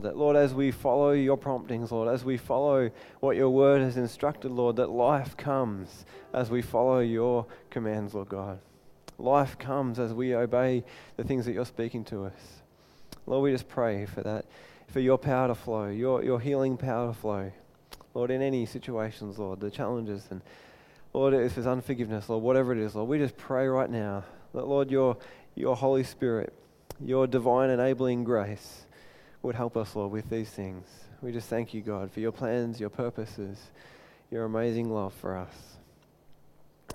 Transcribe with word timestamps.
That, 0.00 0.16
Lord, 0.16 0.36
as 0.36 0.54
we 0.54 0.70
follow 0.70 1.10
your 1.10 1.36
promptings, 1.36 1.90
Lord, 1.90 2.08
as 2.12 2.24
we 2.24 2.36
follow 2.36 2.90
what 3.20 3.36
your 3.36 3.50
word 3.50 3.80
has 3.82 3.96
instructed, 3.96 4.50
Lord, 4.50 4.76
that 4.76 4.90
life 4.90 5.36
comes 5.36 6.06
as 6.32 6.50
we 6.50 6.62
follow 6.62 7.00
your 7.00 7.46
commands, 7.70 8.14
Lord 8.14 8.28
God. 8.28 8.60
Life 9.18 9.58
comes 9.58 9.98
as 9.98 10.12
we 10.12 10.34
obey 10.34 10.84
the 11.16 11.24
things 11.24 11.44
that 11.46 11.52
you're 11.52 11.66
speaking 11.66 12.04
to 12.06 12.26
us. 12.26 12.62
Lord, 13.26 13.42
we 13.42 13.50
just 13.52 13.68
pray 13.68 14.06
for 14.06 14.22
that, 14.22 14.44
for 14.86 15.00
your 15.00 15.18
power 15.18 15.48
to 15.48 15.54
flow, 15.54 15.88
your, 15.88 16.22
your 16.22 16.38
healing 16.40 16.76
power 16.76 17.08
to 17.08 17.12
flow. 17.14 17.50
Lord, 18.14 18.30
in 18.30 18.40
any 18.40 18.66
situations, 18.66 19.38
Lord, 19.38 19.60
the 19.60 19.70
challenges 19.70 20.26
and 20.30 20.42
Lord, 21.14 21.32
if 21.34 21.54
there's 21.54 21.66
unforgiveness, 21.66 22.28
Lord, 22.28 22.42
whatever 22.44 22.70
it 22.72 22.78
is, 22.78 22.94
Lord, 22.94 23.08
we 23.08 23.16
just 23.18 23.36
pray 23.36 23.66
right 23.66 23.88
now 23.90 24.24
that, 24.54 24.66
Lord, 24.66 24.90
your, 24.90 25.16
your 25.54 25.74
Holy 25.74 26.04
Spirit, 26.04 26.52
your 27.00 27.26
divine 27.26 27.70
enabling 27.70 28.24
grace, 28.24 28.86
would 29.42 29.54
help 29.54 29.76
us, 29.76 29.94
Lord, 29.94 30.12
with 30.12 30.28
these 30.30 30.48
things. 30.50 30.86
We 31.22 31.32
just 31.32 31.48
thank 31.48 31.74
you, 31.74 31.80
God, 31.80 32.10
for 32.12 32.20
your 32.20 32.32
plans, 32.32 32.80
your 32.80 32.90
purposes, 32.90 33.58
your 34.30 34.44
amazing 34.44 34.90
love 34.90 35.14
for 35.14 35.36
us. 35.36 35.54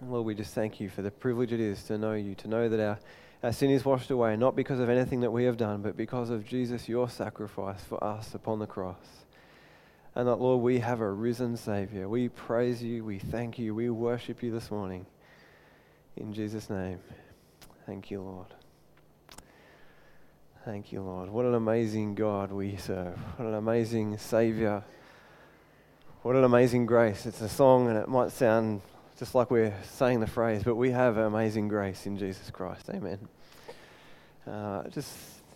Lord, 0.02 0.26
we 0.26 0.36
just 0.36 0.54
thank 0.54 0.80
you 0.80 0.90
for 0.90 1.02
the 1.02 1.12
privilege 1.12 1.54
it 1.54 1.60
is 1.60 1.84
to 1.84 1.98
know 1.98 2.14
you, 2.14 2.36
to 2.36 2.48
know 2.48 2.68
that 2.68 2.80
our, 2.80 3.00
our 3.44 3.54
sin 3.54 3.70
is 3.70 3.86
washed 3.86 4.12
away, 4.12 4.36
not 4.36 4.56
because 4.56 4.80
of 4.80 4.90
anything 4.90 5.22
that 5.22 5.32
we 5.32 5.44
have 5.46 5.58
done, 5.58 5.82
but 5.82 5.96
because 5.96 6.30
of 6.30 6.46
Jesus, 6.46 6.90
your 6.90 7.10
sacrifice 7.10 7.82
for 7.84 8.04
us 8.04 8.34
upon 8.34 8.60
the 8.60 8.68
cross. 8.68 9.00
And 10.16 10.28
that, 10.28 10.36
Lord, 10.36 10.62
we 10.62 10.80
have 10.80 11.00
a 11.00 11.10
risen 11.12 11.58
Savior. 11.58 12.08
We 12.10 12.30
praise 12.30 12.84
you, 12.84 13.06
we 13.06 13.20
thank 13.20 13.58
you, 13.58 13.74
we 13.74 13.90
worship 13.90 14.44
you 14.44 14.52
this 14.52 14.70
morning. 14.70 15.06
In 16.18 16.34
Jesus' 16.34 16.70
name, 16.70 17.00
thank 17.86 18.12
you, 18.12 18.22
Lord. 18.22 18.54
Thank 20.66 20.94
you, 20.94 21.02
Lord. 21.02 21.30
What 21.30 21.44
an 21.44 21.56
amazing 21.56 22.16
God 22.16 22.50
we 22.50 22.78
serve. 22.78 23.18
What 23.36 23.50
an 23.50 23.56
amazing 23.56 24.18
Savior. 24.18 24.82
What 26.22 26.38
an 26.38 26.46
amazing 26.46 26.86
grace. 26.86 27.26
It's 27.26 27.42
a 27.42 27.50
song, 27.50 27.90
and 27.90 27.98
it 27.98 28.08
might 28.08 28.32
sound 28.32 28.82
just 29.20 29.36
like 29.36 29.52
we're 29.52 29.74
saying 29.84 30.22
the 30.22 30.28
phrase, 30.28 30.64
but 30.64 30.76
we 30.76 30.92
have 30.92 31.18
amazing 31.18 31.68
grace 31.68 32.06
in 32.08 32.18
Jesus 32.18 32.50
Christ. 32.50 32.90
Amen. 32.92 33.20
Uh, 34.50 34.84
just 34.88 35.10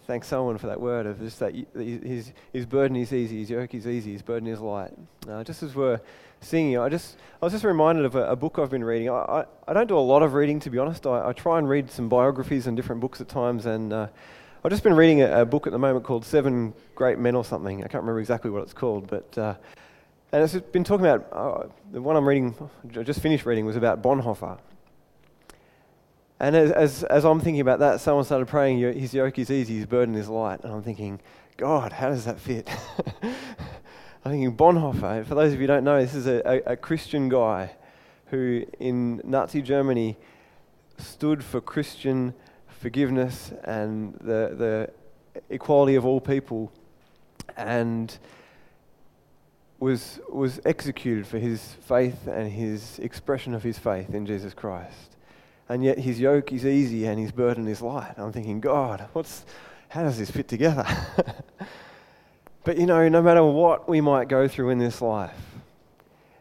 thank 0.08 0.26
someone 0.26 0.58
for 0.58 0.68
that 0.68 0.81
word 0.81 1.06
of 1.06 1.20
just 1.20 1.40
that 1.40 1.56
his, 1.74 2.34
his 2.52 2.66
burden 2.66 2.98
is 2.98 3.14
easy, 3.14 3.40
his 3.40 3.50
yoke 3.50 3.74
is 3.76 3.88
easy, 3.88 4.12
his 4.12 4.22
burden 4.22 4.50
is 4.50 4.59
light. 4.59 4.92
Uh, 5.30 5.42
just 5.42 5.64
as 5.64 5.74
we're 5.74 6.02
singing, 6.42 6.78
I 6.80 6.90
just 6.90 7.16
I 7.42 7.46
was 7.46 7.53
just 7.53 7.64
reminded 7.64 8.03
of 8.03 8.16
a, 8.16 8.31
a 8.31 8.36
book 8.36 8.59
I've 8.59 8.72
been 8.72 8.84
reading. 8.84 9.09
I, 9.09 9.14
I, 9.22 9.46
I, 9.70 9.74
don't 9.74 9.88
do 9.88 9.98
a 9.98 10.00
lot 10.00 10.22
of 10.22 10.34
reading, 10.34 10.59
to 10.62 10.70
be 10.70 10.78
honest. 10.78 11.08
I, 11.08 11.30
I 11.30 11.31
try 11.34 11.59
and 11.59 11.70
read 11.70 11.90
some 11.90 12.09
biographies 12.09 12.68
and 12.68 12.76
different 12.76 13.00
books 13.00 13.22
at 13.22 13.30
times, 13.30 13.66
and 13.66 13.94
uh, 13.94 14.08
I've 14.63 14.72
just 14.72 14.83
been 14.83 14.95
reading 14.95 15.22
a, 15.22 15.41
a, 15.44 15.45
book 15.45 15.67
at 15.67 15.73
the 15.73 15.77
moment 15.80 16.03
called 16.03 16.25
Seven 16.25 16.73
Great 16.95 17.19
Men 17.19 17.36
or 17.36 17.45
something. 17.45 17.80
I 17.83 17.88
can't 17.88 18.02
remember 18.02 18.19
exactly 18.19 18.50
what 18.50 18.63
it's 18.63 18.73
called, 18.73 19.08
but 19.08 19.38
uh, 19.38 19.53
and 20.31 20.44
it's 20.44 20.55
been 20.55 20.83
talking 20.83 21.05
about 21.05 21.27
uh, 21.31 21.67
the 21.91 22.02
one 22.02 22.16
I'm 22.16 22.27
reading, 22.27 22.55
I 22.97 23.03
just 23.03 23.19
finished 23.22 23.45
reading, 23.45 23.66
was 23.66 23.75
about 23.75 24.02
Bonhoeffer. 24.02 24.58
And 26.39 26.55
as, 26.55 26.72
as, 26.72 27.03
as 27.05 27.23
I'm 27.25 27.39
thinking 27.39 27.61
about 27.61 27.80
that, 27.80 28.02
someone 28.02 28.25
started 28.25 28.47
praying, 28.47 28.80
His 28.95 29.13
yoke 29.13 29.38
is 29.39 29.50
easy, 29.52 29.78
His 29.78 29.85
burden 29.85 30.16
is 30.16 30.28
light. 30.28 30.63
And 30.63 30.73
I'm 30.73 30.83
thinking, 30.83 31.19
God, 31.55 31.94
how 31.94 32.09
does 32.09 32.25
that 32.25 32.39
fit? 32.39 32.67
I'm 33.23 34.31
thinking 34.31 34.55
Bonhoeffer. 34.58 35.25
For 35.25 35.35
those 35.35 35.50
of 35.53 35.61
you 35.61 35.63
who 35.63 35.67
don't 35.67 35.83
know, 35.83 36.02
this 36.02 36.13
is 36.16 36.28
a, 36.28 36.41
a, 36.69 36.73
a 36.73 36.75
Christian 36.78 37.30
guy 37.30 37.72
who 38.28 38.66
in 38.80 39.22
Nazi 39.23 39.61
Germany 39.61 40.17
stood 40.97 41.44
for 41.44 41.61
Christian 41.61 42.33
forgiveness 42.80 43.52
and 43.64 44.14
the, 44.16 44.53
the 44.53 44.92
equality 45.50 45.95
of 45.95 46.06
all 46.06 46.22
people, 46.22 46.72
and 47.56 48.17
was, 49.80 50.19
was 50.30 50.59
executed 50.66 51.25
for 51.25 51.38
his 51.39 51.73
faith 51.88 52.28
and 52.28 52.52
his 52.52 53.00
expression 53.00 53.53
of 53.53 53.64
his 53.64 53.78
faith 53.80 54.14
in 54.14 54.25
Jesus 54.25 54.53
Christ. 54.53 55.16
And 55.69 55.84
yet 55.84 56.00
his 56.00 56.19
yoke 56.19 56.52
is 56.53 56.66
easy 56.66 57.06
and 57.07 57.19
his 57.19 57.31
burden 57.31 57.68
is 57.68 57.81
light. 57.81 58.13
I'm 58.18 58.31
thinking, 58.31 58.59
God, 58.62 59.07
what's, 59.13 59.46
how 59.90 60.03
does 60.03 60.18
this 60.18 60.31
fit 60.31 60.47
together? 60.47 60.85
but 62.63 62.78
you 62.78 62.85
know, 62.85 63.07
no 63.09 63.22
matter 63.22 63.44
what 63.44 63.88
we 63.90 64.02
might 64.02 64.28
go 64.28 64.47
through 64.47 64.69
in 64.69 64.78
this 64.78 65.02
life, 65.02 65.35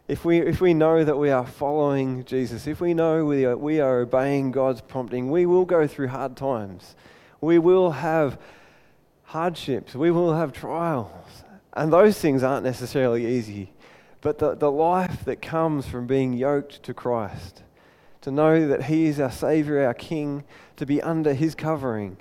if 0.09 0.25
we, 0.25 0.39
if 0.39 0.61
we 0.61 0.73
know 0.73 1.03
that 1.03 1.17
we 1.17 1.31
are 1.31 1.47
following 1.47 2.25
Jesus, 2.25 2.67
if 2.67 2.81
we 2.81 2.95
know 2.95 3.25
we 3.25 3.45
are, 3.45 3.57
we 3.57 3.81
are 3.81 4.01
obeying 4.01 4.53
God's 4.53 4.81
prompting, 4.81 5.31
we 5.31 5.47
will 5.47 5.65
go 5.65 5.87
through 5.87 6.09
hard 6.09 6.37
times. 6.37 6.95
We 7.41 7.59
will 7.59 7.91
have 7.93 8.39
hardships. 9.25 9.95
We 9.95 10.11
will 10.13 10.35
have 10.35 10.53
trials. 10.53 11.11
And 11.73 11.93
those 11.93 12.19
things 12.21 12.43
aren't 12.45 12.65
necessarily 12.65 13.27
easy. 13.27 13.73
But 14.21 14.39
the, 14.39 14.55
the 14.55 14.71
life 14.71 15.25
that 15.25 15.43
comes 15.43 15.87
from 15.87 16.07
being 16.07 16.33
yoked 16.33 16.83
to 16.85 16.95
Christ, 16.95 17.63
to 18.21 18.31
know 18.31 18.69
that 18.69 18.85
He 18.85 19.07
is 19.07 19.19
our 19.19 19.31
Savior, 19.33 19.85
our 19.85 19.95
King, 19.95 20.45
to 20.77 20.87
be 20.87 21.03
under 21.03 21.35
His 21.35 21.55
covering, 21.57 22.17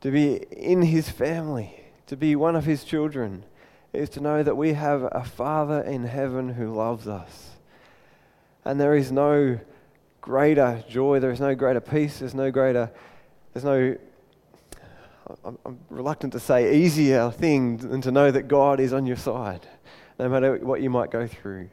to 0.00 0.10
be 0.10 0.36
in 0.50 0.82
His 0.82 1.10
family, 1.10 1.84
to 2.06 2.16
be 2.16 2.34
one 2.36 2.56
of 2.56 2.64
His 2.64 2.84
children 2.84 3.44
is 3.92 4.08
to 4.10 4.20
know 4.20 4.42
that 4.42 4.56
we 4.56 4.72
have 4.72 5.06
a 5.12 5.22
Father 5.24 5.82
in 5.82 6.04
heaven 6.04 6.48
who 6.48 6.72
loves 6.74 7.06
us. 7.06 7.50
And 8.64 8.80
there 8.80 8.96
is 8.96 9.12
no 9.12 9.58
greater 10.20 10.82
joy, 10.88 11.18
there 11.20 11.30
is 11.32 11.40
no 11.40 11.54
greater 11.54 11.80
peace, 11.80 12.20
there's 12.20 12.34
no 12.34 12.50
greater, 12.50 12.90
there's 13.52 13.64
no, 13.64 13.96
I'm, 15.44 15.58
I'm 15.66 15.78
reluctant 15.90 16.32
to 16.34 16.40
say 16.40 16.76
easier 16.76 17.30
thing 17.30 17.76
than 17.78 18.00
to 18.02 18.12
know 18.12 18.30
that 18.30 18.42
God 18.48 18.80
is 18.80 18.92
on 18.92 19.04
your 19.04 19.16
side, 19.16 19.66
no 20.18 20.28
matter 20.28 20.56
what 20.58 20.80
you 20.80 20.90
might 20.90 21.10
go 21.10 21.26
through. 21.26 21.68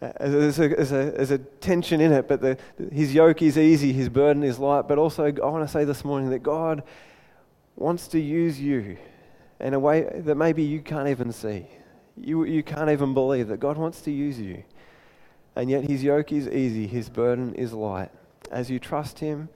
There's 0.00 0.58
a, 0.58 0.68
there's, 0.68 0.92
a, 0.92 0.94
there's 1.10 1.30
a, 1.30 1.38
tension 1.38 2.00
in 2.00 2.10
it, 2.10 2.26
but 2.26 2.40
the, 2.40 2.56
his 2.90 3.14
yoke 3.14 3.42
is 3.42 3.56
easy, 3.58 3.92
his 3.92 4.08
burden 4.08 4.42
is 4.42 4.58
light. 4.58 4.88
But 4.88 4.96
also, 4.96 5.26
I 5.26 5.30
want 5.44 5.62
to 5.62 5.70
say 5.70 5.84
this 5.84 6.06
morning 6.06 6.30
that 6.30 6.38
God 6.38 6.82
wants 7.76 8.08
to 8.08 8.18
use 8.20 8.58
you 8.58 8.96
in 9.60 9.74
a 9.74 9.78
way 9.78 10.08
that 10.24 10.34
maybe 10.36 10.62
you 10.62 10.80
can't 10.80 11.08
even 11.08 11.32
see. 11.32 11.66
You, 12.16 12.44
you 12.44 12.62
can't 12.62 12.90
even 12.90 13.14
believe 13.14 13.48
that 13.48 13.60
God 13.60 13.76
wants 13.76 14.00
to 14.02 14.10
use 14.10 14.38
you. 14.40 14.64
And 15.54 15.70
yet 15.70 15.84
his 15.84 16.02
yoke 16.02 16.32
is 16.32 16.48
easy, 16.48 16.86
his 16.86 17.08
burden 17.08 17.54
is 17.54 17.72
light. 17.72 18.10
As 18.50 18.70
you 18.70 18.78
trust 18.78 19.18
him, 19.18 19.48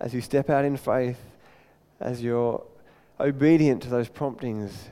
as 0.00 0.14
you 0.14 0.20
step 0.20 0.50
out 0.50 0.64
in 0.64 0.76
faith, 0.76 1.20
as 2.00 2.22
you're 2.22 2.62
obedient 3.20 3.82
to 3.82 3.88
those 3.88 4.08
promptings, 4.08 4.88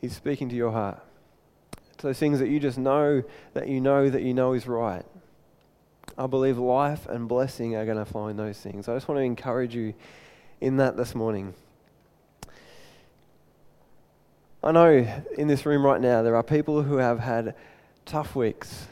he's 0.00 0.14
speaking 0.16 0.48
to 0.48 0.54
your 0.54 0.72
heart. 0.72 1.00
To 1.98 2.08
those 2.08 2.18
things 2.18 2.38
that 2.38 2.48
you 2.48 2.60
just 2.60 2.78
know, 2.78 3.22
that 3.52 3.68
you 3.68 3.80
know, 3.80 4.08
that 4.10 4.22
you 4.22 4.34
know 4.34 4.52
is 4.54 4.66
right. 4.66 5.04
I 6.16 6.26
believe 6.26 6.58
life 6.58 7.06
and 7.06 7.26
blessing 7.28 7.76
are 7.76 7.84
going 7.84 7.96
to 7.98 8.04
flow 8.04 8.28
in 8.28 8.36
those 8.36 8.58
things. 8.58 8.88
I 8.88 8.94
just 8.94 9.08
want 9.08 9.18
to 9.18 9.22
encourage 9.22 9.74
you 9.74 9.94
in 10.60 10.76
that 10.76 10.96
this 10.96 11.14
morning. 11.14 11.54
I 14.64 14.72
know 14.72 15.06
in 15.36 15.46
this 15.46 15.66
room 15.66 15.84
right 15.84 16.00
now 16.00 16.22
there 16.22 16.36
are 16.36 16.42
people 16.42 16.82
who 16.82 16.96
have 16.96 17.18
had 17.18 17.54
tough 18.06 18.34
weeks. 18.34 18.86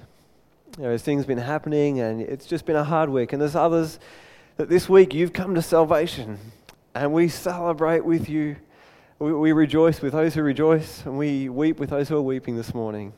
You 0.77 0.85
know, 0.85 0.99
things 0.99 1.25
been 1.25 1.39
happening 1.39 1.99
and 2.01 2.21
it's 2.21 2.45
just 2.45 2.67
been 2.67 2.77
a 2.77 2.85
hard 2.85 3.09
week. 3.09 3.33
And 3.33 3.41
there's 3.41 3.57
others 3.57 3.99
that 4.59 4.69
this 4.69 4.87
week 4.87 5.15
you've 5.15 5.33
come 5.33 5.55
to 5.55 5.63
salvation 5.63 6.39
and 6.95 7.11
we 7.15 7.27
celebrate 7.29 8.05
with 8.05 8.29
you. 8.29 8.57
We, 9.19 9.33
we 9.33 9.53
rejoice 9.53 10.03
with 10.03 10.13
those 10.13 10.35
who 10.35 10.43
rejoice 10.43 11.07
and 11.07 11.17
we 11.17 11.49
weep 11.49 11.81
with 11.81 11.89
those 11.89 12.07
who 12.11 12.19
are 12.19 12.23
weeping 12.23 12.55
this 12.55 12.75
morning. 12.75 13.15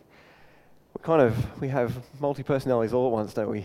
We 0.97 1.03
kind 1.05 1.23
of 1.23 1.61
we 1.61 1.67
have 1.71 2.01
multi 2.21 2.45
personalities 2.45 2.93
all 2.95 3.09
at 3.09 3.13
once, 3.15 3.35
don't 3.35 3.51
we? 3.51 3.65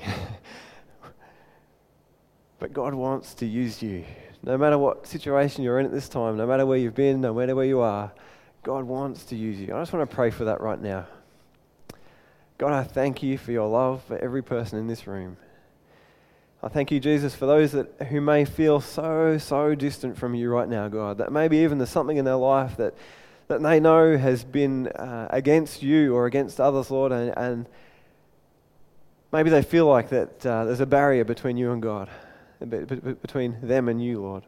but 2.57 2.73
God 2.73 2.95
wants 2.95 3.35
to 3.35 3.45
use 3.45 3.83
you. 3.83 4.03
No 4.41 4.57
matter 4.57 4.79
what 4.79 5.05
situation 5.05 5.63
you're 5.63 5.77
in 5.79 5.85
at 5.85 5.91
this 5.91 6.09
time, 6.09 6.37
no 6.37 6.47
matter 6.47 6.65
where 6.65 6.79
you've 6.79 6.95
been, 6.95 7.21
no 7.21 7.35
matter 7.35 7.53
where 7.53 7.65
you 7.67 7.81
are, 7.81 8.11
God 8.63 8.83
wants 8.85 9.25
to 9.25 9.35
use 9.35 9.57
you. 9.59 9.75
I 9.75 9.79
just 9.79 9.93
want 9.93 10.09
to 10.09 10.13
pray 10.15 10.31
for 10.31 10.45
that 10.45 10.59
right 10.59 10.81
now. 10.81 11.05
God, 12.57 12.73
I 12.73 12.83
thank 12.83 13.23
you 13.23 13.37
for 13.37 13.51
your 13.53 13.67
love 13.67 14.03
for 14.03 14.17
every 14.17 14.41
person 14.43 14.77
in 14.77 14.87
this 14.87 15.07
room. 15.07 15.37
I 16.61 16.67
thank 16.67 16.91
you, 16.91 16.99
Jesus, 16.99 17.33
for 17.33 17.45
those 17.45 17.71
that, 17.71 18.07
who 18.09 18.19
may 18.19 18.43
feel 18.43 18.81
so, 18.81 19.37
so 19.37 19.75
distant 19.75 20.17
from 20.17 20.35
you 20.35 20.49
right 20.51 20.67
now, 20.67 20.89
God, 20.89 21.19
that 21.19 21.31
maybe 21.31 21.57
even 21.59 21.77
there's 21.77 21.89
something 21.89 22.17
in 22.17 22.25
their 22.25 22.35
life 22.35 22.75
that, 22.75 22.95
that 23.47 23.63
they 23.63 23.79
know 23.79 24.17
has 24.17 24.43
been 24.43 24.87
uh, 24.87 25.27
against 25.29 25.81
you 25.81 26.13
or 26.13 26.25
against 26.25 26.59
others, 26.59 26.91
Lord, 26.91 27.13
and, 27.13 27.33
and 27.37 27.65
maybe 29.31 29.49
they 29.49 29.61
feel 29.61 29.85
like 29.87 30.09
that 30.09 30.45
uh, 30.45 30.65
there's 30.65 30.81
a 30.81 30.85
barrier 30.85 31.23
between 31.23 31.55
you 31.55 31.71
and 31.71 31.81
God, 31.81 32.09
between 32.59 33.55
them 33.65 33.87
and 33.87 34.03
you, 34.03 34.21
Lord. 34.21 34.43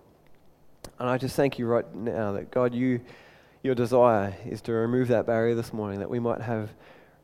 And 1.00 1.08
I 1.08 1.18
just 1.18 1.38
thank 1.38 1.58
you 1.58 1.66
right 1.66 1.96
now 1.96 2.34
that, 2.34 2.52
God, 2.52 2.74
you 2.76 3.00
your 3.64 3.76
desire 3.76 4.34
is 4.46 4.62
to 4.62 4.72
remove 4.72 5.10
that 5.10 5.26
barrier 5.28 5.56
this 5.56 5.72
morning, 5.74 6.00
that 6.00 6.10
we 6.10 6.20
might 6.20 6.42
have 6.42 6.70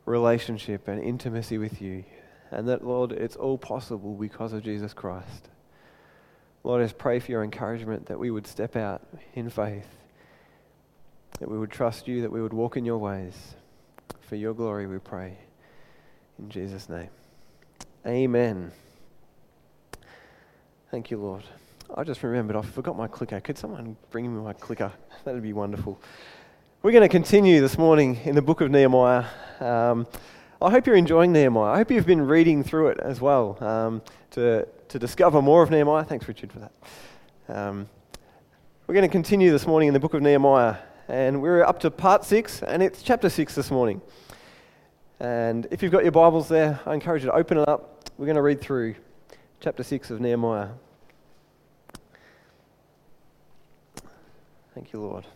relationship 0.04 0.88
and 0.88 1.02
intimacy 1.02 1.58
with 1.58 1.82
you. 1.82 2.04
And 2.50 2.68
that, 2.68 2.86
Lord, 2.86 3.12
it's 3.12 3.36
all 3.36 3.58
possible 3.58 4.14
because 4.14 4.52
of 4.52 4.62
Jesus 4.62 4.94
Christ. 4.94 5.48
Lord, 6.64 6.80
I 6.80 6.84
just 6.84 6.96
pray 6.98 7.18
for 7.18 7.30
your 7.32 7.42
encouragement 7.44 8.06
that 8.06 8.18
we 8.18 8.30
would 8.30 8.46
step 8.46 8.76
out 8.76 9.06
in 9.34 9.50
faith, 9.50 9.86
that 11.40 11.50
we 11.50 11.58
would 11.58 11.70
trust 11.70 12.08
you, 12.08 12.22
that 12.22 12.32
we 12.32 12.40
would 12.40 12.54
walk 12.54 12.76
in 12.76 12.84
your 12.84 12.98
ways. 12.98 13.54
For 14.22 14.36
your 14.36 14.54
glory, 14.54 14.86
we 14.86 14.98
pray. 14.98 15.36
In 16.38 16.48
Jesus' 16.48 16.88
name. 16.88 17.08
Amen. 18.06 18.70
Thank 20.90 21.10
you, 21.10 21.18
Lord. 21.18 21.42
I 21.94 22.04
just 22.04 22.22
remembered 22.22 22.54
I 22.56 22.60
forgot 22.62 22.96
my 22.98 23.08
clicker. 23.08 23.40
Could 23.40 23.56
someone 23.56 23.96
bring 24.10 24.32
me 24.34 24.42
my 24.42 24.52
clicker? 24.52 24.92
That'd 25.24 25.42
be 25.42 25.54
wonderful. 25.54 25.98
We're 26.82 26.92
going 26.92 27.02
to 27.02 27.08
continue 27.08 27.62
this 27.62 27.78
morning 27.78 28.18
in 28.24 28.34
the 28.34 28.42
book 28.42 28.60
of 28.60 28.70
Nehemiah. 28.70 29.24
Um, 29.58 30.06
I 30.60 30.70
hope 30.70 30.86
you're 30.86 30.96
enjoying 30.96 31.32
Nehemiah. 31.32 31.72
I 31.72 31.76
hope 31.78 31.90
you've 31.90 32.06
been 32.06 32.20
reading 32.20 32.62
through 32.62 32.88
it 32.88 33.00
as 33.00 33.22
well 33.22 33.56
um, 33.64 34.02
to, 34.32 34.68
to 34.88 34.98
discover 34.98 35.40
more 35.40 35.62
of 35.62 35.70
Nehemiah. 35.70 36.04
Thanks, 36.04 36.28
Richard, 36.28 36.52
for 36.52 36.58
that. 36.58 36.72
Um, 37.48 37.88
we're 38.86 38.94
going 38.94 39.06
to 39.08 39.12
continue 39.12 39.50
this 39.50 39.66
morning 39.66 39.88
in 39.88 39.94
the 39.94 40.00
book 40.00 40.12
of 40.12 40.20
Nehemiah, 40.20 40.76
and 41.08 41.40
we're 41.40 41.62
up 41.64 41.80
to 41.80 41.90
part 41.90 42.22
six, 42.22 42.62
and 42.62 42.82
it's 42.82 43.02
chapter 43.02 43.30
six 43.30 43.54
this 43.54 43.70
morning. 43.70 44.02
And 45.20 45.66
if 45.70 45.82
you've 45.82 45.92
got 45.92 46.02
your 46.02 46.12
Bibles 46.12 46.48
there, 46.48 46.80
I 46.84 46.92
encourage 46.92 47.24
you 47.24 47.30
to 47.30 47.34
open 47.34 47.56
it 47.56 47.66
up. 47.66 48.10
We're 48.18 48.26
going 48.26 48.36
to 48.36 48.42
read 48.42 48.60
through 48.60 48.96
chapter 49.60 49.82
six 49.82 50.10
of 50.10 50.20
Nehemiah. 50.20 50.68
Thank 54.80 54.92
you, 54.92 55.00
Lord. 55.00 55.26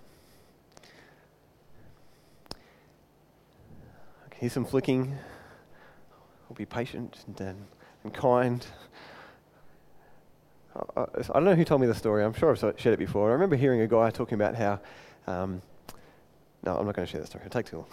Okay, 4.26 4.48
some 4.48 4.64
flicking. 4.64 5.18
I'll 6.48 6.54
be 6.54 6.64
patient 6.64 7.18
and, 7.26 7.42
um, 7.48 7.56
and 8.04 8.14
kind. 8.14 8.64
I, 10.94 11.00
I, 11.00 11.02
I, 11.16 11.22
don't 11.34 11.44
know 11.44 11.56
who 11.56 11.64
told 11.64 11.80
me 11.80 11.88
the 11.88 11.94
story. 11.96 12.22
I'm 12.22 12.34
sure 12.34 12.52
I've 12.52 12.60
shared 12.80 12.94
it 12.94 13.00
before. 13.00 13.30
I 13.30 13.32
remember 13.32 13.56
hearing 13.56 13.80
a 13.80 13.88
guy 13.88 14.10
talking 14.10 14.34
about 14.40 14.54
how. 14.54 14.78
Um, 15.26 15.60
no, 16.64 16.76
I'm 16.78 16.86
not 16.86 16.94
going 16.94 17.04
to 17.04 17.06
share 17.06 17.20
that 17.20 17.26
story. 17.26 17.42
It'll 17.44 17.58
take 17.60 17.66
too 17.68 17.84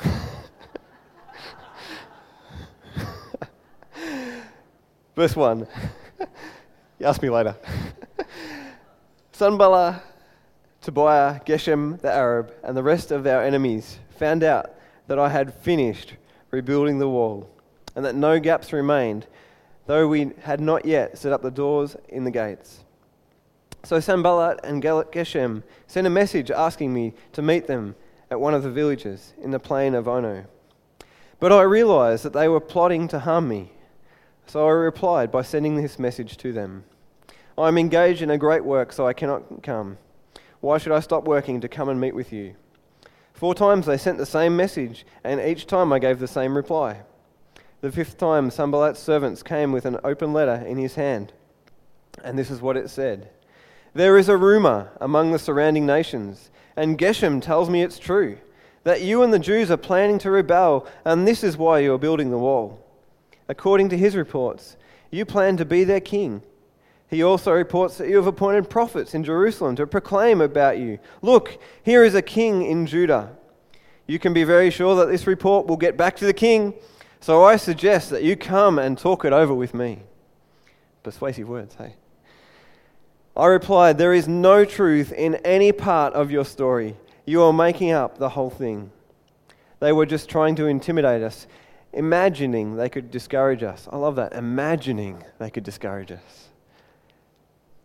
long. 3.98 4.34
Verse 5.16 5.36
1. 5.36 5.68
you 7.00 7.06
ask 7.07 7.24
me 7.24 7.31
later. 7.31 7.56
Sanballat 9.31 10.00
Tobiah, 10.89 11.39
Geshem 11.45 12.01
the 12.01 12.12
Arab, 12.12 12.51
and 12.63 12.75
the 12.75 12.81
rest 12.81 13.12
of 13.12 13.27
our 13.27 13.44
enemies 13.44 14.00
found 14.18 14.44
out 14.44 14.71
that 15.06 15.19
I 15.19 15.30
had 15.30 15.53
finished 15.53 16.15
rebuilding 16.50 16.97
the 16.97 17.07
wall 17.07 17.47
and 17.95 18.03
that 18.03 18.15
no 18.15 18.39
gaps 18.39 18.74
remained, 18.74 19.27
though 19.86 20.07
we 20.07 20.31
had 20.41 20.59
not 20.59 20.86
yet 20.86 21.15
set 21.15 21.31
up 21.31 21.44
the 21.44 21.51
doors 21.51 21.95
in 22.07 22.24
the 22.24 22.31
gates. 22.31 22.86
So 23.83 24.00
Sanballat 24.00 24.62
and 24.63 24.81
Geshem 24.81 25.62
sent 25.86 26.07
a 26.07 26.09
message 26.09 26.50
asking 26.50 26.92
me 26.92 27.13
to 27.33 27.44
meet 27.44 27.68
them 27.68 27.94
at 28.31 28.39
one 28.42 28.56
of 28.56 28.63
the 28.63 28.71
villages 28.71 29.33
in 29.39 29.51
the 29.51 29.59
plain 29.59 29.94
of 29.94 30.07
Ono. 30.07 30.45
But 31.39 31.53
I 31.53 31.62
realized 31.62 32.24
that 32.25 32.33
they 32.33 32.47
were 32.47 32.59
plotting 32.59 33.07
to 33.09 33.19
harm 33.19 33.47
me, 33.47 33.74
so 34.47 34.68
I 34.68 34.71
replied 34.71 35.31
by 35.31 35.44
sending 35.44 35.75
this 35.75 36.00
message 36.00 36.38
to 36.38 36.51
them 36.51 36.83
I 37.59 37.68
am 37.68 37.77
engaged 37.77 38.24
in 38.24 38.31
a 38.31 38.39
great 38.39 38.65
work, 38.65 38.92
so 38.92 39.06
I 39.06 39.13
cannot 39.13 39.62
come. 39.62 40.00
Why 40.61 40.77
should 40.77 40.91
I 40.91 41.00
stop 41.00 41.25
working 41.25 41.61
to 41.61 41.67
come 41.67 41.89
and 41.89 42.00
meet 42.00 42.15
with 42.15 42.33
you? 42.33 42.56
Four 43.33 43.56
times 43.56 43.85
they 43.85 43.97
sent 43.97 44.17
the 44.17 44.25
same 44.25 44.57
message, 44.57 45.06
and 45.23 45.39
each 45.39 45.65
time 45.65 45.94
I 45.94 46.00
gave 46.00 46.19
the 46.19 46.27
same 46.27 46.56
reply. 46.57 47.01
The 47.81 47.91
fifth 47.91 48.17
time, 48.17 48.50
Sanballat's 48.51 49.00
servants 49.00 49.41
came 49.41 49.71
with 49.71 49.85
an 49.85 49.97
open 50.03 50.33
letter 50.33 50.56
in 50.67 50.77
his 50.77 50.95
hand. 50.95 51.31
And 52.23 52.38
this 52.38 52.50
is 52.51 52.61
what 52.61 52.75
it 52.75 52.89
said 52.89 53.29
There 53.94 54.17
is 54.17 54.27
a 54.27 54.35
rumor 54.35 54.91
among 55.00 55.31
the 55.31 55.39
surrounding 55.39 55.85
nations, 55.85 56.50
and 56.75 56.97
Geshem 57.00 57.41
tells 57.41 57.69
me 57.69 57.81
it's 57.81 58.00
true, 58.00 58.38
that 58.83 59.01
you 59.01 59.23
and 59.23 59.31
the 59.33 59.39
Jews 59.39 59.71
are 59.71 59.77
planning 59.77 60.17
to 60.19 60.31
rebel, 60.31 60.85
and 61.06 61.25
this 61.25 61.41
is 61.41 61.56
why 61.56 61.79
you 61.79 61.94
are 61.94 61.97
building 62.00 62.31
the 62.31 62.38
wall. 62.38 62.81
According 63.47 63.88
to 63.89 63.97
his 63.97 64.17
reports, 64.17 64.75
you 65.09 65.23
plan 65.23 65.56
to 65.56 65.63
be 65.65 65.85
their 65.85 66.01
king 66.01 66.41
he 67.09 67.23
also 67.23 67.51
reports 67.53 67.97
that 67.97 68.07
you 68.07 68.17
have 68.17 68.27
appointed 68.27 68.69
prophets 68.69 69.15
in 69.15 69.23
Jerusalem 69.23 69.75
to 69.77 69.88
proclaim 69.88 70.41
about 70.41 70.77
you. 70.77 71.00
Look, 71.23 71.57
here 71.83 72.03
is 72.03 72.13
a 72.13 72.21
king 72.21 72.61
in 72.61 72.85
Judah. 72.85 73.31
You 74.06 74.19
can 74.19 74.31
be 74.31 74.44
very 74.44 74.69
sure 74.69 74.95
that 74.97 75.07
this 75.07 75.25
report 75.25 75.65
will 75.65 75.77
get 75.77 75.97
back 75.97 76.15
to 76.17 76.25
the 76.25 76.33
king, 76.33 76.75
so 77.19 77.44
I 77.44 77.56
suggest 77.57 78.11
that 78.11 78.21
you 78.23 78.35
come 78.35 78.77
and 78.77 78.95
talk 78.95 79.25
it 79.25 79.33
over 79.33 79.56
with 79.56 79.73
me. 79.73 80.03
Persuasive 81.01 81.50
words, 81.50 81.73
hey? 81.75 81.95
I 83.35 83.47
replied, 83.47 83.97
There 83.97 84.13
is 84.13 84.27
no 84.27 84.63
truth 84.63 85.11
in 85.11 85.35
any 85.38 85.71
part 85.71 86.13
of 86.13 86.29
your 86.29 86.45
story. 86.45 86.95
You 87.25 87.41
are 87.41 87.53
making 87.53 87.91
up 87.91 88.19
the 88.19 88.29
whole 88.29 88.50
thing. 88.51 88.91
They 89.79 89.91
were 89.91 90.06
just 90.06 90.29
trying 90.29 90.56
to 90.57 90.67
intimidate 90.67 91.23
us, 91.23 91.47
imagining 91.91 92.75
they 92.75 92.89
could 92.89 93.09
discourage 93.09 93.63
us. 93.63 93.88
I 93.91 93.97
love 93.97 94.15
that. 94.17 94.33
Imagining 94.33 95.23
they 95.39 95.50
could 95.50 95.63
discourage 95.63 96.11
us 96.11 96.49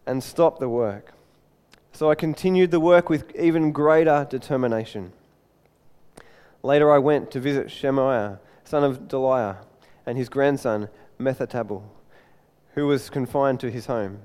and 0.07 0.23
stop 0.23 0.59
the 0.59 0.69
work. 0.69 1.15
So 1.93 2.11
I 2.11 2.15
continued 2.15 2.71
the 2.71 2.81
work 2.81 3.09
with 3.09 3.35
even 3.37 3.73
greater 3.73 4.27
determination. 4.29 5.13
Later 6.63 6.91
I 6.91 6.99
went 6.99 7.31
to 7.33 7.41
visit 7.41 7.71
Shemaiah, 7.71 8.39
son 8.65 8.85
of 8.85 9.09
Delaiah, 9.09 9.59
and 10.07 10.19
his 10.19 10.29
grandson 10.29 10.89
Mehetabel, 11.21 11.83
who 12.75 12.87
was 12.87 13.11
confined 13.11 13.61
to 13.61 13.71
his 13.71 13.87
home. 13.87 14.19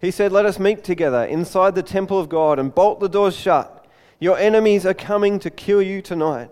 He 0.00 0.10
said, 0.10 0.32
Let 0.32 0.46
us 0.46 0.58
meet 0.58 0.82
together 0.84 1.24
inside 1.24 1.74
the 1.74 1.82
temple 1.82 2.18
of 2.18 2.28
God 2.28 2.58
and 2.58 2.74
bolt 2.74 2.98
the 3.00 3.08
doors 3.08 3.36
shut. 3.36 3.84
Your 4.18 4.38
enemies 4.38 4.86
are 4.86 4.94
coming 4.94 5.38
to 5.40 5.50
kill 5.50 5.82
you 5.82 6.00
tonight. 6.00 6.50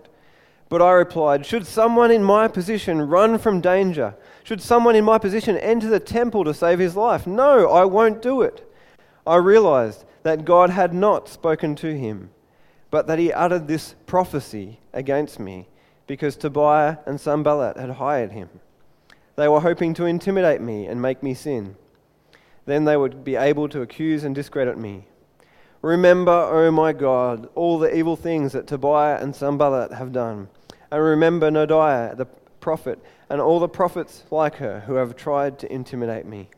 But 0.71 0.81
I 0.81 0.93
replied, 0.93 1.45
Should 1.45 1.67
someone 1.67 2.11
in 2.11 2.23
my 2.23 2.47
position 2.47 3.01
run 3.01 3.37
from 3.39 3.59
danger? 3.59 4.15
Should 4.45 4.61
someone 4.61 4.95
in 4.95 5.03
my 5.03 5.17
position 5.17 5.57
enter 5.57 5.89
the 5.89 5.99
temple 5.99 6.45
to 6.45 6.53
save 6.53 6.79
his 6.79 6.95
life? 6.95 7.27
No, 7.27 7.69
I 7.69 7.83
won't 7.83 8.21
do 8.21 8.41
it. 8.41 8.65
I 9.27 9.35
realized 9.35 10.05
that 10.23 10.45
God 10.45 10.69
had 10.69 10.93
not 10.93 11.27
spoken 11.27 11.75
to 11.75 11.93
him, 11.93 12.29
but 12.89 13.05
that 13.07 13.19
he 13.19 13.33
uttered 13.33 13.67
this 13.67 13.95
prophecy 14.05 14.79
against 14.93 15.41
me 15.41 15.67
because 16.07 16.37
Tobiah 16.37 16.99
and 17.05 17.19
Sanballat 17.19 17.75
had 17.75 17.89
hired 17.89 18.31
him. 18.31 18.47
They 19.35 19.49
were 19.49 19.59
hoping 19.59 19.93
to 19.95 20.05
intimidate 20.05 20.61
me 20.61 20.85
and 20.85 21.01
make 21.01 21.21
me 21.21 21.33
sin. 21.33 21.75
Then 22.65 22.85
they 22.85 22.95
would 22.95 23.25
be 23.25 23.35
able 23.35 23.67
to 23.67 23.81
accuse 23.81 24.23
and 24.23 24.33
discredit 24.33 24.77
me. 24.77 25.07
Remember, 25.81 26.31
O 26.31 26.67
oh 26.67 26.71
my 26.71 26.93
God, 26.93 27.49
all 27.55 27.77
the 27.77 27.93
evil 27.93 28.15
things 28.15 28.53
that 28.53 28.67
Tobiah 28.67 29.17
and 29.19 29.35
Sanballat 29.35 29.91
have 29.93 30.11
done 30.13 30.47
and 30.91 31.01
remember 31.01 31.49
Noadiah, 31.49 32.15
the 32.17 32.25
prophet, 32.25 32.99
and 33.29 33.39
all 33.39 33.59
the 33.59 33.69
prophets 33.69 34.23
like 34.29 34.55
her 34.55 34.81
who 34.81 34.95
have 34.95 35.15
tried 35.15 35.57
to 35.59 35.73
intimidate 35.73 36.25
me. 36.25 36.49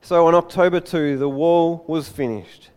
So 0.00 0.26
on 0.28 0.34
October 0.34 0.80
2, 0.80 1.18
the 1.18 1.28
wall 1.28 1.84
was 1.88 2.08
finished, 2.08 2.70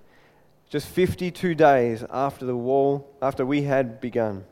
just 0.69 0.87
52 0.87 1.55
days 1.55 2.03
after 2.09 2.45
the 2.45 2.55
wall, 2.55 3.07
after 3.21 3.45
we 3.45 3.63
had 3.63 4.01
begun. 4.01 4.45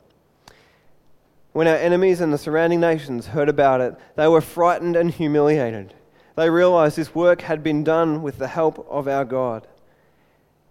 When 1.53 1.67
our 1.67 1.75
enemies 1.75 2.21
and 2.21 2.31
the 2.31 2.37
surrounding 2.37 2.81
nations 2.81 3.27
heard 3.27 3.49
about 3.49 3.81
it, 3.81 3.95
they 4.15 4.27
were 4.27 4.41
frightened 4.41 4.95
and 4.95 5.09
humiliated. 5.09 5.93
They 6.35 6.49
realized 6.49 6.97
this 6.97 7.15
work 7.15 7.41
had 7.41 7.63
been 7.63 7.83
done 7.83 8.21
with 8.21 8.37
the 8.37 8.49
help 8.49 8.85
of 8.89 9.07
our 9.07 9.23
God. 9.25 9.65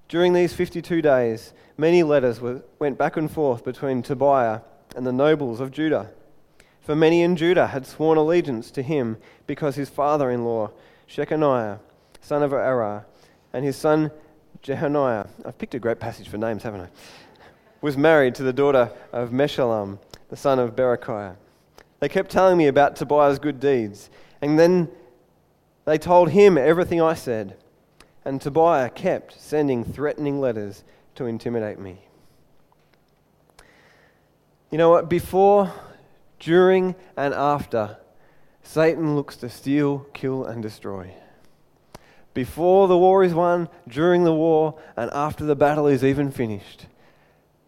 During 0.08 0.32
these 0.32 0.52
52 0.52 1.00
days, 1.02 1.52
many 1.78 2.02
letters 2.02 2.40
were, 2.40 2.62
went 2.78 2.98
back 2.98 3.16
and 3.16 3.30
forth 3.30 3.64
between 3.64 4.02
Tobiah 4.02 4.60
and 4.96 5.06
the 5.06 5.12
nobles 5.12 5.60
of 5.60 5.70
Judah. 5.70 6.10
For 6.82 6.94
many 6.94 7.22
in 7.22 7.36
Judah 7.36 7.68
had 7.68 7.86
sworn 7.86 8.18
allegiance 8.18 8.70
to 8.72 8.82
him 8.82 9.16
because 9.46 9.74
his 9.76 9.88
father 9.88 10.30
in 10.30 10.44
law, 10.44 10.70
Shechaniah, 11.08 11.78
son 12.20 12.42
of 12.42 12.52
Arah, 12.52 13.06
and 13.52 13.64
his 13.64 13.76
son 13.76 14.10
Jehoniah, 14.62 15.28
I've 15.44 15.58
picked 15.58 15.74
a 15.74 15.78
great 15.78 16.00
passage 16.00 16.28
for 16.28 16.36
names, 16.38 16.62
haven't 16.62 16.82
I? 16.82 16.88
Was 17.80 17.96
married 17.96 18.34
to 18.36 18.42
the 18.42 18.52
daughter 18.52 18.90
of 19.12 19.30
Meshullam, 19.30 19.98
the 20.28 20.36
son 20.36 20.58
of 20.58 20.76
Berechiah. 20.76 21.36
They 22.00 22.08
kept 22.08 22.30
telling 22.30 22.58
me 22.58 22.66
about 22.66 22.96
Tobiah's 22.96 23.38
good 23.38 23.60
deeds, 23.60 24.10
and 24.42 24.58
then 24.58 24.90
they 25.86 25.96
told 25.98 26.30
him 26.30 26.56
everything 26.58 27.00
I 27.00 27.14
said 27.14 27.56
and 28.24 28.40
Tobiah 28.40 28.88
kept 28.90 29.38
sending 29.40 29.84
threatening 29.84 30.40
letters 30.40 30.82
to 31.16 31.26
intimidate 31.26 31.78
me. 31.78 32.00
You 34.70 34.78
know 34.78 34.90
what? 34.90 35.08
Before, 35.10 35.72
during, 36.40 36.94
and 37.16 37.34
after, 37.34 37.98
Satan 38.62 39.14
looks 39.14 39.36
to 39.36 39.50
steal, 39.50 40.00
kill, 40.14 40.44
and 40.44 40.62
destroy. 40.62 41.12
Before 42.32 42.88
the 42.88 42.98
war 42.98 43.22
is 43.22 43.34
won, 43.34 43.68
during 43.86 44.24
the 44.24 44.32
war, 44.32 44.76
and 44.96 45.10
after 45.12 45.44
the 45.44 45.54
battle 45.54 45.86
is 45.86 46.02
even 46.02 46.32
finished, 46.32 46.86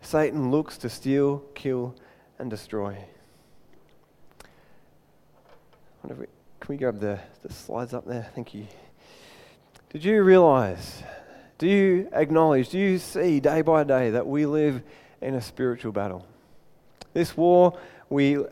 Satan 0.00 0.50
looks 0.50 0.78
to 0.78 0.88
steal, 0.88 1.40
kill, 1.54 1.94
and 2.38 2.50
destroy. 2.50 2.96
We, 6.02 6.12
can 6.60 6.68
we 6.68 6.76
grab 6.76 6.98
the, 6.98 7.20
the 7.42 7.52
slides 7.52 7.92
up 7.92 8.06
there? 8.06 8.30
Thank 8.34 8.54
you. 8.54 8.66
Did 9.90 10.02
you 10.04 10.22
realize? 10.24 11.02
Do 11.58 11.68
you 11.68 12.08
acknowledge? 12.12 12.70
Do 12.70 12.78
you 12.78 12.98
see 12.98 13.38
day 13.40 13.62
by 13.62 13.84
day 13.84 14.10
that 14.10 14.26
we 14.26 14.44
live 14.44 14.82
in 15.20 15.34
a 15.34 15.40
spiritual 15.40 15.92
battle? 15.92 16.26
This 17.14 17.36
war 17.36 17.78
we 18.10 18.36
uh, 18.36 18.44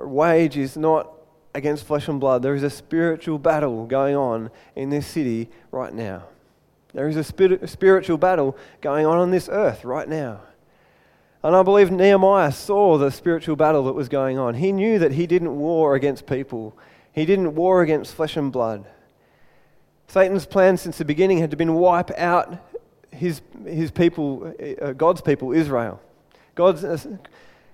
wage 0.00 0.56
is 0.56 0.76
not 0.78 1.12
against 1.54 1.84
flesh 1.84 2.08
and 2.08 2.18
blood. 2.18 2.42
There 2.42 2.54
is 2.54 2.62
a 2.62 2.70
spiritual 2.70 3.38
battle 3.38 3.84
going 3.86 4.16
on 4.16 4.50
in 4.74 4.88
this 4.88 5.06
city 5.06 5.50
right 5.70 5.92
now. 5.92 6.24
There 6.94 7.08
is 7.08 7.16
a 7.16 7.22
spiritual 7.24 8.16
battle 8.18 8.56
going 8.80 9.06
on 9.06 9.18
on 9.18 9.30
this 9.30 9.48
earth 9.52 9.84
right 9.84 10.08
now. 10.08 10.40
And 11.42 11.54
I 11.54 11.62
believe 11.62 11.90
Nehemiah 11.92 12.50
saw 12.52 12.98
the 12.98 13.10
spiritual 13.12 13.54
battle 13.54 13.84
that 13.84 13.92
was 13.94 14.08
going 14.08 14.38
on. 14.38 14.54
He 14.54 14.72
knew 14.72 14.98
that 14.98 15.12
he 15.12 15.26
didn't 15.28 15.56
war 15.56 15.94
against 15.94 16.26
people, 16.26 16.76
he 17.12 17.26
didn't 17.26 17.54
war 17.54 17.82
against 17.82 18.14
flesh 18.14 18.36
and 18.36 18.50
blood. 18.50 18.86
Satan's 20.10 20.44
plan 20.44 20.76
since 20.76 20.98
the 20.98 21.04
beginning 21.04 21.38
had 21.38 21.52
to 21.52 21.56
been 21.56 21.74
wipe 21.76 22.10
out 22.18 22.56
his, 23.12 23.40
his 23.64 23.92
people, 23.92 24.52
uh, 24.60 24.84
uh 24.86 24.92
God's 24.92 25.20
people, 25.20 25.52
Israel. 25.52 26.00
God's, 26.56 26.82
uh, 26.84 26.98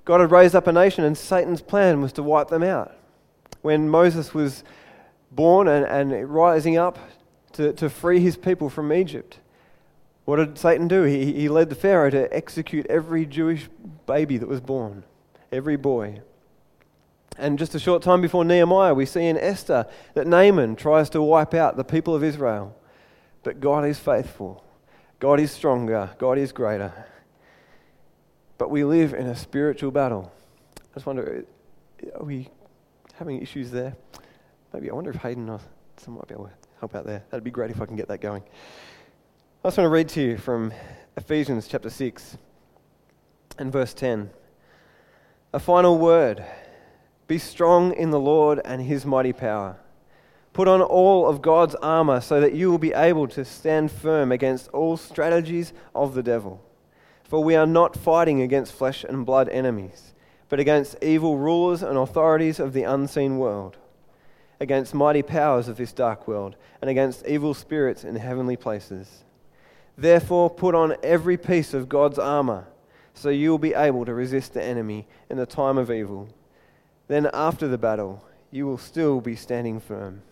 God 0.05 0.21
had 0.21 0.31
raised 0.31 0.55
up 0.55 0.67
a 0.67 0.73
nation, 0.73 1.03
and 1.05 1.17
Satan's 1.17 1.63
plan 1.63 2.03
was 2.03 2.13
to 2.13 2.23
wipe 2.23 2.49
them 2.49 2.63
out. 2.63 2.93
When 3.63 3.89
Moses 3.89 4.35
was 4.35 4.65
born 5.33 5.67
and, 5.67 5.87
and 5.87 6.29
rising 6.29 6.77
up 6.77 6.99
to, 7.53 7.73
to 7.73 7.89
free 7.89 8.21
his 8.21 8.37
people 8.37 8.69
from 8.69 8.93
Egypt, 8.93 9.39
what 10.27 10.37
did 10.37 10.59
Satan 10.59 10.89
do? 10.89 11.05
He, 11.05 11.33
he 11.33 11.49
led 11.49 11.71
the 11.71 11.75
Pharaoh 11.75 12.11
to 12.11 12.37
execute 12.37 12.85
every 12.89 13.25
Jewish 13.25 13.67
baby 14.05 14.37
that 14.37 14.49
was 14.49 14.61
born, 14.61 15.05
every 15.53 15.77
boy. 15.77 16.21
And 17.39 17.59
just 17.59 17.75
a 17.75 17.79
short 17.79 18.03
time 18.03 18.21
before 18.21 18.45
Nehemiah, 18.45 18.95
we 18.95 19.05
see 19.07 19.25
in 19.27 19.37
Esther 19.37 19.87
that 20.15 20.27
Naaman 20.27 20.77
tries 20.77 21.11
to 21.11 21.21
wipe 21.21 21.53
out 21.55 21.77
the 21.77 21.85
people 21.85 22.15
of 22.15 22.25
Israel. 22.25 22.75
But 23.43 23.61
God 23.61 23.85
is 23.85 23.99
faithful, 23.99 24.65
God 25.21 25.41
is 25.41 25.51
stronger, 25.51 26.11
God 26.19 26.39
is 26.39 26.53
greater. 26.53 26.93
But 28.59 28.71
we 28.71 28.85
live 28.85 29.13
in 29.13 29.27
a 29.27 29.37
spiritual 29.37 29.91
battle. 29.91 30.33
I 30.79 30.95
just 30.95 31.05
wonder, 31.05 31.45
are 32.19 32.25
we 32.25 32.49
having 33.15 33.43
issues 33.43 33.71
there? 33.71 33.95
Maybe 34.73 34.91
I 34.91 34.95
wonder 34.95 35.11
if 35.11 35.17
Hayden 35.17 35.51
or 35.51 35.61
someone 35.99 36.21
might 36.23 36.29
be 36.29 36.35
able 36.37 36.47
to 36.47 36.53
help 36.81 36.95
out 36.95 37.05
there. 37.05 37.23
That'd 37.29 37.45
be 37.45 37.51
great 37.51 37.71
if 37.71 37.83
I 37.83 37.87
can 37.87 37.97
get 37.97 38.09
that 38.09 38.23
going. 38.23 38.43
I 39.63 39.67
just 39.69 39.77
want 39.77 39.85
to 39.87 39.91
read 39.91 40.09
to 40.11 40.23
you 40.23 40.39
from 40.39 40.73
Ephesians 41.19 41.69
chapter 41.69 41.91
6 41.91 42.39
and 43.59 43.71
verse 43.71 43.93
10. 43.93 44.31
A 45.53 45.59
final 45.59 45.99
word 45.99 46.43
be 47.27 47.39
strong 47.39 47.93
in 47.93 48.11
the 48.11 48.21
Lord 48.21 48.61
and 48.65 48.83
his 48.83 49.05
mighty 49.05 49.33
power. 49.33 49.77
Put 50.53 50.69
on 50.69 50.81
all 50.81 51.29
of 51.29 51.43
God's 51.43 51.75
armor 51.77 52.21
so 52.21 52.41
that 52.41 52.55
you 52.55 52.71
will 52.71 52.79
be 52.79 52.93
able 52.95 53.27
to 53.29 53.45
stand 53.45 53.91
firm 53.91 54.31
against 54.31 54.69
all 54.69 54.97
strategies 54.97 55.73
of 55.95 56.15
the 56.15 56.23
devil. 56.23 56.63
For 57.25 57.43
we 57.43 57.57
are 57.57 57.67
not 57.67 57.97
fighting 57.97 58.41
against 58.41 58.73
flesh 58.73 59.03
and 59.05 59.27
blood 59.27 59.49
enemies, 59.49 60.15
but 60.49 60.61
against 60.61 60.97
evil 61.03 61.37
rulers 61.37 61.83
and 61.83 61.99
authorities 61.99 62.61
of 62.61 62.73
the 62.73 62.85
unseen 62.85 63.39
world, 63.39 63.77
against 64.61 64.95
mighty 64.95 65.23
powers 65.23 65.67
of 65.67 65.77
this 65.77 65.93
dark 65.93 66.29
world, 66.29 66.55
and 66.81 66.89
against 66.89 67.27
evil 67.27 67.53
spirits 67.53 68.05
in 68.05 68.15
heavenly 68.15 68.57
places. 68.57 69.25
Therefore, 69.99 70.49
put 70.49 70.77
on 70.77 70.95
every 71.03 71.37
piece 71.37 71.75
of 71.75 71.89
God's 71.89 72.21
armor 72.21 72.69
so 73.15 73.31
you 73.31 73.51
will 73.51 73.59
be 73.59 73.75
able 73.75 74.05
to 74.05 74.15
resist 74.15 74.55
the 74.55 74.63
enemy 74.63 75.07
in 75.29 75.37
the 75.39 75.47
time 75.47 75.79
of 75.79 75.91
evil 75.91 76.29
then 77.09 77.29
after 77.33 77.69
the 77.69 77.79
battle, 77.79 78.23
you 78.51 78.67
will 78.67 78.79
still 78.79 79.21
be 79.21 79.37
standing 79.37 79.81
firm. 79.81 80.23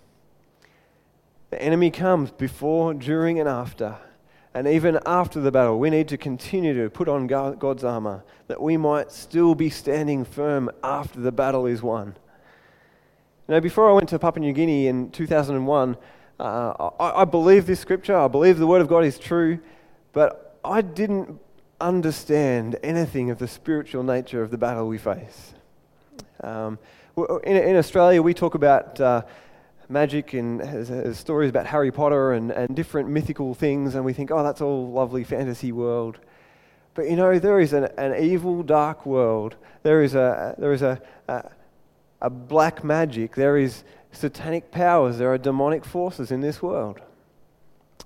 The 1.50 1.62
enemy 1.62 1.90
comes 1.90 2.31
before, 2.31 2.95
during, 2.95 3.38
and 3.38 3.49
after. 3.49 3.97
And 4.52 4.66
even 4.66 4.99
after 5.07 5.40
the 5.40 5.50
battle, 5.52 5.78
we 5.78 5.90
need 5.90 6.09
to 6.09 6.16
continue 6.16 6.75
to 6.83 6.90
put 6.90 7.09
on 7.09 7.26
God's 7.26 7.85
armor 7.85 8.23
that 8.47 8.61
we 8.61 8.76
might 8.76 9.11
still 9.11 9.54
be 9.54 9.69
standing 9.71 10.25
firm 10.25 10.71
after 10.83 11.21
the 11.21 11.33
battle 11.33 11.66
is 11.66 11.83
won. 11.83 12.16
Now, 13.49 13.61
before 13.61 13.90
I 13.90 13.93
went 13.93 14.09
to 14.11 14.19
Papua 14.19 14.40
New 14.45 14.52
Guinea 14.52 14.87
in 14.87 15.11
2001, 15.11 15.97
uh, 16.40 16.43
I, 16.99 17.23
I 17.23 17.25
believe 17.25 17.66
this 17.66 17.81
scripture, 17.81 18.16
I 18.16 18.28
believe 18.28 18.59
the 18.59 18.66
Word 18.66 18.81
of 18.81 18.88
God 18.88 19.04
is 19.04 19.19
true, 19.19 19.59
but 20.12 20.57
I 20.64 20.83
didn't 20.83 21.40
understand 21.81 22.78
anything 22.83 23.31
of 23.31 23.38
the 23.38 23.49
spiritual 23.49 24.02
nature 24.04 24.40
of 24.43 24.50
the 24.50 24.59
battle 24.59 24.87
we 24.88 24.99
face. 24.99 25.54
Um, 26.43 26.79
in, 27.45 27.57
in, 27.57 27.76
Australia, 27.76 28.21
we 28.21 28.35
talk 28.35 28.55
about 28.55 29.00
uh, 29.00 29.23
magic 29.88 30.35
and 30.35 31.17
stories 31.17 31.50
about 31.50 31.67
Harry 31.67 31.93
Potter 31.93 32.33
and, 32.33 32.50
and 32.50 32.75
different 32.75 33.09
mythical 33.09 33.55
things, 33.55 33.95
and 33.95 34.05
we 34.05 34.12
think, 34.12 34.31
oh, 34.31 34.43
that's 34.43 34.61
all 34.61 34.91
lovely 34.91 35.25
fantasy 35.25 35.71
world. 35.73 36.19
But 36.95 37.09
you 37.09 37.17
know, 37.17 37.38
there 37.38 37.61
is 37.61 37.73
an, 37.73 37.88
an 37.99 38.21
evil, 38.23 38.62
dark 38.62 39.07
world. 39.07 39.57
There 39.83 40.03
is, 40.03 40.14
a, 40.14 40.55
there 40.59 40.73
is 40.73 40.83
a, 40.83 41.00
a, 41.29 41.45
a 42.23 42.31
black 42.31 42.83
magic. 42.83 43.35
There 43.35 43.57
is 43.57 43.85
satanic 44.12 44.71
powers. 44.71 45.19
There 45.19 45.33
are 45.33 45.38
demonic 45.38 45.85
forces 45.85 46.31
in 46.31 46.41
this 46.41 46.62
world. 46.62 47.00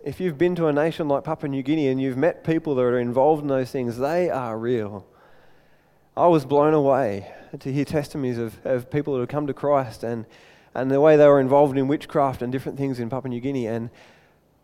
If 0.04 0.20
you've 0.20 0.38
been 0.38 0.54
to 0.56 0.68
a 0.68 0.73
nation 0.73 1.08
like 1.08 1.25
Papua 1.25 1.49
New 1.49 1.62
Guinea 1.62 1.88
and 1.88 2.00
you've 2.00 2.16
met 2.16 2.44
people 2.44 2.75
that 2.76 2.82
are 2.82 2.99
involved 3.00 3.42
in 3.42 3.49
those 3.49 3.70
things, 3.70 3.99
they 3.99 4.30
are 4.30 4.56
real. 4.58 5.04
I 6.16 6.26
was 6.28 6.44
blown 6.47 6.73
away 6.73 7.30
to 7.59 7.73
hear 7.73 7.85
testimonies 7.85 8.38
of, 8.38 8.55
of 8.64 8.90
people 8.90 9.14
who 9.14 9.21
have 9.21 9.28
come 9.28 9.47
to 9.47 9.55
Christ 9.55 10.02
and, 10.05 10.26
and 10.75 10.90
the 10.90 11.00
way 11.00 11.17
they 11.17 11.26
were 11.26 11.40
involved 11.40 11.76
in 11.78 11.88
witchcraft 11.88 12.43
and 12.43 12.52
different 12.52 12.78
things 12.78 13.00
in 13.00 13.09
Papua 13.09 13.31
New 13.31 13.40
Guinea. 13.40 13.67
And, 13.67 13.90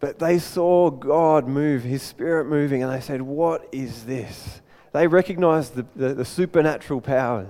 but 0.00 0.18
they 0.18 0.38
saw 0.38 0.90
God 0.90 1.48
move, 1.48 1.82
His 1.82 2.02
Spirit 2.02 2.46
moving, 2.46 2.82
and 2.82 2.92
they 2.92 3.00
said, 3.00 3.22
What 3.22 3.66
is 3.72 4.04
this? 4.04 4.60
They 4.92 5.06
recognized 5.06 5.74
the, 5.74 5.86
the, 5.96 6.14
the 6.14 6.24
supernatural 6.24 7.00
power. 7.00 7.46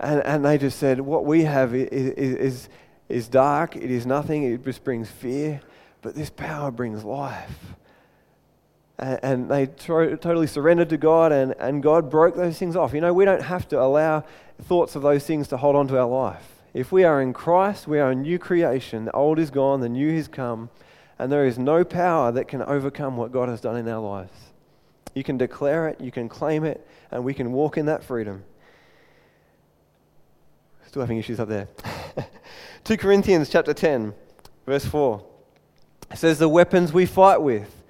And, 0.00 0.20
and 0.24 0.44
they 0.44 0.58
just 0.58 0.78
said, 0.78 1.00
What 1.00 1.24
we 1.24 1.42
have 1.44 1.74
is, 1.74 1.86
is, 1.88 2.68
is 3.08 3.28
dark, 3.28 3.76
it 3.76 3.90
is 3.90 4.06
nothing, 4.06 4.44
it 4.44 4.64
just 4.64 4.82
brings 4.82 5.10
fear, 5.10 5.60
but 6.00 6.14
this 6.14 6.30
power 6.30 6.70
brings 6.70 7.04
life 7.04 7.76
and 8.98 9.50
they 9.50 9.66
totally 9.66 10.46
surrendered 10.46 10.90
to 10.90 10.96
God, 10.96 11.32
and, 11.32 11.54
and 11.58 11.82
God 11.82 12.10
broke 12.10 12.36
those 12.36 12.58
things 12.58 12.76
off. 12.76 12.92
You 12.92 13.00
know, 13.00 13.12
we 13.12 13.24
don't 13.24 13.42
have 13.42 13.68
to 13.70 13.80
allow 13.80 14.24
thoughts 14.64 14.94
of 14.94 15.02
those 15.02 15.24
things 15.24 15.48
to 15.48 15.56
hold 15.56 15.74
on 15.76 15.88
to 15.88 15.98
our 15.98 16.06
life. 16.06 16.46
If 16.74 16.92
we 16.92 17.04
are 17.04 17.20
in 17.20 17.32
Christ, 17.32 17.86
we 17.88 17.98
are 18.00 18.10
a 18.10 18.14
new 18.14 18.38
creation. 18.38 19.06
The 19.06 19.12
old 19.12 19.38
is 19.38 19.50
gone, 19.50 19.80
the 19.80 19.88
new 19.88 20.14
has 20.16 20.28
come, 20.28 20.70
and 21.18 21.30
there 21.32 21.46
is 21.46 21.58
no 21.58 21.84
power 21.84 22.32
that 22.32 22.48
can 22.48 22.62
overcome 22.62 23.16
what 23.16 23.32
God 23.32 23.48
has 23.48 23.60
done 23.60 23.76
in 23.76 23.88
our 23.88 24.00
lives. 24.00 24.32
You 25.14 25.24
can 25.24 25.36
declare 25.36 25.88
it, 25.88 26.00
you 26.00 26.10
can 26.12 26.28
claim 26.28 26.64
it, 26.64 26.86
and 27.10 27.24
we 27.24 27.34
can 27.34 27.52
walk 27.52 27.76
in 27.76 27.86
that 27.86 28.04
freedom. 28.04 28.44
Still 30.86 31.02
having 31.02 31.18
issues 31.18 31.40
up 31.40 31.48
there. 31.48 31.68
2 32.84 32.96
Corinthians 32.98 33.48
chapter 33.48 33.74
10, 33.74 34.14
verse 34.66 34.84
4 34.84 35.22
it 36.10 36.16
says, 36.18 36.38
The 36.38 36.48
weapons 36.48 36.92
we 36.92 37.06
fight 37.06 37.40
with 37.40 37.81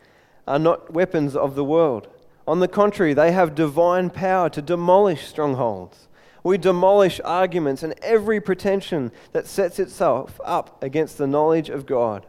are 0.47 0.59
not 0.59 0.93
weapons 0.93 1.37
of 1.37 1.55
the 1.55 1.65
world. 1.65 2.09
On 2.47 2.61
the 2.61 2.69
contrary, 2.69 3.15
they 3.15 3.33
have 3.33 3.55
divine 3.55 4.11
power 4.11 4.49
to 4.51 4.61
demolish 4.63 5.27
strongholds. 5.27 6.09
We 6.43 6.59
demolish 6.59 7.21
arguments 7.25 7.85
and 7.85 7.95
every 8.03 8.41
pretension 8.41 9.13
that 9.33 9.47
sets 9.47 9.79
itself 9.79 10.41
up 10.45 10.83
against 10.83 11.19
the 11.19 11.29
knowledge 11.29 11.69
of 11.69 11.87
God. 11.87 12.27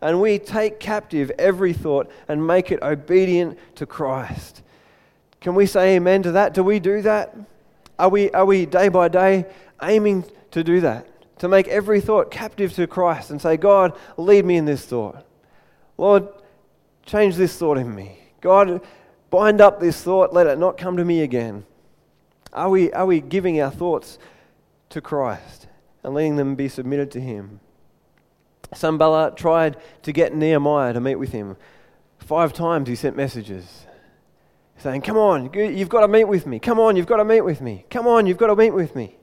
And 0.00 0.20
we 0.20 0.38
take 0.38 0.78
captive 0.78 1.32
every 1.36 1.72
thought 1.72 2.08
and 2.28 2.46
make 2.46 2.70
it 2.70 2.80
obedient 2.82 3.58
to 3.76 3.86
Christ. 3.86 4.62
Can 5.40 5.56
we 5.56 5.66
say 5.66 5.96
amen 5.96 6.22
to 6.22 6.32
that? 6.32 6.54
Do 6.54 6.62
we 6.62 6.78
do 6.78 7.02
that? 7.02 7.36
Are 7.98 8.08
we, 8.08 8.30
are 8.30 8.44
we 8.44 8.66
day 8.66 8.88
by 8.88 9.08
day 9.08 9.46
aiming 9.82 10.24
to 10.52 10.62
do 10.62 10.80
that? 10.82 11.08
To 11.40 11.48
make 11.48 11.66
every 11.66 12.00
thought 12.00 12.30
captive 12.30 12.72
to 12.74 12.86
Christ 12.86 13.30
and 13.30 13.42
say, 13.42 13.56
God, 13.56 13.98
lead 14.16 14.44
me 14.44 14.56
in 14.58 14.64
this 14.64 14.84
thought. 14.84 15.26
Lord, 15.98 16.28
Change 17.06 17.36
this 17.36 17.56
thought 17.56 17.78
in 17.78 17.94
me. 17.94 18.18
God, 18.40 18.80
bind 19.30 19.60
up 19.60 19.78
this 19.80 20.02
thought. 20.02 20.32
Let 20.32 20.48
it 20.48 20.58
not 20.58 20.76
come 20.76 20.96
to 20.96 21.04
me 21.04 21.22
again. 21.22 21.64
Are 22.52 22.68
we, 22.68 22.92
are 22.92 23.06
we 23.06 23.20
giving 23.20 23.60
our 23.60 23.70
thoughts 23.70 24.18
to 24.90 25.00
Christ 25.00 25.68
and 26.02 26.14
letting 26.14 26.36
them 26.36 26.56
be 26.56 26.68
submitted 26.68 27.12
to 27.12 27.20
Him? 27.20 27.60
Sanballat 28.74 29.36
tried 29.36 29.76
to 30.02 30.12
get 30.12 30.34
Nehemiah 30.34 30.92
to 30.94 31.00
meet 31.00 31.14
with 31.14 31.30
him. 31.30 31.56
Five 32.18 32.52
times 32.52 32.88
he 32.88 32.96
sent 32.96 33.16
messages 33.16 33.86
saying, 34.78 35.02
Come 35.02 35.16
on, 35.16 35.52
you've 35.54 35.88
got 35.88 36.00
to 36.00 36.08
meet 36.08 36.24
with 36.24 36.46
me. 36.48 36.58
Come 36.58 36.80
on, 36.80 36.96
you've 36.96 37.06
got 37.06 37.18
to 37.18 37.24
meet 37.24 37.42
with 37.42 37.60
me. 37.60 37.84
Come 37.90 38.08
on, 38.08 38.26
you've 38.26 38.36
got 38.38 38.48
to 38.48 38.56
meet 38.56 38.72
with 38.72 38.96
me. 38.96 39.14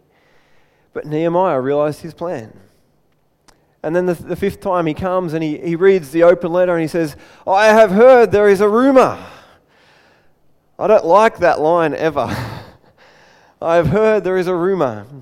But 0.94 1.06
Nehemiah 1.06 1.60
realized 1.60 2.00
his 2.02 2.14
plan. 2.14 2.58
And 3.84 3.94
then 3.96 4.06
the, 4.06 4.14
the 4.14 4.36
fifth 4.38 4.62
time 4.62 4.86
he 4.86 4.94
comes 4.94 5.34
and 5.34 5.44
he, 5.44 5.58
he 5.58 5.76
reads 5.76 6.12
the 6.12 6.24
open 6.24 6.54
letter 6.54 6.72
and 6.72 6.82
he 6.82 6.88
says, 6.88 7.18
I 7.46 7.66
have 7.66 7.92
heard 7.92 8.32
there 8.32 8.48
is 8.48 8.62
a 8.62 8.70
rumor. 8.70 9.22
I 10.80 10.88
don't 10.88 11.06
like 11.06 11.40
that 11.40 11.60
line 11.60 11.94
ever. 11.94 12.34
I've 13.62 13.88
heard 13.88 14.24
there 14.24 14.38
is 14.38 14.48
a 14.48 14.56
rumor. 14.56 15.06
Do 15.10 15.14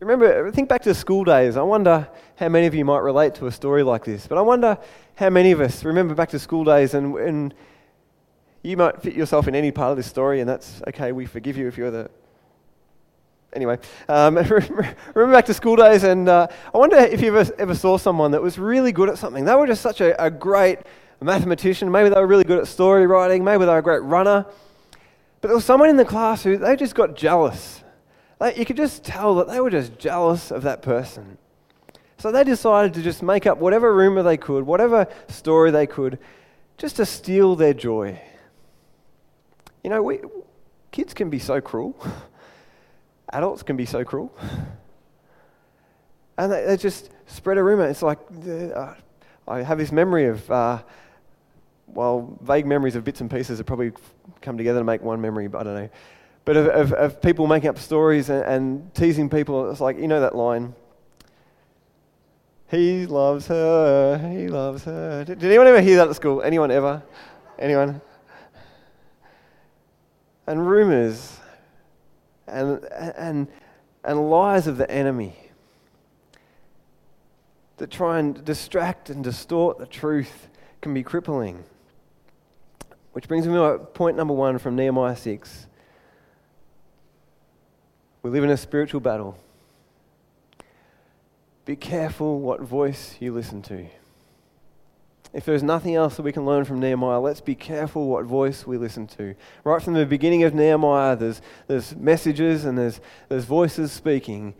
you 0.00 0.06
remember? 0.06 0.50
Think 0.50 0.70
back 0.70 0.82
to 0.82 0.94
school 0.94 1.22
days. 1.22 1.58
I 1.58 1.62
wonder 1.62 2.08
how 2.36 2.48
many 2.48 2.66
of 2.66 2.74
you 2.74 2.84
might 2.84 2.98
relate 3.00 3.34
to 3.36 3.46
a 3.46 3.52
story 3.52 3.82
like 3.82 4.04
this. 4.04 4.26
But 4.26 4.38
I 4.38 4.40
wonder 4.40 4.78
how 5.16 5.28
many 5.30 5.52
of 5.52 5.60
us 5.60 5.84
remember 5.84 6.14
back 6.14 6.30
to 6.30 6.38
school 6.38 6.64
days 6.64 6.94
and, 6.94 7.14
and 7.18 7.54
you 8.62 8.78
might 8.78 9.02
fit 9.02 9.14
yourself 9.14 9.48
in 9.48 9.54
any 9.54 9.70
part 9.70 9.90
of 9.92 9.96
this 9.96 10.06
story, 10.08 10.40
and 10.40 10.48
that's 10.48 10.82
okay. 10.88 11.12
We 11.12 11.24
forgive 11.26 11.56
you 11.56 11.68
if 11.68 11.78
you're 11.78 11.92
the 11.92 12.10
anyway, 13.56 13.78
um, 14.08 14.36
remember 14.36 15.32
back 15.32 15.46
to 15.46 15.54
school 15.54 15.74
days, 15.76 16.04
and 16.04 16.28
uh, 16.28 16.46
I 16.72 16.78
wonder 16.78 16.96
if 16.98 17.22
you 17.22 17.36
ever, 17.36 17.50
ever 17.58 17.74
saw 17.74 17.96
someone 17.96 18.30
that 18.32 18.42
was 18.42 18.58
really 18.58 18.92
good 18.92 19.08
at 19.08 19.18
something. 19.18 19.44
They 19.46 19.54
were 19.54 19.66
just 19.66 19.80
such 19.82 20.00
a, 20.02 20.22
a 20.24 20.30
great 20.30 20.78
mathematician. 21.20 21.90
Maybe 21.90 22.10
they 22.10 22.20
were 22.20 22.26
really 22.26 22.44
good 22.44 22.58
at 22.58 22.68
story 22.68 23.06
writing. 23.06 23.42
Maybe 23.42 23.60
they 23.64 23.72
were 23.72 23.78
a 23.78 23.82
great 23.82 24.02
runner. 24.02 24.44
But 25.40 25.48
there 25.48 25.54
was 25.56 25.64
someone 25.64 25.88
in 25.88 25.96
the 25.96 26.04
class 26.04 26.44
who 26.44 26.58
they 26.58 26.76
just 26.76 26.94
got 26.94 27.16
jealous. 27.16 27.82
Like, 28.38 28.58
you 28.58 28.66
could 28.66 28.76
just 28.76 29.02
tell 29.02 29.34
that 29.36 29.48
they 29.48 29.58
were 29.60 29.70
just 29.70 29.98
jealous 29.98 30.52
of 30.52 30.62
that 30.62 30.82
person. 30.82 31.38
So 32.18 32.30
they 32.30 32.44
decided 32.44 32.92
to 32.94 33.02
just 33.02 33.22
make 33.22 33.46
up 33.46 33.56
whatever 33.58 33.94
rumor 33.94 34.22
they 34.22 34.36
could, 34.36 34.64
whatever 34.64 35.06
story 35.28 35.70
they 35.70 35.86
could, 35.86 36.18
just 36.76 36.96
to 36.96 37.06
steal 37.06 37.56
their 37.56 37.72
joy. 37.74 38.20
You 39.82 39.88
know, 39.90 40.02
we, 40.02 40.20
kids 40.92 41.14
can 41.14 41.30
be 41.30 41.38
so 41.38 41.60
cruel. 41.62 41.96
adults 43.32 43.62
can 43.62 43.76
be 43.76 43.86
so 43.86 44.04
cruel. 44.04 44.32
And 46.38 46.52
they, 46.52 46.64
they 46.64 46.76
just 46.76 47.10
spread 47.26 47.58
a 47.58 47.62
rumor. 47.62 47.88
It's 47.88 48.02
like, 48.02 48.18
uh, 48.48 48.94
I 49.48 49.62
have 49.62 49.78
this 49.78 49.90
memory 49.92 50.26
of, 50.26 50.50
uh, 50.50 50.82
well, 51.86 52.38
vague 52.42 52.66
memories 52.66 52.94
of 52.94 53.04
bits 53.04 53.20
and 53.20 53.30
pieces 53.30 53.58
that 53.58 53.64
probably 53.64 53.92
come 54.42 54.58
together 54.58 54.80
to 54.80 54.84
make 54.84 55.02
one 55.02 55.20
memory, 55.20 55.48
but 55.48 55.58
I 55.58 55.62
don't 55.64 55.74
know. 55.74 55.88
But 56.44 56.56
of, 56.56 56.66
of, 56.68 56.92
of 56.92 57.22
people 57.22 57.46
making 57.46 57.70
up 57.70 57.78
stories 57.78 58.28
and, 58.28 58.44
and 58.44 58.94
teasing 58.94 59.28
people. 59.28 59.70
It's 59.70 59.80
like, 59.80 59.98
you 59.98 60.08
know 60.08 60.20
that 60.20 60.34
line. 60.36 60.74
He 62.68 63.06
loves 63.06 63.46
her. 63.46 64.18
He 64.30 64.48
loves 64.48 64.84
her. 64.84 65.24
Did, 65.24 65.38
did 65.38 65.48
anyone 65.48 65.68
ever 65.68 65.80
hear 65.80 65.96
that 65.96 66.08
at 66.08 66.16
school? 66.16 66.42
Anyone 66.42 66.70
ever? 66.70 67.02
Anyone? 67.58 68.00
And 70.46 70.68
rumors 70.68 71.36
and, 72.46 72.84
and, 72.86 73.48
and 74.04 74.30
lies 74.30 74.66
of 74.66 74.76
the 74.76 74.90
enemy 74.90 75.34
that 77.78 77.90
try 77.90 78.18
and 78.18 78.44
distract 78.44 79.10
and 79.10 79.22
distort 79.22 79.78
the 79.78 79.86
truth 79.86 80.48
can 80.80 80.94
be 80.94 81.02
crippling. 81.02 81.64
Which 83.12 83.28
brings 83.28 83.46
me 83.46 83.54
to 83.54 83.78
point 83.94 84.16
number 84.16 84.34
one 84.34 84.58
from 84.58 84.76
Nehemiah 84.76 85.16
6. 85.16 85.66
We 88.22 88.30
live 88.30 88.44
in 88.44 88.50
a 88.50 88.56
spiritual 88.56 89.00
battle. 89.00 89.38
Be 91.64 91.76
careful 91.76 92.40
what 92.40 92.60
voice 92.60 93.16
you 93.20 93.32
listen 93.32 93.60
to. 93.62 93.86
If 95.36 95.44
there's 95.44 95.62
nothing 95.62 95.94
else 95.94 96.16
that 96.16 96.22
we 96.22 96.32
can 96.32 96.46
learn 96.46 96.64
from 96.64 96.80
Nehemiah, 96.80 97.20
let's 97.20 97.42
be 97.42 97.54
careful 97.54 98.06
what 98.08 98.24
voice 98.24 98.66
we 98.66 98.78
listen 98.78 99.06
to. 99.18 99.34
Right 99.64 99.82
from 99.82 99.92
the 99.92 100.06
beginning 100.06 100.44
of 100.44 100.54
Nehemiah, 100.54 101.14
there's, 101.14 101.42
there's 101.66 101.94
messages 101.94 102.64
and 102.64 102.78
there's, 102.78 103.02
there's 103.28 103.44
voices 103.44 103.92
speaking, 103.92 104.54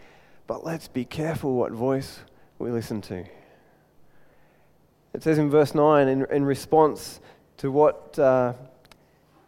but 0.46 0.66
let's 0.66 0.86
be 0.86 1.06
careful 1.06 1.54
what 1.54 1.72
voice 1.72 2.18
we 2.58 2.70
listen 2.70 3.00
to. 3.02 3.24
It 5.14 5.22
says 5.22 5.38
in 5.38 5.48
verse 5.48 5.74
9, 5.74 6.08
in, 6.08 6.26
in 6.26 6.44
response 6.44 7.20
to 7.56 7.72
what 7.72 8.18
uh, 8.18 8.52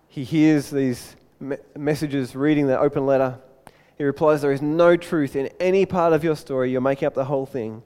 he 0.08 0.25
hears 0.25 0.70
these 0.70 1.14
me- 1.40 1.56
messages 1.76 2.35
reading 2.35 2.68
the 2.68 2.80
open 2.80 3.04
letter, 3.04 3.38
he 3.99 4.04
replies, 4.04 4.40
There 4.40 4.52
is 4.52 4.62
no 4.62 4.97
truth 4.97 5.37
in 5.37 5.50
any 5.61 5.85
part 5.85 6.14
of 6.14 6.25
your 6.25 6.37
story. 6.37 6.70
You're 6.70 6.80
making 6.80 7.04
up 7.04 7.12
the 7.12 7.26
whole 7.26 7.44
thing. 7.44 7.82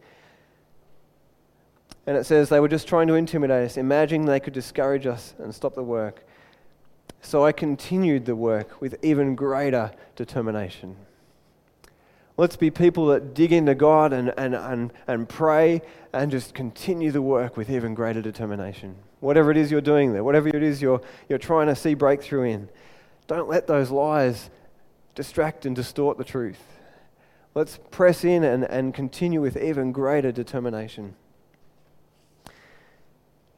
And 2.06 2.16
it 2.16 2.24
says 2.24 2.48
they 2.48 2.60
were 2.60 2.68
just 2.68 2.88
trying 2.88 3.06
to 3.08 3.14
intimidate 3.14 3.64
us, 3.66 3.76
imagining 3.76 4.26
they 4.26 4.40
could 4.40 4.52
discourage 4.52 5.06
us 5.06 5.34
and 5.38 5.54
stop 5.54 5.74
the 5.74 5.82
work. 5.82 6.24
So 7.20 7.44
I 7.44 7.52
continued 7.52 8.26
the 8.26 8.34
work 8.34 8.80
with 8.80 8.96
even 9.04 9.36
greater 9.36 9.92
determination. 10.16 10.96
Let's 12.36 12.56
be 12.56 12.70
people 12.70 13.06
that 13.06 13.34
dig 13.34 13.52
into 13.52 13.74
God 13.74 14.12
and, 14.12 14.34
and, 14.36 14.54
and, 14.56 14.92
and 15.06 15.28
pray 15.28 15.82
and 16.12 16.30
just 16.30 16.54
continue 16.54 17.12
the 17.12 17.22
work 17.22 17.56
with 17.56 17.70
even 17.70 17.94
greater 17.94 18.22
determination. 18.22 18.96
Whatever 19.20 19.52
it 19.52 19.56
is 19.56 19.70
you're 19.70 19.80
doing 19.80 20.12
there, 20.12 20.24
whatever 20.24 20.48
it 20.48 20.62
is 20.62 20.82
you're, 20.82 21.00
you're 21.28 21.38
trying 21.38 21.68
to 21.68 21.76
see 21.76 21.94
breakthrough 21.94 22.44
in, 22.44 22.68
don't 23.28 23.48
let 23.48 23.68
those 23.68 23.90
lies 23.90 24.50
distract 25.14 25.64
and 25.64 25.76
distort 25.76 26.18
the 26.18 26.24
truth. 26.24 26.60
Let's 27.54 27.78
press 27.92 28.24
in 28.24 28.42
and, 28.42 28.64
and 28.64 28.92
continue 28.92 29.40
with 29.40 29.56
even 29.56 29.92
greater 29.92 30.32
determination. 30.32 31.14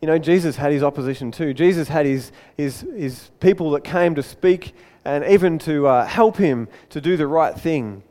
You 0.05 0.09
know, 0.09 0.19
Jesus 0.19 0.55
had 0.57 0.71
his 0.71 0.83
opposition 0.83 1.33
too. 1.33 1.55
Jesus 1.55 1.89
had 1.89 2.05
his, 2.05 2.31
his, 2.59 2.83
his 2.95 3.31
people 3.41 3.71
that 3.71 3.85
came 3.85 4.15
to 4.17 4.23
speak 4.23 4.75
and 5.03 5.25
even 5.25 5.59
to 5.61 5.87
uh, 5.87 6.05
help 6.07 6.37
him 6.37 6.69
to 6.91 7.01
do 7.01 7.17
the 7.17 7.27
right 7.27 7.59
thing. 7.59 8.03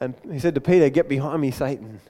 And 0.00 0.14
he 0.28 0.40
said 0.40 0.56
to 0.56 0.60
Peter, 0.60 0.90
Get 0.90 1.08
behind 1.08 1.40
me, 1.40 1.52
Satan. 1.52 2.00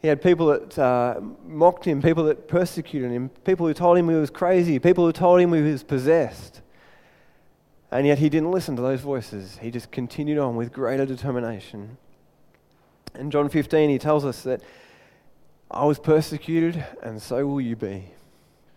He 0.00 0.08
had 0.08 0.22
people 0.22 0.46
that 0.46 0.78
uh, 0.78 1.20
mocked 1.46 1.84
him, 1.84 2.00
people 2.00 2.24
that 2.24 2.48
persecuted 2.48 3.10
him, 3.10 3.28
people 3.44 3.66
who 3.66 3.74
told 3.74 3.98
him 3.98 4.08
he 4.08 4.14
was 4.14 4.30
crazy, 4.30 4.78
people 4.78 5.04
who 5.04 5.12
told 5.12 5.38
him 5.38 5.52
he 5.52 5.60
was 5.60 5.82
possessed. 5.82 6.62
And 7.90 8.06
yet 8.06 8.20
he 8.20 8.30
didn't 8.30 8.52
listen 8.52 8.74
to 8.76 8.80
those 8.80 9.02
voices. 9.02 9.58
He 9.60 9.70
just 9.70 9.90
continued 9.92 10.38
on 10.38 10.56
with 10.56 10.72
greater 10.72 11.04
determination. 11.04 11.98
In 13.18 13.30
John 13.30 13.50
15, 13.50 13.90
he 13.90 13.98
tells 13.98 14.24
us 14.24 14.40
that 14.44 14.62
I 15.70 15.84
was 15.84 15.98
persecuted, 15.98 16.84
and 17.02 17.20
so 17.20 17.46
will 17.46 17.60
you 17.60 17.76
be. 17.76 18.04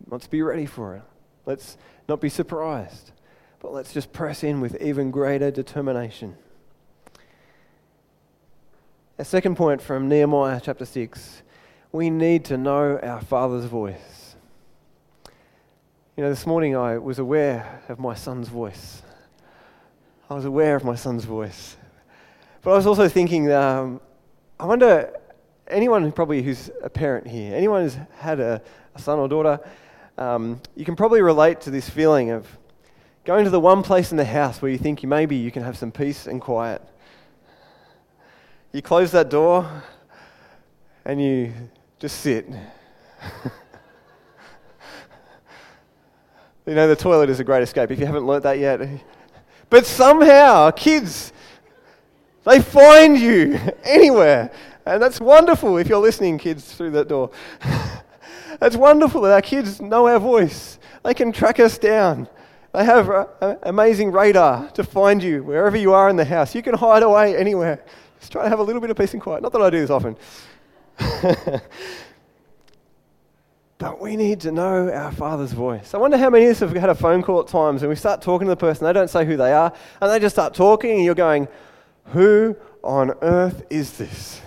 Let's 0.09 0.27
be 0.27 0.41
ready 0.41 0.65
for 0.65 0.95
it. 0.95 1.01
Let's 1.45 1.77
not 2.07 2.21
be 2.21 2.29
surprised, 2.29 3.11
but 3.59 3.73
let's 3.73 3.93
just 3.93 4.11
press 4.13 4.43
in 4.43 4.61
with 4.61 4.81
even 4.81 5.11
greater 5.11 5.51
determination. 5.51 6.35
A 9.19 9.25
second 9.25 9.55
point 9.55 9.81
from 9.81 10.07
Nehemiah 10.09 10.59
chapter 10.63 10.85
6 10.85 11.41
we 11.91 12.09
need 12.09 12.43
to 12.45 12.57
know 12.57 12.99
our 13.01 13.21
Father's 13.21 13.63
voice. 13.65 14.35
You 16.15 16.23
know, 16.23 16.29
this 16.29 16.45
morning 16.45 16.75
I 16.75 16.97
was 16.97 17.17
aware 17.17 17.81
of 17.87 17.97
my 17.97 18.13
son's 18.13 18.49
voice. 18.49 19.01
I 20.29 20.33
was 20.33 20.43
aware 20.45 20.75
of 20.75 20.83
my 20.83 20.95
son's 20.95 21.23
voice. 21.23 21.77
But 22.61 22.71
I 22.71 22.75
was 22.75 22.85
also 22.85 23.07
thinking, 23.07 23.49
um, 23.53 24.01
I 24.59 24.65
wonder 24.65 25.11
anyone 25.69 26.11
probably 26.11 26.41
who's 26.41 26.69
a 26.83 26.89
parent 26.89 27.27
here, 27.27 27.55
anyone 27.55 27.83
who's 27.83 27.97
had 28.17 28.39
a, 28.39 28.61
a 28.95 28.99
son 29.01 29.19
or 29.19 29.27
daughter, 29.27 29.59
um, 30.17 30.61
you 30.75 30.85
can 30.85 30.95
probably 30.95 31.21
relate 31.21 31.61
to 31.61 31.69
this 31.71 31.89
feeling 31.89 32.31
of 32.31 32.47
going 33.25 33.43
to 33.43 33.49
the 33.49 33.59
one 33.59 33.83
place 33.83 34.11
in 34.11 34.17
the 34.17 34.25
house 34.25 34.61
where 34.61 34.71
you 34.71 34.77
think 34.77 35.03
you, 35.03 35.09
maybe 35.09 35.35
you 35.35 35.51
can 35.51 35.63
have 35.63 35.77
some 35.77 35.91
peace 35.91 36.27
and 36.27 36.41
quiet. 36.41 36.81
You 38.71 38.81
close 38.81 39.11
that 39.11 39.29
door 39.29 39.69
and 41.05 41.21
you 41.21 41.53
just 41.99 42.19
sit. 42.21 42.47
you 46.65 46.73
know, 46.75 46.87
the 46.87 46.95
toilet 46.95 47.29
is 47.29 47.39
a 47.39 47.43
great 47.43 47.63
escape 47.63 47.91
if 47.91 47.99
you 47.99 48.05
haven't 48.05 48.25
learnt 48.25 48.43
that 48.43 48.59
yet. 48.59 48.79
But 49.69 49.85
somehow, 49.85 50.71
kids, 50.71 51.33
they 52.45 52.61
find 52.61 53.17
you 53.19 53.59
anywhere. 53.83 54.51
And 54.87 55.01
that's 55.01 55.19
wonderful 55.19 55.77
if 55.77 55.87
you're 55.89 55.99
listening, 55.99 56.37
kids, 56.37 56.73
through 56.73 56.91
that 56.91 57.07
door. 57.09 57.29
that's 58.59 58.77
wonderful 58.77 59.21
that 59.21 59.33
our 59.33 59.41
kids 59.41 59.81
know 59.81 60.07
our 60.07 60.19
voice. 60.19 60.79
They 61.03 61.13
can 61.13 61.31
track 61.33 61.59
us 61.59 61.77
down. 61.77 62.29
They 62.73 62.85
have 62.85 63.09
an 63.41 63.57
amazing 63.63 64.11
radar 64.11 64.69
to 64.71 64.83
find 64.83 65.21
you 65.21 65.43
wherever 65.43 65.75
you 65.75 65.93
are 65.93 66.09
in 66.09 66.15
the 66.15 66.23
house. 66.25 66.55
You 66.55 66.61
can 66.61 66.73
hide 66.73 67.03
away 67.03 67.35
anywhere. 67.35 67.83
Just 68.19 68.31
try 68.31 68.43
to 68.43 68.49
have 68.49 68.59
a 68.59 68.63
little 68.63 68.81
bit 68.81 68.89
of 68.89 68.97
peace 68.97 69.13
and 69.13 69.21
quiet. 69.21 69.41
Not 69.41 69.51
that 69.53 69.61
I 69.61 69.69
do 69.69 69.79
this 69.79 69.89
often. 69.89 70.15
but 73.77 73.99
we 73.99 74.15
need 74.15 74.41
to 74.41 74.51
know 74.51 74.91
our 74.91 75.11
Father's 75.11 75.51
voice. 75.53 75.93
I 75.93 75.97
wonder 75.97 76.17
how 76.17 76.29
many 76.29 76.45
of 76.45 76.51
us 76.51 76.59
have 76.59 76.71
had 76.73 76.89
a 76.89 76.95
phone 76.95 77.23
call 77.23 77.41
at 77.41 77.47
times 77.47 77.81
and 77.83 77.89
we 77.89 77.95
start 77.95 78.21
talking 78.21 78.45
to 78.45 78.49
the 78.51 78.55
person, 78.57 78.85
they 78.85 78.93
don't 78.93 79.09
say 79.09 79.25
who 79.25 79.37
they 79.37 79.53
are, 79.53 79.71
and 80.01 80.11
they 80.11 80.19
just 80.19 80.35
start 80.35 80.53
talking, 80.53 80.91
and 80.91 81.03
you're 81.05 81.13
going, 81.15 81.47
Who 82.07 82.55
on 82.83 83.11
earth 83.21 83.63
is 83.69 83.97
this? 83.97 84.41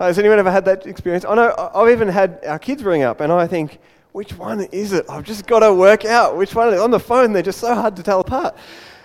Uh, 0.00 0.06
has 0.06 0.18
anyone 0.18 0.38
ever 0.38 0.50
had 0.50 0.64
that 0.64 0.86
experience? 0.86 1.26
I 1.26 1.34
know 1.34 1.54
I've 1.74 1.90
even 1.90 2.08
had 2.08 2.38
our 2.46 2.58
kids 2.58 2.82
ring 2.82 3.02
up, 3.02 3.20
and 3.20 3.30
I 3.30 3.46
think, 3.46 3.78
which 4.12 4.32
one 4.38 4.62
is 4.72 4.94
it? 4.94 5.04
I've 5.10 5.24
just 5.24 5.46
got 5.46 5.58
to 5.58 5.74
work 5.74 6.06
out 6.06 6.38
which 6.38 6.54
one. 6.54 6.72
On 6.72 6.90
the 6.90 6.98
phone, 6.98 7.34
they're 7.34 7.42
just 7.42 7.60
so 7.60 7.74
hard 7.74 7.96
to 7.96 8.02
tell 8.02 8.20
apart. 8.20 8.56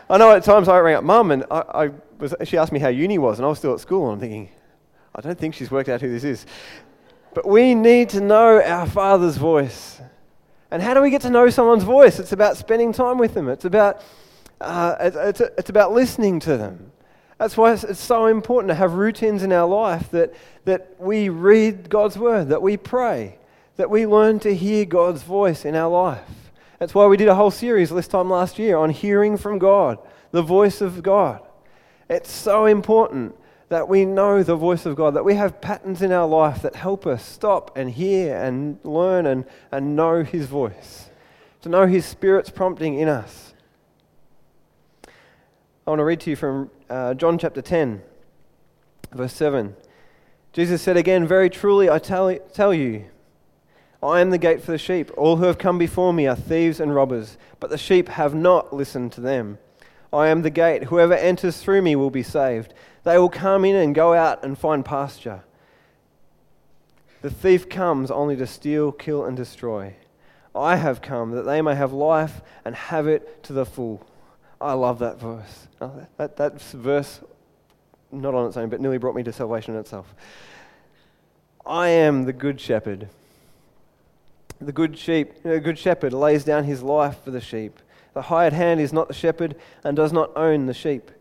I 0.10 0.17
know 0.17 0.31
at 0.31 0.45
times 0.45 0.69
I 0.69 0.79
rang 0.79 0.95
up 0.95 1.03
mum, 1.03 1.31
and 1.31 1.43
I, 1.51 1.60
I 1.60 1.89
was, 2.17 2.34
she 2.45 2.58
asked 2.58 2.71
me 2.71 2.79
how 2.79 2.88
uni 2.88 3.17
was, 3.17 3.39
and 3.39 3.45
I 3.45 3.49
was 3.49 3.58
still 3.60 3.73
at 3.73 3.81
school, 3.81 4.05
and 4.05 4.13
I'm 4.13 4.19
thinking, 4.21 4.47
I 5.13 5.19
don't 5.19 5.38
think 5.38 5.53
she's 5.53 5.69
worked 5.69 5.89
out 5.89 5.99
who 5.99 6.10
this 6.10 6.23
is. 6.23 6.45
But 7.34 7.45
we 7.45 7.75
need 7.75 8.08
to 8.12 8.21
know 8.21 8.62
our 8.63 8.88
Father's 8.88 9.36
voice. 9.36 9.99
And 10.71 10.81
how 10.81 10.93
do 10.93 11.01
we 11.01 11.10
get 11.10 11.21
to 11.23 11.29
know 11.29 11.49
someone's 11.49 11.84
voice? 11.84 12.19
It's 12.19 12.31
about 12.31 12.55
spending 12.55 12.93
time 12.93 13.17
with 13.17 13.34
them. 13.34 13.49
It's 13.49 13.65
about, 13.65 14.01
uh, 14.62 14.95
it's, 15.01 15.17
it's, 15.17 15.41
it's 15.58 15.69
about 15.69 15.91
listening 15.91 16.39
to 16.41 16.55
them. 16.55 16.93
That's 17.38 17.58
why 17.58 17.74
it's 17.74 18.00
so 18.00 18.28
important 18.28 18.69
to 18.69 18.76
have 18.76 18.93
routines 18.93 19.43
in 19.43 19.52
our 19.52 19.67
life 19.67 20.10
that, 20.12 20.34
that 20.63 20.95
we 21.00 21.28
read 21.30 21.89
God's 21.89 22.17
word, 22.17 22.48
that 22.50 22.62
we 22.62 22.78
pray, 22.78 23.38
that 23.76 23.89
we 23.89 24.06
learn 24.08 24.39
to 24.39 24.56
hear 24.56 24.86
God's 24.86 25.24
voice 25.24 25.65
in 25.65 25.76
our 25.76 25.89
life. 25.89 26.52
That's 26.80 26.95
why 26.95 27.08
we 27.08 27.17
did 27.17 27.28
a 27.28 27.36
whole 27.36 27.52
series 27.52 27.89
this 27.89 28.08
time 28.08 28.30
last 28.30 28.58
year 28.58 28.78
on 28.78 28.89
hearing 28.89 29.36
from 29.38 29.60
God, 29.60 29.98
the 30.32 30.41
voice 30.41 30.80
of 30.80 31.04
God. 31.04 31.41
It's 32.10 32.32
so 32.32 32.67
important 32.67 33.36
that 33.67 33.89
we 33.89 34.06
know 34.06 34.43
the 34.43 34.56
voice 34.56 34.86
of 34.86 34.95
God, 34.95 35.15
that 35.15 35.26
we 35.26 35.34
have 35.36 35.60
patterns 35.60 36.02
in 36.02 36.12
our 36.12 36.28
life 36.28 36.62
that 36.62 36.76
help 36.76 37.06
us 37.06 37.26
stop 37.26 37.76
and 37.78 37.89
hear 37.89 38.38
and 38.38 38.78
learn 38.84 39.26
and, 39.26 39.43
and 39.71 39.95
know 39.95 40.21
His 40.24 40.45
voice, 40.45 41.10
to 41.63 41.69
know 41.69 41.88
His 41.88 42.06
Spirit's 42.06 42.50
prompting 42.52 43.00
in 43.00 43.08
us. 43.10 43.54
I 45.08 45.89
want 45.89 46.00
to 46.00 46.04
read 46.04 46.19
to 46.21 46.30
you 46.30 46.36
from 46.36 46.69
uh, 46.89 47.13
John 47.13 47.38
chapter 47.38 47.62
10, 47.62 48.02
verse 49.12 49.34
7. 49.34 49.76
Jesus 50.54 50.82
said 50.82 50.98
again, 50.98 51.28
Very 51.28 51.50
truly 51.50 51.89
I 51.89 52.00
tell, 52.00 52.34
tell 52.54 52.74
you, 52.74 53.06
I 54.02 54.21
am 54.21 54.30
the 54.30 54.38
gate 54.38 54.62
for 54.63 54.71
the 54.71 54.78
sheep. 54.78 55.12
All 55.17 55.38
who 55.38 55.45
have 55.45 55.58
come 55.58 55.78
before 55.78 56.13
me 56.13 56.28
are 56.28 56.36
thieves 56.36 56.80
and 56.80 56.93
robbers, 56.93 57.38
but 57.60 57.69
the 57.69 57.78
sheep 57.78 58.08
have 58.10 58.34
not 58.36 58.74
listened 58.74 59.12
to 59.13 59.21
them. 59.21 59.58
I 60.13 60.28
am 60.28 60.43
the 60.43 60.50
gate. 60.50 60.86
Whoever 60.86 61.15
enters 61.15 61.58
through 61.58 61.82
me 61.82 61.95
will 61.95 62.12
be 62.12 62.24
saved. 62.24 62.74
They 63.04 63.17
will 63.17 63.30
come 63.30 63.65
in 63.65 63.76
and 63.76 63.93
go 63.95 64.13
out 64.13 64.43
and 64.43 64.58
find 64.58 64.86
pasture. 64.86 65.43
The 67.21 67.32
thief 67.32 67.67
comes 67.69 68.12
only 68.12 68.36
to 68.36 68.45
steal, 68.45 68.91
kill, 68.91 69.26
and 69.26 69.36
destroy. 69.36 69.95
I 70.54 70.76
have 70.78 71.02
come 71.02 71.32
that 71.32 71.41
they 71.41 71.62
may 71.62 71.76
have 71.76 71.91
life 71.91 72.41
and 72.63 72.76
have 72.76 73.08
it 73.08 73.43
to 73.43 73.54
the 73.54 73.65
full. 73.65 74.06
I 74.62 74.74
love 74.74 75.00
that 75.00 75.20
verse. 75.20 75.68
Oh, 75.82 75.91
that, 76.18 76.38
that 76.38 76.62
verse, 76.62 77.20
not 78.12 78.34
on 78.34 78.48
its 78.48 78.58
own, 78.58 78.70
but 78.70 78.80
nearly 78.82 78.98
brought 78.98 79.15
me 79.15 79.24
to 79.24 79.34
salvation 79.34 79.76
itself. 79.76 80.13
I 81.65 81.89
am 81.89 82.26
the 82.26 82.34
good 82.34 82.60
shepherd. 82.62 83.10
The 84.62 84.72
good 84.72 84.98
sheep, 84.98 85.34
a 85.46 85.60
good 85.60 85.78
shepherd 85.78 86.13
lays 86.13 86.44
down 86.44 86.63
his 86.63 86.82
life 86.82 87.22
for 87.24 87.32
the 87.32 87.41
sheep. 87.41 87.80
The 88.13 88.24
hired 88.24 88.54
hand 88.54 88.80
is 88.80 88.94
not 88.94 89.10
the 89.10 89.13
shepherd 89.13 89.56
and 89.84 89.98
does 89.98 90.13
not 90.13 90.32
own 90.38 90.68
the 90.68 90.74
sheep. 90.74 91.12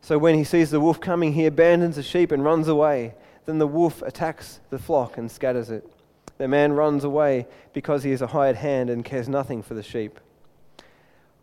So 0.00 0.16
when 0.16 0.34
he 0.36 0.44
sees 0.44 0.70
the 0.70 0.80
wolf 0.80 0.98
coming, 0.98 1.34
he 1.34 1.44
abandons 1.44 1.96
the 1.96 2.02
sheep 2.02 2.32
and 2.32 2.42
runs 2.42 2.68
away. 2.68 3.14
Then 3.44 3.58
the 3.58 3.66
wolf 3.66 4.00
attacks 4.00 4.60
the 4.70 4.78
flock 4.78 5.18
and 5.18 5.30
scatters 5.30 5.68
it. 5.70 5.86
The 6.38 6.48
man 6.48 6.72
runs 6.72 7.04
away 7.04 7.46
because 7.74 8.02
he 8.02 8.12
is 8.12 8.22
a 8.22 8.28
hired 8.28 8.56
hand 8.56 8.88
and 8.88 9.04
cares 9.04 9.28
nothing 9.28 9.60
for 9.62 9.74
the 9.74 9.82
sheep. 9.82 10.18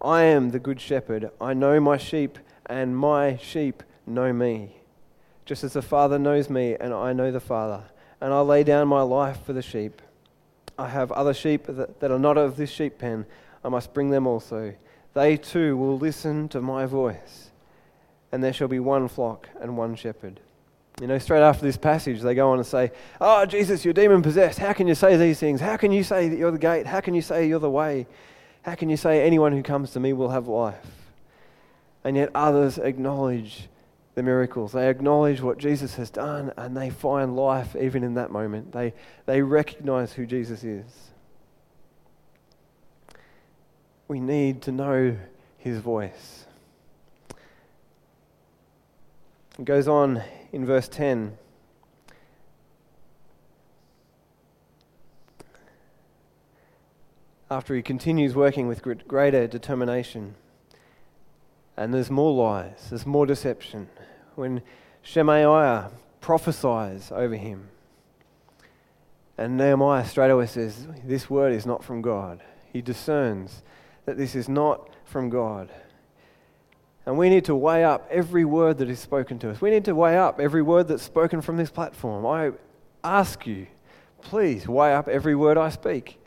I 0.02 0.24
am 0.24 0.50
the 0.52 0.60
good 0.60 0.80
shepherd. 0.80 1.32
I 1.42 1.54
know 1.54 1.80
my 1.80 1.98
sheep, 1.98 2.38
and 2.68 2.96
my 2.98 3.38
sheep 3.38 3.82
know 4.06 4.32
me. 4.32 4.78
Just 5.46 5.64
as 5.64 5.74
the 5.74 5.82
Father 5.82 6.20
knows 6.20 6.50
me, 6.50 6.76
and 6.76 6.94
I 6.94 7.14
know 7.14 7.32
the 7.32 7.40
Father, 7.40 7.84
and 8.22 8.34
I 8.34 8.42
lay 8.42 8.64
down 8.64 8.88
my 8.88 9.02
life 9.02 9.44
for 9.44 9.54
the 9.54 9.62
sheep. 9.62 10.02
I 10.78 10.90
have 10.90 11.12
other 11.12 11.34
sheep 11.34 11.66
that, 11.68 12.00
that 12.00 12.12
are 12.12 12.20
not 12.20 12.38
of 12.38 12.58
this 12.58 12.70
sheep 12.70 13.00
pen. 13.00 13.26
I 13.64 13.70
must 13.70 13.94
bring 13.94 14.12
them 14.12 14.28
also. 14.28 14.76
They 15.16 15.36
too 15.36 15.76
will 15.76 15.98
listen 15.98 16.48
to 16.50 16.62
my 16.62 16.86
voice, 16.86 17.50
and 18.32 18.44
there 18.44 18.54
shall 18.54 18.68
be 18.68 18.80
one 18.80 19.08
flock 19.08 19.50
and 19.60 19.78
one 19.78 19.96
shepherd. 19.96 20.40
You 21.02 21.08
know, 21.08 21.18
straight 21.18 21.42
after 21.42 21.64
this 21.64 21.78
passage, 21.78 22.22
they 22.22 22.36
go 22.36 22.52
on 22.52 22.60
and 22.60 22.68
say, 22.68 22.92
Oh, 23.20 23.46
Jesus, 23.48 23.84
you're 23.84 23.94
demon 23.96 24.22
possessed. 24.22 24.60
How 24.60 24.74
can 24.74 24.88
you 24.88 24.96
say 24.96 25.18
these 25.18 25.40
things? 25.40 25.60
How 25.60 25.78
can 25.78 25.92
you 25.92 26.04
say 26.04 26.28
that 26.30 26.38
you're 26.38 26.52
the 26.52 26.58
gate? 26.60 26.86
How 26.86 27.02
can 27.02 27.16
you 27.16 27.22
say 27.22 27.48
you're 27.48 27.60
the 27.60 27.70
way? 27.70 28.06
How 28.68 28.76
can 28.76 28.90
you 28.90 28.98
say 28.98 29.26
anyone 29.26 29.54
who 29.54 29.64
comes 29.64 29.92
to 29.92 30.00
me 30.02 30.12
will 30.12 30.30
have 30.32 30.50
life? 30.50 30.86
And 32.04 32.18
yet 32.18 32.30
others 32.36 32.78
acknowledge 32.78 33.70
the 34.14 34.22
miracles. 34.22 34.74
They 34.74 34.90
acknowledge 34.90 35.40
what 35.42 35.58
Jesus 35.58 35.96
has 35.96 36.10
done 36.10 36.52
and 36.58 36.76
they 36.76 36.90
find 36.90 37.38
life 37.38 37.78
even 37.78 38.04
in 38.04 38.16
that 38.16 38.30
moment. 38.30 38.74
They, 38.74 38.94
they 39.26 39.42
recognize 39.42 40.12
who 40.12 40.26
Jesus 40.26 40.66
is. 40.66 40.84
We 44.10 44.20
need 44.20 44.62
to 44.64 44.74
know 44.74 45.16
his 45.60 45.78
voice. 45.80 46.44
It 49.58 49.64
goes 49.64 49.88
on 49.88 50.22
in 50.52 50.66
verse 50.66 50.90
10. 50.90 51.38
after 57.50 57.76
he 57.76 57.82
continues 57.82 58.36
working 58.36 58.68
with 58.68 58.82
greater 59.08 59.48
determination. 59.48 60.36
And 61.76 61.94
there's 61.94 62.10
more 62.12 62.32
lies, 62.34 62.88
there's 62.90 63.06
more 63.06 63.26
deception. 63.26 63.88
When 64.36 64.62
Shemaiah 65.02 65.92
prophesies 66.22 67.12
over 67.14 67.36
him, 67.36 67.70
and 69.38 69.56
Nehemiah 69.56 70.04
straight 70.06 70.32
away 70.32 70.48
says, 70.48 70.88
This 71.06 71.30
word 71.30 71.54
is 71.54 71.66
not 71.68 71.84
from 71.84 72.02
God. 72.02 72.42
He 72.74 72.82
discerns 72.82 73.62
that 74.06 74.18
this 74.18 74.34
is 74.36 74.50
not 74.50 74.90
from 75.06 75.30
God. 75.30 75.70
And 77.06 77.18
we 77.18 77.30
need 77.30 77.46
to 77.46 77.56
weigh 77.56 77.84
up 77.86 78.06
every 78.12 78.44
word 78.44 78.80
that 78.80 78.90
is 78.90 79.00
spoken 79.00 79.38
to 79.40 79.52
us. 79.52 79.62
We 79.62 79.70
need 79.70 79.86
to 79.86 79.94
weigh 79.96 80.18
up 80.18 80.40
every 80.42 80.62
word 80.64 80.88
that's 80.90 81.04
spoken 81.04 81.42
from 81.42 81.56
this 81.56 81.70
platform. 81.70 82.26
I 82.26 82.52
ask 83.04 83.46
you, 83.48 83.68
please 84.22 84.68
weigh 84.68 84.94
up 84.94 85.08
every 85.08 85.36
word 85.36 85.58
I 85.58 85.70
speak. 85.70 86.20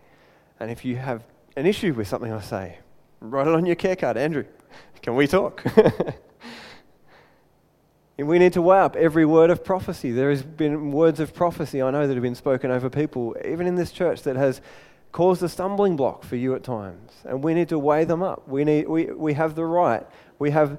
And 0.61 0.71
if 0.71 0.85
you 0.85 0.97
have 0.97 1.25
an 1.57 1.67
issue 1.67 1.95
with 1.95 2.07
something 2.07 2.31
I 2.33 2.41
say, 2.41 2.77
write 3.21 3.47
it 3.47 3.55
on 3.55 3.65
your 3.65 3.77
care 3.77 3.97
card. 3.97 4.19
Andrew, 4.19 4.45
can 5.03 5.17
we 5.17 5.27
talk? 5.27 5.65
we 8.19 8.39
need 8.39 8.53
to 8.53 8.61
weigh 8.61 8.79
up 8.79 8.95
every 8.95 9.25
word 9.25 9.49
of 9.49 9.65
prophecy. 9.65 10.11
There 10.13 10.29
has 10.29 10.43
been 10.43 10.93
words 10.93 11.19
of 11.19 11.33
prophecy 11.33 11.81
I 11.81 11.91
know 11.91 12.07
that 12.07 12.13
have 12.13 12.23
been 12.23 12.35
spoken 12.35 12.71
over 12.71 12.91
people, 12.91 13.35
even 13.43 13.67
in 13.67 13.75
this 13.77 13.91
church, 13.91 14.23
that 14.25 14.37
has 14.37 14.61
caused 15.13 15.43
a 15.43 15.49
stumbling 15.49 15.97
block 15.97 16.23
for 16.23 16.37
you 16.37 16.55
at 16.55 16.63
times. 16.63 17.11
And 17.25 17.43
we 17.43 17.55
need 17.55 17.71
to 17.71 17.79
weigh 17.79 18.05
them 18.05 18.23
up. 18.23 18.47
We, 18.47 18.63
need, 18.65 18.87
we, 18.87 19.07
we 19.07 19.33
have 19.33 19.55
the 19.55 19.65
right. 19.65 20.07
We, 20.39 20.51
have, 20.51 20.79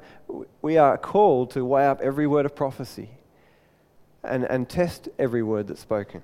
we 0.62 0.78
are 0.78 0.96
called 1.00 1.50
to 1.52 1.66
weigh 1.66 1.88
up 1.88 2.02
every 2.02 2.28
word 2.28 2.46
of 2.46 2.56
prophecy 2.56 3.10
and, 4.24 4.44
and 4.46 4.70
test 4.70 5.10
every 5.18 5.42
word 5.42 5.68
that's 5.68 5.82
spoken. 5.82 6.22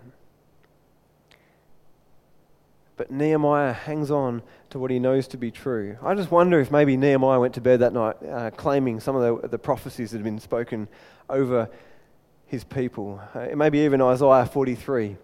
But 2.97 3.11
Nehemiah 3.11 3.73
hangs 3.73 4.09
on 4.09 4.41
to 4.71 4.79
what 4.79 4.89
he 4.89 4.97
knows 4.99 5.27
to 5.29 5.37
be 5.37 5.51
true. 5.51 5.95
I 6.03 6.15
just 6.15 6.31
wonder 6.31 6.59
if 6.59 6.71
maybe 6.71 6.97
Nehemiah 6.97 7.39
went 7.39 7.53
to 7.53 7.61
bed 7.61 7.79
that 7.81 7.93
night 7.93 8.15
uh, 8.27 8.49
claiming 8.49 8.99
some 8.99 9.15
of 9.15 9.41
the, 9.41 9.47
the, 9.49 9.59
prophecies 9.59 10.11
that 10.11 10.17
had 10.17 10.23
been 10.23 10.39
spoken 10.39 10.87
over 11.29 11.69
his 12.47 12.63
people. 12.63 13.21
Uh, 13.35 13.55
maybe 13.55 13.79
even 13.79 14.01
Isaiah 14.01 14.47
43. 14.47 15.15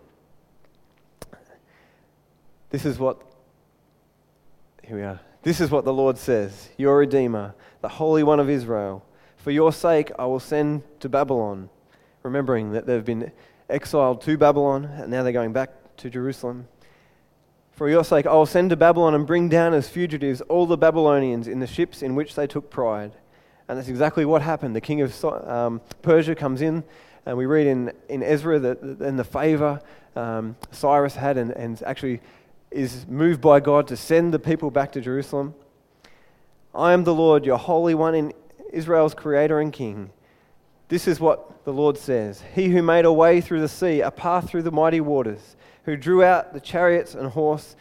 This 2.69 2.85
is 2.85 2.99
what, 2.99 3.21
here 4.83 4.95
we 4.95 5.01
are. 5.03 5.19
This 5.41 5.59
is 5.59 5.71
what 5.71 5.83
the 5.83 5.93
Lord 5.93 6.17
says, 6.17 6.69
your 6.77 6.99
Redeemer, 6.99 7.53
the 7.81 7.89
Holy 7.89 8.23
One 8.23 8.39
of 8.39 8.49
Israel. 8.51 9.03
For 9.37 9.51
your 9.51 9.73
sake, 9.73 10.11
I 10.17 10.25
will 10.27 10.39
send 10.39 10.83
to 11.01 11.09
Babylon, 11.09 11.69
remembering 12.21 12.71
that 12.73 12.85
they've 12.85 13.03
been 13.03 13.31
exiled 13.69 14.21
to 14.21 14.37
Babylon 14.37 14.85
and 14.85 15.09
now 15.09 15.23
they're 15.23 15.33
going 15.33 15.53
back 15.53 15.71
to 15.97 16.09
Jerusalem. 16.09 16.67
For 17.83 17.89
your 17.89 18.05
sake, 18.05 18.25
I 18.25 18.31
will 18.31 18.45
send 18.45 18.69
to 18.69 18.77
Babylon 18.77 19.13
and 19.13 19.27
bring 19.27 19.49
down 19.49 19.73
as 19.73 19.89
fugitives 19.89 20.39
all 20.39 20.65
the 20.65 20.77
Babylonians 20.77 21.49
in 21.49 21.59
the 21.59 21.67
ships 21.67 22.01
in 22.01 22.15
which 22.15 22.33
they 22.33 22.47
took 22.47 22.69
pride. 22.69 23.11
And 23.67 23.77
that's 23.77 23.89
exactly 23.89 24.23
what 24.23 24.41
happened. 24.41 24.73
The 24.73 24.79
king 24.79 25.01
of 25.01 25.25
um, 25.25 25.81
Persia 26.01 26.33
comes 26.35 26.61
in, 26.61 26.85
and 27.25 27.37
we 27.37 27.45
read 27.45 27.67
in, 27.67 27.91
in 28.07 28.23
Ezra 28.23 28.57
that 28.59 28.79
in 28.81 29.17
the 29.17 29.25
favor 29.25 29.81
um, 30.15 30.55
Cyrus 30.71 31.15
had, 31.17 31.37
and, 31.37 31.51
and 31.51 31.83
actually 31.85 32.21
is 32.71 33.05
moved 33.05 33.41
by 33.41 33.59
God 33.59 33.89
to 33.89 33.97
send 33.97 34.33
the 34.33 34.39
people 34.39 34.71
back 34.71 34.93
to 34.93 35.01
Jerusalem. 35.01 35.53
I 36.73 36.93
am 36.93 37.03
the 37.03 37.13
Lord, 37.13 37.43
your 37.45 37.57
Holy 37.57 37.95
One, 37.95 38.15
in 38.15 38.33
Israel's 38.71 39.13
Creator 39.13 39.59
and 39.59 39.73
King. 39.73 40.09
This 40.87 41.05
is 41.05 41.19
what 41.19 41.65
the 41.65 41.73
Lord 41.73 41.97
says 41.97 42.41
He 42.55 42.69
who 42.69 42.81
made 42.81 43.03
a 43.03 43.11
way 43.11 43.41
through 43.41 43.59
the 43.59 43.67
sea, 43.67 43.99
a 43.99 44.09
path 44.09 44.47
through 44.49 44.61
the 44.61 44.71
mighty 44.71 45.01
waters 45.01 45.57
who 45.85 45.95
drew 45.97 46.23
out 46.23 46.53
the 46.53 46.59
chariots 46.59 47.13
and 47.15 47.29
horse, 47.29 47.75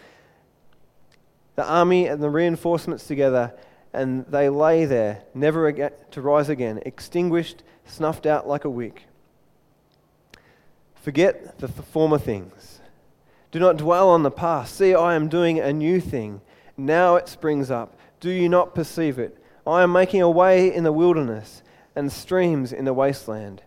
the 1.56 1.68
army 1.68 2.06
and 2.06 2.22
the 2.22 2.30
reinforcements 2.30 3.06
together, 3.06 3.52
and 3.92 4.26
they 4.26 4.48
lay 4.48 4.84
there, 4.84 5.22
never 5.34 5.66
again 5.66 5.90
to 6.10 6.20
rise 6.20 6.48
again, 6.48 6.80
extinguished, 6.84 7.62
snuffed 7.84 8.26
out 8.26 8.48
like 8.48 8.64
a 8.64 8.70
wick. 8.70 9.02
Forget 10.94 11.58
the 11.58 11.68
former 11.68 12.18
things. 12.18 12.80
Do 13.50 13.58
not 13.60 13.76
dwell 13.76 14.08
on 14.08 14.22
the 14.22 14.30
past. 14.30 14.76
See, 14.76 14.94
I 14.94 15.14
am 15.14 15.28
doing 15.28 15.58
a 15.60 15.72
new 15.72 16.00
thing. 16.00 16.40
Now 16.76 17.16
it 17.16 17.28
springs 17.28 17.70
up. 17.70 17.96
Do 18.20 18.30
you 18.30 18.48
not 18.48 18.74
perceive 18.74 19.18
it? 19.18 19.36
I 19.66 19.82
am 19.82 19.92
making 19.92 20.22
a 20.22 20.30
way 20.30 20.72
in 20.72 20.84
the 20.84 20.92
wilderness 20.92 21.62
and 21.94 22.10
streams 22.10 22.72
in 22.72 22.84
the 22.86 22.94
wasteland. 22.94 23.62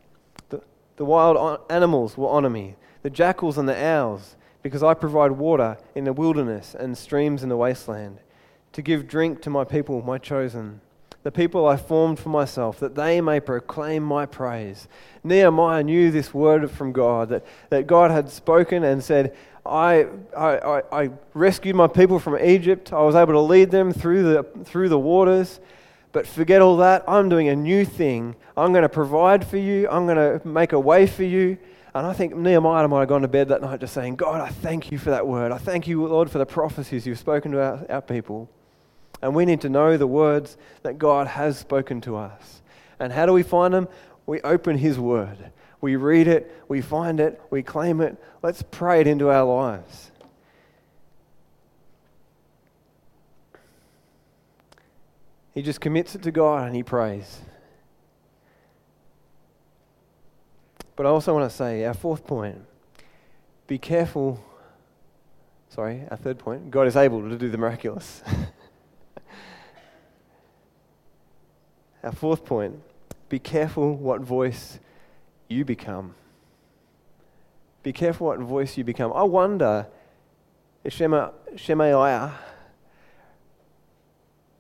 The, 0.50 0.62
the 0.96 1.06
wild 1.06 1.60
animals 1.70 2.18
will 2.18 2.28
honor 2.30 2.50
me 2.50 2.76
the 3.06 3.10
jackals 3.12 3.60
and 3.60 3.70
the 3.70 3.86
owls, 3.86 4.36
because 4.64 4.82
I 4.82 4.96
provide 4.96 5.32
water 5.34 5.78
in 5.94 6.06
the 6.06 6.12
wilderness 6.14 6.76
and 6.78 6.98
streams 6.98 7.44
in 7.44 7.50
the 7.50 7.56
wasteland, 7.56 8.18
to 8.74 8.82
give 8.82 9.08
drink 9.08 9.44
to 9.44 9.52
my 9.52 9.64
people, 9.64 10.02
my 10.02 10.18
chosen, 10.18 10.82
the 11.22 11.32
people 11.32 11.68
I 11.68 11.78
formed 11.78 12.18
for 12.18 12.30
myself, 12.30 12.80
that 12.80 12.96
they 12.96 13.22
may 13.22 13.40
proclaim 13.40 14.02
my 14.02 14.26
praise. 14.26 14.88
Nehemiah 15.24 15.84
knew 15.84 16.10
this 16.10 16.34
word 16.34 16.72
from 16.72 16.94
God, 16.94 17.30
that, 17.30 17.46
that 17.70 17.86
God 17.86 18.10
had 18.10 18.28
spoken 18.32 18.84
and 18.84 19.04
said, 19.04 19.36
I, 19.64 20.08
I, 20.36 20.82
I 20.92 21.10
rescued 21.36 21.76
my 21.76 21.86
people 21.88 22.18
from 22.18 22.40
Egypt. 22.44 22.92
I 22.92 23.04
was 23.04 23.14
able 23.14 23.34
to 23.34 23.40
lead 23.40 23.70
them 23.70 23.94
through 23.94 24.24
the, 24.24 24.44
through 24.66 24.90
the 24.90 24.98
waters. 25.00 25.60
But 26.12 26.26
forget 26.26 26.60
all 26.60 26.78
that. 26.78 27.04
I'm 27.08 27.30
doing 27.30 27.50
a 27.50 27.56
new 27.56 27.86
thing. 27.86 28.36
I'm 28.58 28.72
going 28.72 28.82
to 28.84 28.90
provide 28.90 29.46
for 29.46 29.58
you. 29.58 29.88
I'm 29.92 30.08
going 30.08 30.40
to 30.40 30.48
make 30.48 30.74
a 30.74 30.80
way 30.80 31.06
for 31.06 31.24
you. 31.24 31.60
And 31.96 32.06
I 32.06 32.12
think 32.12 32.36
Nehemiah 32.36 32.90
might 32.90 33.00
have 33.00 33.08
gone 33.10 33.22
to 33.22 33.30
bed 33.30 33.48
that 33.48 33.62
night 33.62 33.80
just 33.80 33.94
saying, 33.94 34.18
God, 34.18 34.42
I 34.42 34.50
thank 34.50 34.92
you 34.92 34.98
for 34.98 35.12
that 35.12 35.26
word. 35.26 35.54
I 35.54 35.58
thank 35.58 35.88
you, 35.88 36.06
Lord, 36.06 36.30
for 36.30 36.40
the 36.40 36.46
prophecies 36.46 37.08
you've 37.08 37.18
spoken 37.18 37.54
to 37.54 37.62
our, 37.62 37.86
our 37.90 38.02
people. 38.02 38.50
And 39.22 39.34
we 39.34 39.46
need 39.46 39.62
to 39.62 39.70
know 39.70 39.96
the 39.96 40.06
words 40.06 40.58
that 40.84 40.98
God 40.98 41.26
has 41.26 41.58
spoken 41.58 42.02
to 42.02 42.18
us. 42.18 42.62
And 43.00 43.14
how 43.14 43.26
do 43.26 43.32
we 43.32 43.44
find 43.44 43.74
them? 43.74 43.88
We 44.26 44.42
open 44.42 44.78
His 44.78 45.00
Word. 45.00 45.38
We 45.82 45.96
read 45.96 46.28
it, 46.28 46.52
we 46.68 46.82
find 46.82 47.20
it, 47.22 47.42
we 47.50 47.64
claim 47.64 48.02
it. 48.02 48.18
Let's 48.44 48.62
pray 48.72 49.00
it 49.00 49.08
into 49.08 49.30
our 49.30 49.44
lives. 49.46 50.12
He 55.54 55.62
just 55.62 55.80
commits 55.80 56.14
it 56.16 56.24
to 56.24 56.32
God 56.32 56.66
and 56.68 56.76
he 56.76 56.82
prays. 56.84 57.40
But 60.96 61.06
I 61.06 61.10
also 61.10 61.34
want 61.34 61.50
to 61.50 61.56
say 61.56 61.84
our 61.86 61.94
fourth 61.94 62.26
point 62.26 62.58
be 63.68 63.78
careful. 63.78 64.40
Sorry, 65.70 66.04
our 66.10 66.18
third 66.18 66.40
point 66.40 66.72
God 66.72 66.88
is 66.88 66.96
able 66.96 67.28
to 67.28 67.38
do 67.38 67.50
the 67.50 67.58
miraculous. 67.58 68.24
our 72.04 72.12
fourth 72.14 72.46
point 72.46 72.82
be 73.28 73.40
careful 73.40 73.96
what 73.96 74.22
voice 74.22 74.80
you 75.50 75.66
become. 75.66 76.16
Be 77.84 77.92
careful 77.92 78.28
what 78.28 78.40
voice 78.40 78.78
you 78.78 78.84
become. 78.84 79.12
I 79.14 79.24
wonder 79.24 79.86
if 80.84 80.94
Shema, 80.94 81.32
Shemaiah 81.56 82.32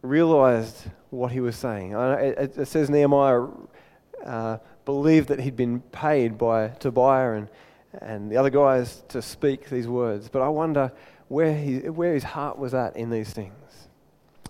realized 0.01 0.85
what 1.09 1.31
he 1.31 1.39
was 1.39 1.55
saying. 1.55 1.93
It 1.93 2.67
says 2.67 2.89
Nehemiah 2.89 3.45
uh, 4.23 4.57
believed 4.85 5.29
that 5.29 5.39
he'd 5.39 5.55
been 5.55 5.79
paid 5.91 6.37
by 6.37 6.67
Tobiah 6.67 7.33
and, 7.33 7.47
and 8.01 8.31
the 8.31 8.37
other 8.37 8.51
guys 8.51 9.03
to 9.09 9.19
speak 9.21 9.69
these 9.69 9.87
words. 9.87 10.29
But 10.29 10.43
I 10.43 10.47
wonder 10.49 10.91
where, 11.27 11.55
he, 11.55 11.79
where 11.89 12.13
his 12.13 12.23
heart 12.23 12.59
was 12.59 12.73
at 12.75 12.95
in 12.95 13.09
these 13.09 13.31
things. 13.33 13.53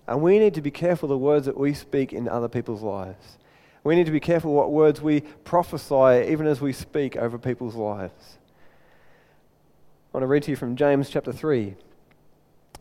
And 0.07 0.21
we 0.21 0.37
need 0.37 0.53
to 0.55 0.61
be 0.61 0.71
careful 0.71 1.07
the 1.07 1.17
words 1.17 1.45
that 1.45 1.57
we 1.57 1.73
speak 1.73 2.11
in 2.11 2.27
other 2.27 2.49
people's 2.49 2.81
lives. 2.81 3.37
We 3.85 3.95
need 3.95 4.07
to 4.07 4.11
be 4.11 4.19
careful 4.19 4.51
what 4.53 4.71
words 4.71 4.99
we 5.01 5.21
prophesy, 5.21 6.29
even 6.29 6.47
as 6.47 6.59
we 6.59 6.73
speak 6.73 7.15
over 7.15 7.37
people's 7.39 7.75
lives. 7.75 8.37
I 10.13 10.17
want 10.17 10.23
to 10.23 10.27
read 10.27 10.43
to 10.43 10.51
you 10.51 10.57
from 10.57 10.75
James 10.75 11.09
chapter 11.09 11.31
3, 11.31 11.75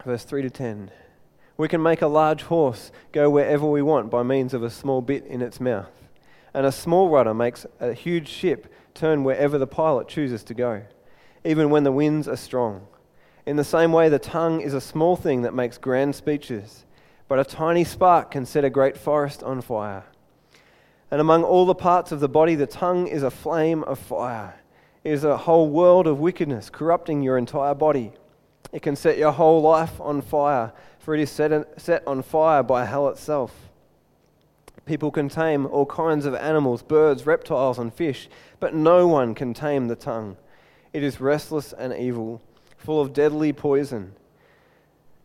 verse 0.05 0.25
3 0.25 0.43
to 0.43 0.51
10. 0.51 0.91
We 1.57 1.69
can 1.69 1.83
make 1.83 2.03
a 2.03 2.07
large 2.09 2.43
horse 2.45 2.91
go 3.13 3.31
wherever 3.31 3.65
we 3.67 3.81
want 3.81 4.11
by 4.11 4.25
means 4.25 4.55
of 4.55 4.65
a 4.65 4.71
small 4.71 5.01
bit 5.01 5.25
in 5.27 5.41
its 5.41 5.61
mouth 5.61 5.91
and 6.55 6.65
a 6.65 6.73
small 6.73 7.11
rudder 7.11 7.35
makes 7.35 7.67
a 7.81 7.93
huge 7.93 8.29
ship 8.29 8.73
turn 8.95 9.25
wherever 9.25 9.59
the 9.59 9.67
pilot 9.67 10.07
chooses 10.07 10.45
to 10.45 10.55
go, 10.55 10.83
even 11.45 11.69
when 11.69 11.83
the 11.83 11.93
winds 11.93 12.29
are 12.29 12.37
strong. 12.37 12.87
In 13.45 13.57
the 13.57 13.65
same 13.65 13.93
way, 13.93 14.09
the 14.09 14.21
tongue 14.21 14.61
is 14.61 14.73
a 14.73 14.81
small 14.81 15.17
thing 15.17 15.43
that 15.43 15.53
makes 15.53 15.77
grand 15.77 16.15
speeches, 16.15 16.85
but 17.27 17.41
a 17.41 17.45
tiny 17.45 17.83
spark 17.85 18.31
can 18.31 18.47
set 18.47 18.65
a 18.65 18.71
great 18.71 18.97
forest 18.97 19.43
on 19.43 19.61
fire. 19.61 20.05
And 21.11 21.21
among 21.21 21.43
all 21.45 21.67
the 21.67 21.75
parts 21.75 22.13
of 22.13 22.21
the 22.21 22.29
body, 22.29 22.55
the 22.55 22.67
tongue 22.67 23.09
is 23.09 23.23
a 23.23 23.31
flame 23.31 23.83
of 23.85 23.99
fire. 23.99 24.55
It 25.03 25.11
is 25.13 25.25
a 25.25 25.37
whole 25.37 25.69
world 25.69 26.07
of 26.07 26.21
wickedness, 26.21 26.71
corrupting 26.71 27.21
your 27.23 27.37
entire 27.37 27.75
body. 27.75 28.13
It 28.73 28.83
can 28.83 28.97
set 28.97 29.19
your 29.19 29.33
whole 29.33 29.61
life 29.61 30.01
on 30.01 30.23
fire, 30.23 30.73
for 30.99 31.15
it 31.15 31.21
is 31.21 31.31
set, 31.31 31.81
set 31.81 32.07
on 32.07 32.23
fire 32.23 32.63
by 32.63 32.85
hell 32.87 33.09
itself. 33.09 33.53
People 34.87 35.11
can 35.11 35.29
tame 35.31 35.65
all 35.67 35.87
kinds 35.87 36.27
of 36.27 36.35
animals, 36.35 36.83
birds, 36.83 37.25
reptiles, 37.25 37.79
and 37.79 37.93
fish, 37.93 38.29
but 38.61 38.75
no 38.75 39.09
one 39.09 39.35
can 39.35 39.55
tame 39.55 39.89
the 39.89 39.97
tongue. 39.97 40.37
It 40.93 41.03
is 41.03 41.21
restless 41.21 41.73
and 41.73 41.93
evil, 41.95 42.43
full 42.77 43.01
of 43.01 43.15
deadly 43.15 43.53
poison. 43.53 44.13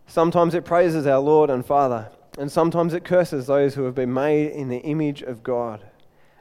Sometimes 0.07 0.55
it 0.55 0.63
praises 0.63 1.05
our 1.05 1.19
Lord 1.19 1.49
and 1.49 1.65
Father, 1.65 2.09
and 2.37 2.49
sometimes 2.51 2.93
it 2.93 3.03
curses 3.03 3.47
those 3.47 3.75
who 3.75 3.83
have 3.83 3.93
been 3.95 4.13
made 4.13 4.51
in 4.51 4.69
the 4.69 4.79
image 4.79 5.21
of 5.23 5.43
God. 5.43 5.83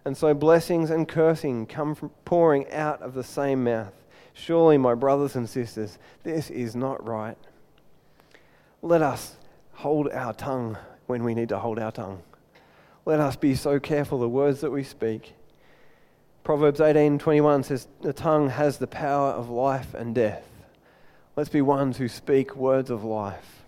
And 0.05 0.17
so 0.17 0.33
blessings 0.33 0.89
and 0.89 1.09
cursing 1.09 1.67
come 1.67 1.97
pouring 2.25 2.71
out 2.71 3.03
of 3.03 3.15
the 3.15 3.25
same 3.25 3.65
mouth. 3.65 3.93
Surely, 4.33 4.79
my 4.79 4.95
brothers 4.95 5.35
and 5.35 5.49
sisters, 5.49 5.99
this 6.23 6.51
is 6.51 6.77
not 6.77 7.05
right. 7.07 7.37
Let 8.81 9.03
us 9.03 9.35
hold 9.73 10.09
our 10.13 10.33
tongue 10.33 10.79
when 11.09 11.25
we 11.25 11.35
need 11.35 11.49
to 11.49 11.59
hold 11.59 11.81
our 11.81 11.91
tongue. 11.91 12.23
Let 13.09 13.21
us 13.21 13.37
be 13.37 13.55
so 13.55 13.81
careful 13.81 14.19
the 14.19 14.29
words 14.29 14.61
that 14.61 14.71
we 14.71 14.85
speak. 14.85 15.33
Proverbs 16.45 16.79
18:21 16.79 17.63
says, 17.65 17.89
"The 18.03 18.13
tongue 18.13 18.51
has 18.51 18.77
the 18.77 18.87
power 18.87 19.31
of 19.31 19.49
life 19.49 19.95
and 19.95 20.15
death." 20.15 20.45
Let's 21.35 21.49
be 21.49 21.63
ones 21.63 21.97
who 21.97 22.07
speak 22.07 22.55
words 22.55 22.91
of 22.91 23.05
life. 23.05 23.65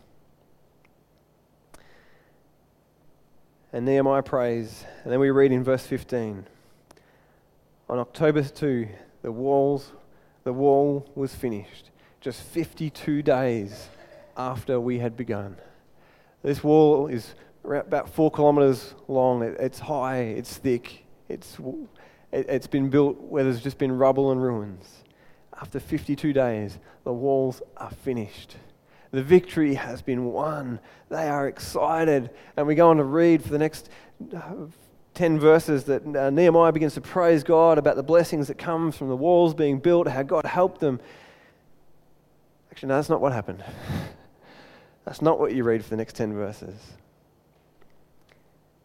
And 3.72 3.87
Nehemiah 3.87 4.22
prays, 4.22 4.85
and 5.05 5.11
then 5.11 5.20
we 5.20 5.31
read 5.31 5.53
in 5.53 5.64
verse 5.64 5.87
15. 5.87 6.44
On 7.88 7.98
October 7.98 8.42
2, 8.42 8.88
the 9.22 9.33
walls, 9.33 9.92
the 10.44 10.53
wall 10.53 11.07
was 11.14 11.35
finished, 11.35 11.88
just 12.20 12.42
52 12.42 13.22
days 13.22 13.88
after 14.37 14.79
we 14.79 14.98
had 14.98 15.16
begun. 15.16 15.57
This 16.42 16.62
wall 16.62 17.07
is 17.07 17.35
about 17.64 18.09
four 18.09 18.31
kilometres 18.31 18.94
long. 19.09 19.42
It, 19.42 19.57
it's 19.61 19.79
high, 19.79 20.18
it's 20.18 20.57
thick, 20.57 21.05
it's, 21.29 21.59
it, 22.33 22.46
it's 22.49 22.66
been 22.66 22.88
built 22.88 23.20
where 23.20 23.44
there's 23.44 23.61
just 23.61 23.79
been 23.79 23.96
rubble 23.96 24.31
and 24.33 24.42
ruins. 24.42 25.05
After 25.61 25.79
52 25.79 26.33
days, 26.33 26.79
the 27.05 27.12
walls 27.12 27.61
are 27.77 27.90
finished. 27.90 28.57
The 29.11 29.23
victory 29.23 29.75
has 29.75 30.03
been 30.03 30.27
won. 30.27 30.79
They 31.09 31.29
are 31.29 31.49
excited. 31.49 32.31
And 32.57 32.66
we 32.66 32.77
go 32.77 32.88
on 32.90 32.96
to 32.99 33.05
read 33.05 33.42
for 33.42 33.51
the 33.51 33.59
next 33.59 33.90
uh, 34.35 34.40
10 35.14 35.40
verses 35.40 35.85
that 35.85 36.07
uh, 36.16 36.31
Nehemiah 36.31 36.70
begins 36.73 36.94
to 36.94 37.01
praise 37.01 37.42
God 37.42 37.77
about 37.77 37.96
the 37.96 38.03
blessings 38.03 38.46
that 38.49 38.57
come 38.57 38.92
from 38.92 39.09
the 39.09 39.16
walls 39.16 39.53
being 39.53 39.81
built, 39.81 40.07
how 40.07 40.23
God 40.23 40.46
helped 40.46 40.81
them. 40.81 41.01
Actually, 42.70 42.90
no, 42.90 42.96
that's 42.96 43.09
not 43.09 43.20
what 43.20 43.33
happened. 43.33 43.62
that's 45.05 45.20
not 45.20 45.40
what 45.40 45.53
you 45.55 45.64
read 45.64 45.83
for 45.85 45.90
the 45.90 45.96
next 45.96 46.14
10 46.14 46.33
verses 46.33 46.77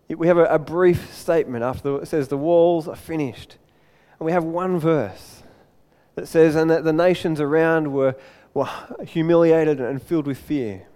we 0.10 0.28
have 0.28 0.38
a, 0.38 0.46
a 0.46 0.60
brief 0.60 1.14
statement 1.14 1.64
after 1.64 1.82
the, 1.92 1.96
it 1.98 2.08
says, 2.08 2.28
The 2.28 2.38
walls 2.38 2.88
are 2.88 2.96
finished. 2.96 3.58
And 4.20 4.26
we 4.26 4.32
have 4.32 4.44
one 4.44 4.80
verse 4.80 5.44
that 6.16 6.28
says, 6.28 6.56
And 6.56 6.70
that 6.70 6.84
the 6.84 6.94
nations 6.94 7.40
around 7.42 7.92
were, 7.92 8.16
were 8.54 8.70
humiliated 9.06 9.82
and 9.82 10.02
filled 10.02 10.28
with 10.28 10.38
fear. 10.38 10.88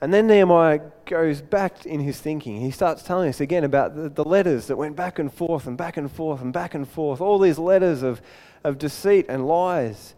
And 0.00 0.12
then 0.12 0.26
Nehemiah 0.26 0.80
goes 1.06 1.40
back 1.40 1.86
in 1.86 2.00
his 2.00 2.18
thinking. 2.20 2.60
He 2.60 2.72
starts 2.72 3.04
telling 3.04 3.28
us 3.28 3.40
again 3.40 3.62
about 3.62 3.94
the, 3.94 4.08
the, 4.08 4.24
letters 4.24 4.66
that 4.66 4.76
went 4.76 4.96
back 4.96 5.18
and 5.20 5.32
forth 5.32 5.66
and 5.68 5.76
back 5.78 5.96
and 5.96 6.10
forth 6.10 6.40
and 6.40 6.52
back 6.52 6.74
and 6.74 6.88
forth. 6.88 7.20
All 7.20 7.38
these 7.38 7.56
letters 7.58 8.02
of, 8.02 8.20
of 8.64 8.78
deceit 8.78 9.26
and 9.28 9.46
lies 9.46 10.14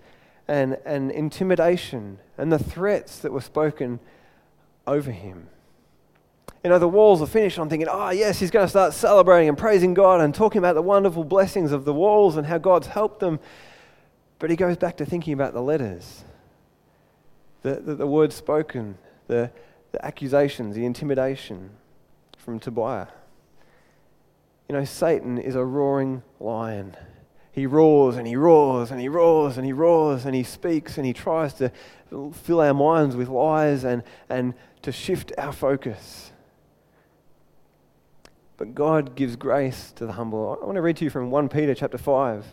and, 0.48 0.78
and 0.86 1.10
intimidation 1.10 2.18
and 2.38 2.50
the 2.50 2.58
threats 2.58 3.18
that 3.18 3.30
were 3.32 3.42
spoken 3.42 4.00
over 4.86 5.10
him. 5.10 5.48
You 6.62 6.70
know, 6.70 6.78
the 6.78 6.88
walls 6.88 7.20
are 7.20 7.26
finished. 7.26 7.58
I'm 7.58 7.68
thinking, 7.68 7.88
oh, 7.90 8.10
yes, 8.10 8.38
he's 8.40 8.50
going 8.50 8.64
to 8.64 8.70
start 8.70 8.94
celebrating 8.94 9.48
and 9.50 9.58
praising 9.58 9.92
God 9.92 10.20
and 10.22 10.34
talking 10.34 10.58
about 10.58 10.74
the 10.74 10.82
wonderful 10.82 11.22
blessings 11.24 11.72
of 11.72 11.84
the 11.84 11.92
walls 11.92 12.36
and 12.38 12.46
how 12.46 12.56
God's 12.58 12.86
helped 12.86 13.20
them. 13.20 13.38
But 14.38 14.48
he 14.50 14.56
goes 14.56 14.76
back 14.76 14.96
to 14.98 15.04
thinking 15.06 15.34
about 15.34 15.52
the 15.52 15.60
letters, 15.60 16.24
the, 17.62 17.74
the, 17.76 17.94
the 17.96 18.06
words 18.06 18.34
spoken, 18.34 18.96
the, 19.26 19.50
the 19.92 20.04
accusations, 20.04 20.74
the 20.74 20.86
intimidation 20.86 21.70
from 22.38 22.58
Tobiah. 22.58 23.08
You 24.68 24.74
know, 24.76 24.84
Satan 24.86 25.36
is 25.36 25.54
a 25.56 25.64
roaring 25.64 26.22
lion. 26.40 26.96
He 27.52 27.66
roars 27.66 28.16
and 28.16 28.26
he 28.26 28.36
roars 28.36 28.90
and 28.90 29.00
he 29.00 29.08
roars 29.08 29.58
and 29.58 29.66
he 29.66 29.72
roars 29.74 30.24
and 30.24 30.34
he 30.34 30.42
speaks 30.42 30.96
and 30.96 31.06
he 31.06 31.12
tries 31.12 31.52
to 31.54 31.70
fill 32.32 32.60
our 32.60 32.74
minds 32.74 33.16
with 33.16 33.28
lies 33.28 33.84
and, 33.84 34.02
and 34.30 34.54
to 34.80 34.90
shift 34.90 35.30
our 35.36 35.52
focus. 35.52 36.30
But 38.64 38.74
God 38.74 39.14
gives 39.14 39.36
grace 39.36 39.92
to 39.96 40.06
the 40.06 40.12
humble. 40.12 40.58
I 40.58 40.64
want 40.64 40.76
to 40.76 40.80
read 40.80 40.96
to 40.96 41.04
you 41.04 41.10
from 41.10 41.30
1 41.30 41.50
Peter 41.50 41.74
chapter 41.74 41.98
5. 41.98 42.46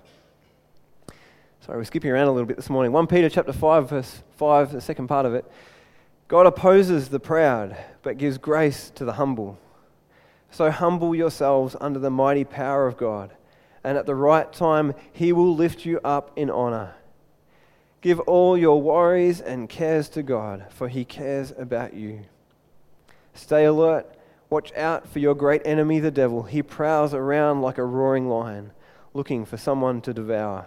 Sorry, 1.62 1.78
we're 1.78 1.86
skipping 1.86 2.12
around 2.12 2.28
a 2.28 2.34
little 2.34 2.46
bit 2.48 2.58
this 2.58 2.70
morning. 2.70 2.92
1 2.92 3.08
Peter 3.08 3.30
chapter 3.30 3.54
5, 3.54 3.90
verse 3.90 4.22
5, 4.36 4.74
the 4.74 4.82
second 4.82 5.08
part 5.08 5.26
of 5.26 5.34
it. 5.34 5.50
God 6.28 6.48
opposes 6.48 7.08
the 7.08 7.20
proud, 7.22 7.78
but 8.04 8.18
gives 8.18 8.38
grace 8.38 8.90
to 8.96 9.06
the 9.06 9.14
humble. 9.14 9.58
So 10.50 10.70
humble 10.70 11.16
yourselves 11.16 11.78
under 11.80 11.98
the 11.98 12.12
mighty 12.12 12.44
power 12.44 12.88
of 12.88 12.98
God, 12.98 13.32
and 13.82 13.98
at 13.98 14.06
the 14.06 14.14
right 14.14 14.52
time 14.52 14.94
he 15.14 15.32
will 15.32 15.56
lift 15.56 15.86
you 15.86 16.02
up 16.04 16.32
in 16.36 16.50
honor. 16.50 16.94
Give 18.02 18.20
all 18.22 18.58
your 18.58 18.82
worries 18.82 19.40
and 19.40 19.70
cares 19.70 20.10
to 20.10 20.24
God, 20.24 20.66
for 20.72 20.90
he 20.90 21.06
cares 21.06 21.54
about 21.58 21.94
you. 21.94 22.24
Stay 23.34 23.64
alert 23.64 24.18
Watch 24.52 24.74
out 24.76 25.08
for 25.08 25.20
your 25.20 25.34
great 25.34 25.62
enemy, 25.64 26.00
the 26.02 26.12
devil. 26.12 26.44
He 26.44 26.62
prowls 26.62 27.14
around 27.14 27.62
like 27.62 27.78
a 27.78 27.86
roaring 27.86 28.28
lion, 28.28 28.74
looking 29.14 29.46
for 29.46 29.56
someone 29.56 30.02
to 30.02 30.14
devour. 30.14 30.66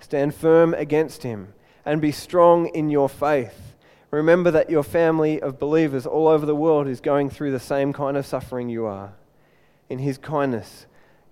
Stand 0.00 0.34
firm 0.34 0.74
against 0.74 1.22
him 1.22 1.54
and 1.84 2.00
be 2.00 2.10
strong 2.10 2.66
in 2.70 2.90
your 2.90 3.08
faith. 3.08 3.76
Remember 4.10 4.50
that 4.50 4.68
your 4.68 4.82
family 4.82 5.40
of 5.40 5.60
believers 5.60 6.06
all 6.06 6.26
over 6.26 6.44
the 6.44 6.56
world 6.56 6.88
is 6.88 7.00
going 7.00 7.30
through 7.30 7.52
the 7.52 7.60
same 7.60 7.92
kind 7.92 8.16
of 8.16 8.26
suffering 8.26 8.68
you 8.68 8.84
are. 8.84 9.12
In 9.88 10.00
his 10.00 10.18
kindness, 10.18 10.86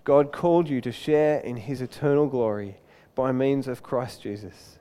God 0.04 0.30
called 0.30 0.68
you 0.68 0.80
to 0.82 0.92
share 0.92 1.40
in 1.40 1.56
his 1.56 1.80
eternal 1.80 2.28
glory 2.28 2.76
by 3.16 3.32
means 3.32 3.66
of 3.66 3.82
Christ 3.82 4.22
Jesus. 4.22 4.78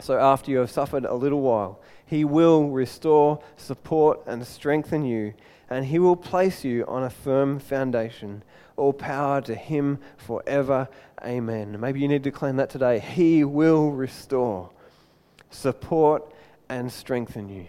So 0.00 0.18
after 0.18 0.50
you 0.50 0.58
have 0.58 0.70
suffered 0.70 1.06
a 1.06 1.14
little 1.14 1.40
while, 1.40 1.80
he 2.10 2.24
will 2.24 2.70
restore, 2.70 3.38
support, 3.56 4.22
and 4.26 4.44
strengthen 4.44 5.04
you, 5.04 5.32
and 5.68 5.84
He 5.86 6.00
will 6.00 6.16
place 6.16 6.64
you 6.64 6.84
on 6.86 7.04
a 7.04 7.08
firm 7.08 7.60
foundation. 7.60 8.42
All 8.76 8.92
power 8.92 9.40
to 9.42 9.54
Him 9.54 10.00
forever. 10.16 10.88
Amen. 11.24 11.78
Maybe 11.78 12.00
you 12.00 12.08
need 12.08 12.24
to 12.24 12.32
claim 12.32 12.56
that 12.56 12.68
today. 12.68 12.98
He 12.98 13.44
will 13.44 13.90
restore, 13.92 14.70
support, 15.50 16.34
and 16.68 16.90
strengthen 16.90 17.48
you. 17.48 17.66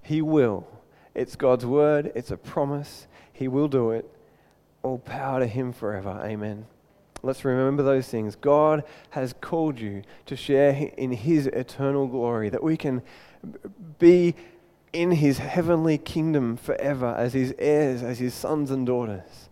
He 0.00 0.22
will. 0.22 0.66
It's 1.14 1.36
God's 1.36 1.66
word, 1.66 2.12
it's 2.14 2.30
a 2.30 2.38
promise. 2.38 3.06
He 3.30 3.46
will 3.46 3.68
do 3.68 3.90
it. 3.90 4.10
All 4.82 4.96
power 4.96 5.40
to 5.40 5.46
Him 5.46 5.74
forever. 5.74 6.18
Amen. 6.24 6.64
Let's 7.22 7.44
remember 7.44 7.82
those 7.82 8.08
things. 8.08 8.36
God 8.36 8.84
has 9.10 9.34
called 9.40 9.78
you 9.80 10.02
to 10.26 10.36
share 10.36 10.72
in 10.96 11.12
His 11.12 11.46
eternal 11.46 12.06
glory, 12.06 12.48
that 12.50 12.62
we 12.62 12.76
can 12.76 13.02
be 13.98 14.34
in 14.92 15.10
His 15.12 15.38
heavenly 15.38 15.98
kingdom 15.98 16.56
forever 16.56 17.14
as 17.16 17.32
His 17.34 17.54
heirs, 17.58 18.02
as 18.02 18.18
His 18.18 18.34
sons 18.34 18.70
and 18.70 18.86
daughters. 18.86 19.48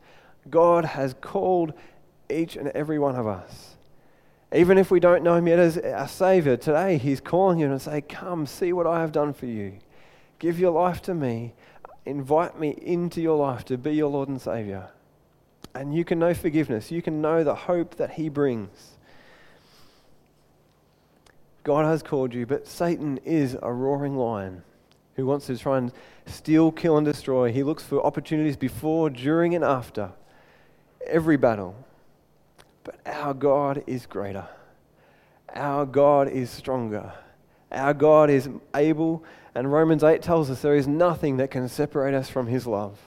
God 0.51 0.85
has 0.85 1.15
called 1.21 1.73
each 2.29 2.57
and 2.57 2.69
every 2.69 2.99
one 2.99 3.17
of 3.17 3.27
us. 3.27 3.77
Even 4.55 4.79
if 4.79 4.91
we 4.91 5.01
don't 5.01 5.23
know 5.23 5.35
Him 5.37 5.49
yet 5.49 5.59
as 5.59 5.79
our 5.79 6.09
Savior, 6.09 6.57
today 6.57 6.99
He's 6.99 7.21
calling 7.21 7.59
you 7.59 7.71
and 7.71 7.81
say, 7.81 8.01
Come, 8.03 8.47
see 8.47 8.73
what 8.73 8.87
I 8.87 9.01
have 9.01 9.13
done 9.13 9.33
for 9.33 9.47
you. 9.47 9.79
Give 10.39 10.59
your 10.61 10.71
life 10.73 11.01
to 11.03 11.15
me. 11.15 11.55
Invite 12.07 12.59
me 12.61 12.77
into 12.83 13.21
your 13.21 13.39
life 13.39 13.65
to 13.65 13.79
be 13.79 13.93
your 13.93 14.11
Lord 14.11 14.29
and 14.29 14.41
Savior 14.41 14.91
and 15.75 15.93
you 15.95 16.05
can 16.05 16.19
know 16.19 16.33
forgiveness. 16.33 16.91
You 16.91 17.03
can 17.03 17.21
know 17.21 17.43
the 17.43 17.55
hope 17.55 17.97
that 17.97 18.13
He 18.13 18.29
brings. 18.29 18.93
God 21.65 21.85
has 21.85 22.03
called 22.03 22.33
you, 22.35 22.47
but 22.47 22.67
Satan 22.67 23.19
is 23.19 23.57
a 23.61 23.73
roaring 23.73 24.17
lion 24.17 24.63
who 25.17 25.27
wants 25.27 25.47
to 25.47 25.57
try 25.57 25.79
and 25.79 25.93
steal, 26.27 26.71
kill, 26.71 26.97
and 26.97 27.07
destroy. 27.07 27.53
He 27.53 27.63
looks 27.63 27.83
for 27.83 28.05
opportunities 28.05 28.57
before, 28.57 29.11
during, 29.11 29.55
and 29.55 29.65
after 29.65 30.13
every 31.07 31.37
battle. 31.37 31.75
But 32.85 33.01
our 33.07 33.33
God 33.33 33.83
is 33.87 34.05
greater, 34.07 34.47
our 35.55 35.87
God 35.87 36.29
is 36.29 36.51
stronger, 36.51 37.13
our 37.73 37.95
God 37.95 38.31
is 38.31 38.49
able. 38.75 39.25
And 39.57 39.73
Romans 39.73 40.03
8 40.03 40.21
tells 40.21 40.51
us 40.51 40.63
there 40.63 40.75
is 40.75 40.89
nothing 40.89 41.37
that 41.37 41.49
can 41.51 41.69
separate 41.69 42.13
us 42.13 42.29
from 42.29 42.49
His 42.49 42.67
love. 42.67 42.99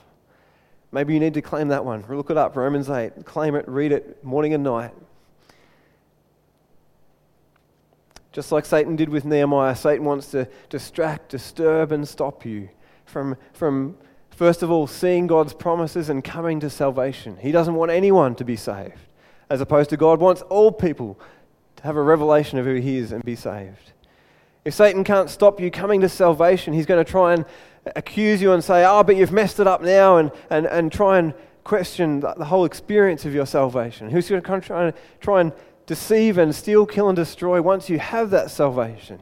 Maybe 0.90 1.12
you 1.12 1.20
need 1.20 1.34
to 1.34 1.42
claim 1.42 1.68
that 1.68 1.84
one. 1.84 2.04
Look 2.08 2.30
it 2.30 2.36
up, 2.36 2.56
Romans 2.56 2.88
8. 2.88 3.24
Claim 3.24 3.54
it, 3.56 3.68
read 3.68 3.92
it 3.92 4.24
morning 4.24 4.54
and 4.54 4.62
night. 4.64 4.92
Just 8.32 8.52
like 8.52 8.64
Satan 8.64 8.96
did 8.96 9.08
with 9.08 9.24
Nehemiah, 9.24 9.74
Satan 9.76 10.04
wants 10.04 10.30
to 10.30 10.48
distract, 10.70 11.28
disturb, 11.28 11.92
and 11.92 12.06
stop 12.06 12.44
you 12.44 12.68
from, 13.04 13.36
from 13.52 13.96
first 14.30 14.62
of 14.62 14.70
all, 14.70 14.86
seeing 14.86 15.26
God's 15.26 15.52
promises 15.52 16.08
and 16.08 16.22
coming 16.22 16.60
to 16.60 16.70
salvation. 16.70 17.36
He 17.40 17.52
doesn't 17.52 17.74
want 17.74 17.90
anyone 17.90 18.34
to 18.36 18.44
be 18.44 18.56
saved, 18.56 19.08
as 19.50 19.60
opposed 19.60 19.90
to 19.90 19.96
God 19.96 20.20
wants 20.20 20.42
all 20.42 20.72
people 20.72 21.18
to 21.76 21.82
have 21.82 21.96
a 21.96 22.02
revelation 22.02 22.58
of 22.58 22.64
who 22.64 22.74
He 22.76 22.98
is 22.98 23.12
and 23.12 23.22
be 23.24 23.36
saved. 23.36 23.92
If 24.64 24.74
Satan 24.74 25.04
can't 25.04 25.30
stop 25.30 25.60
you 25.60 25.70
coming 25.70 26.00
to 26.00 26.08
salvation, 26.08 26.72
he's 26.74 26.86
going 26.86 27.02
to 27.04 27.10
try 27.10 27.34
and 27.34 27.44
accuse 27.96 28.42
you 28.42 28.52
and 28.52 28.62
say, 28.62 28.84
Oh, 28.86 29.02
but 29.02 29.16
you've 29.16 29.32
messed 29.32 29.60
it 29.60 29.66
up 29.66 29.82
now, 29.82 30.18
and, 30.18 30.30
and, 30.50 30.66
and 30.66 30.90
try 30.92 31.18
and 31.18 31.34
question 31.64 32.20
the 32.20 32.44
whole 32.46 32.64
experience 32.64 33.24
of 33.24 33.34
your 33.34 33.46
salvation. 33.46 34.10
Who's 34.10 34.28
going 34.28 34.42
to 34.42 34.60
try 34.60 34.84
and, 34.86 34.94
try 35.20 35.40
and 35.40 35.52
deceive 35.86 36.38
and 36.38 36.54
steal, 36.54 36.86
kill, 36.86 37.08
and 37.08 37.16
destroy 37.16 37.62
once 37.62 37.88
you 37.88 37.98
have 37.98 38.30
that 38.30 38.50
salvation? 38.50 39.20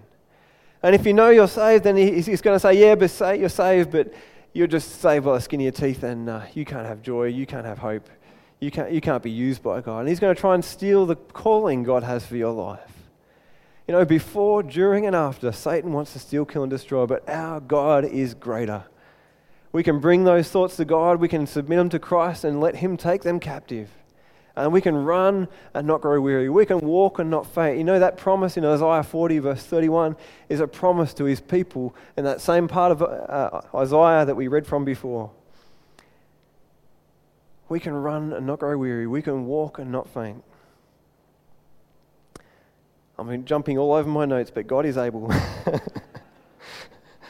And 0.82 0.94
if 0.94 1.04
you 1.06 1.12
know 1.12 1.30
you're 1.30 1.48
saved, 1.48 1.84
then 1.84 1.96
he's, 1.96 2.26
going 2.40 2.54
to 2.56 2.60
say, 2.60 2.74
Yeah, 2.80 2.94
but 2.94 3.10
say, 3.10 3.38
you're 3.38 3.48
saved, 3.48 3.92
but 3.92 4.12
you're 4.52 4.66
just 4.66 5.00
saved 5.00 5.26
by 5.26 5.34
the 5.34 5.40
skin 5.40 5.60
of 5.60 5.64
your 5.64 5.72
teeth, 5.72 6.02
and 6.02 6.28
uh, 6.28 6.42
you 6.54 6.64
can't 6.64 6.86
have 6.86 7.02
joy, 7.02 7.24
you 7.26 7.46
can't 7.46 7.66
have 7.66 7.78
hope, 7.78 8.08
you 8.58 8.70
can't, 8.70 8.90
you 8.90 9.02
can't 9.02 9.22
be 9.22 9.30
used 9.30 9.62
by 9.62 9.82
God. 9.82 10.00
And 10.00 10.08
he's 10.08 10.18
going 10.18 10.34
to 10.34 10.40
try 10.40 10.54
and 10.54 10.64
steal 10.64 11.04
the 11.04 11.16
calling 11.16 11.82
God 11.82 12.02
has 12.04 12.24
for 12.24 12.36
your 12.36 12.52
life. 12.52 12.95
You 13.88 13.92
know, 13.92 14.04
before, 14.04 14.64
during, 14.64 15.06
and 15.06 15.14
after, 15.14 15.52
Satan 15.52 15.92
wants 15.92 16.12
to 16.14 16.18
steal, 16.18 16.44
kill, 16.44 16.64
and 16.64 16.70
destroy, 16.70 17.06
but 17.06 17.28
our 17.28 17.60
God 17.60 18.04
is 18.04 18.34
greater. 18.34 18.84
We 19.70 19.84
can 19.84 20.00
bring 20.00 20.24
those 20.24 20.50
thoughts 20.50 20.76
to 20.76 20.84
God, 20.84 21.20
we 21.20 21.28
can 21.28 21.46
submit 21.46 21.78
them 21.78 21.88
to 21.90 21.98
Christ 22.00 22.42
and 22.42 22.60
let 22.60 22.76
Him 22.76 22.96
take 22.96 23.22
them 23.22 23.38
captive. 23.38 23.90
And 24.56 24.72
we 24.72 24.80
can 24.80 24.96
run 24.96 25.48
and 25.74 25.86
not 25.86 26.00
grow 26.00 26.18
weary. 26.20 26.48
We 26.48 26.64
can 26.64 26.78
walk 26.80 27.18
and 27.18 27.30
not 27.30 27.46
faint. 27.46 27.76
You 27.76 27.84
know, 27.84 27.98
that 27.98 28.16
promise 28.16 28.56
in 28.56 28.64
Isaiah 28.64 29.02
40, 29.02 29.38
verse 29.40 29.62
31, 29.64 30.16
is 30.48 30.58
a 30.60 30.66
promise 30.66 31.12
to 31.14 31.24
His 31.24 31.40
people 31.40 31.94
in 32.16 32.24
that 32.24 32.40
same 32.40 32.66
part 32.66 32.90
of 32.90 33.02
uh, 33.02 33.60
Isaiah 33.74 34.24
that 34.24 34.34
we 34.34 34.48
read 34.48 34.66
from 34.66 34.84
before. 34.84 35.30
We 37.68 37.78
can 37.78 37.92
run 37.92 38.32
and 38.32 38.46
not 38.46 38.58
grow 38.60 38.76
weary. 38.78 39.06
We 39.06 39.22
can 39.22 39.44
walk 39.44 39.78
and 39.78 39.92
not 39.92 40.08
faint. 40.08 40.42
I'm 43.18 43.44
jumping 43.46 43.76
all 43.78 43.94
over 43.94 44.08
my 44.08 44.24
notes, 44.26 44.50
but 44.54 44.66
God 44.66 44.84
is 44.84 44.98
able. 44.98 45.30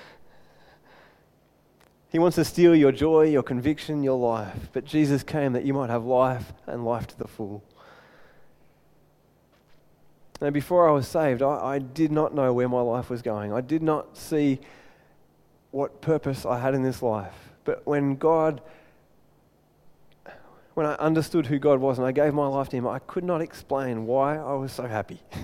he 2.11 2.19
wants 2.19 2.35
to 2.37 2.45
steal 2.45 2.75
your 2.75 2.91
joy, 2.91 3.23
your 3.29 3.45
conviction, 3.45 4.03
your 4.03 4.19
life. 4.19 4.69
But 4.73 4.85
Jesus 4.85 5.23
came 5.23 5.53
that 5.53 5.65
you 5.65 5.73
might 5.75 5.91
have 5.91 6.05
life 6.05 6.53
and 6.67 6.85
life 6.85 7.07
to 7.09 7.19
the 7.19 7.29
full. 7.29 7.63
Now, 10.41 10.51
before 10.51 10.89
I 10.89 10.93
was 10.93 11.07
saved, 11.07 11.41
I, 11.41 11.75
I 11.75 11.79
did 11.79 12.11
not 12.11 12.35
know 12.35 12.53
where 12.53 12.69
my 12.69 12.81
life 12.81 13.09
was 13.09 13.23
going. 13.23 13.53
I 13.53 13.61
did 13.61 13.83
not 13.83 14.17
see 14.17 14.59
what 15.71 16.01
purpose 16.03 16.45
I 16.45 16.59
had 16.59 16.75
in 16.75 16.83
this 16.83 17.01
life. 17.03 17.35
But 17.65 17.87
when 17.87 18.17
God 18.17 18.61
when 20.75 20.85
I 20.85 20.93
understood 20.97 21.47
who 21.47 21.59
God 21.59 21.79
was 21.81 21.97
and 21.99 22.05
I 22.07 22.13
gave 22.13 22.35
my 22.35 22.47
life 22.47 22.69
to 22.69 22.77
Him, 22.77 22.87
I 22.87 22.99
could 22.99 23.25
not 23.25 23.41
explain 23.41 24.05
why 24.05 24.37
I 24.37 24.53
was 24.53 24.71
so 24.73 24.87
happy. 24.87 25.23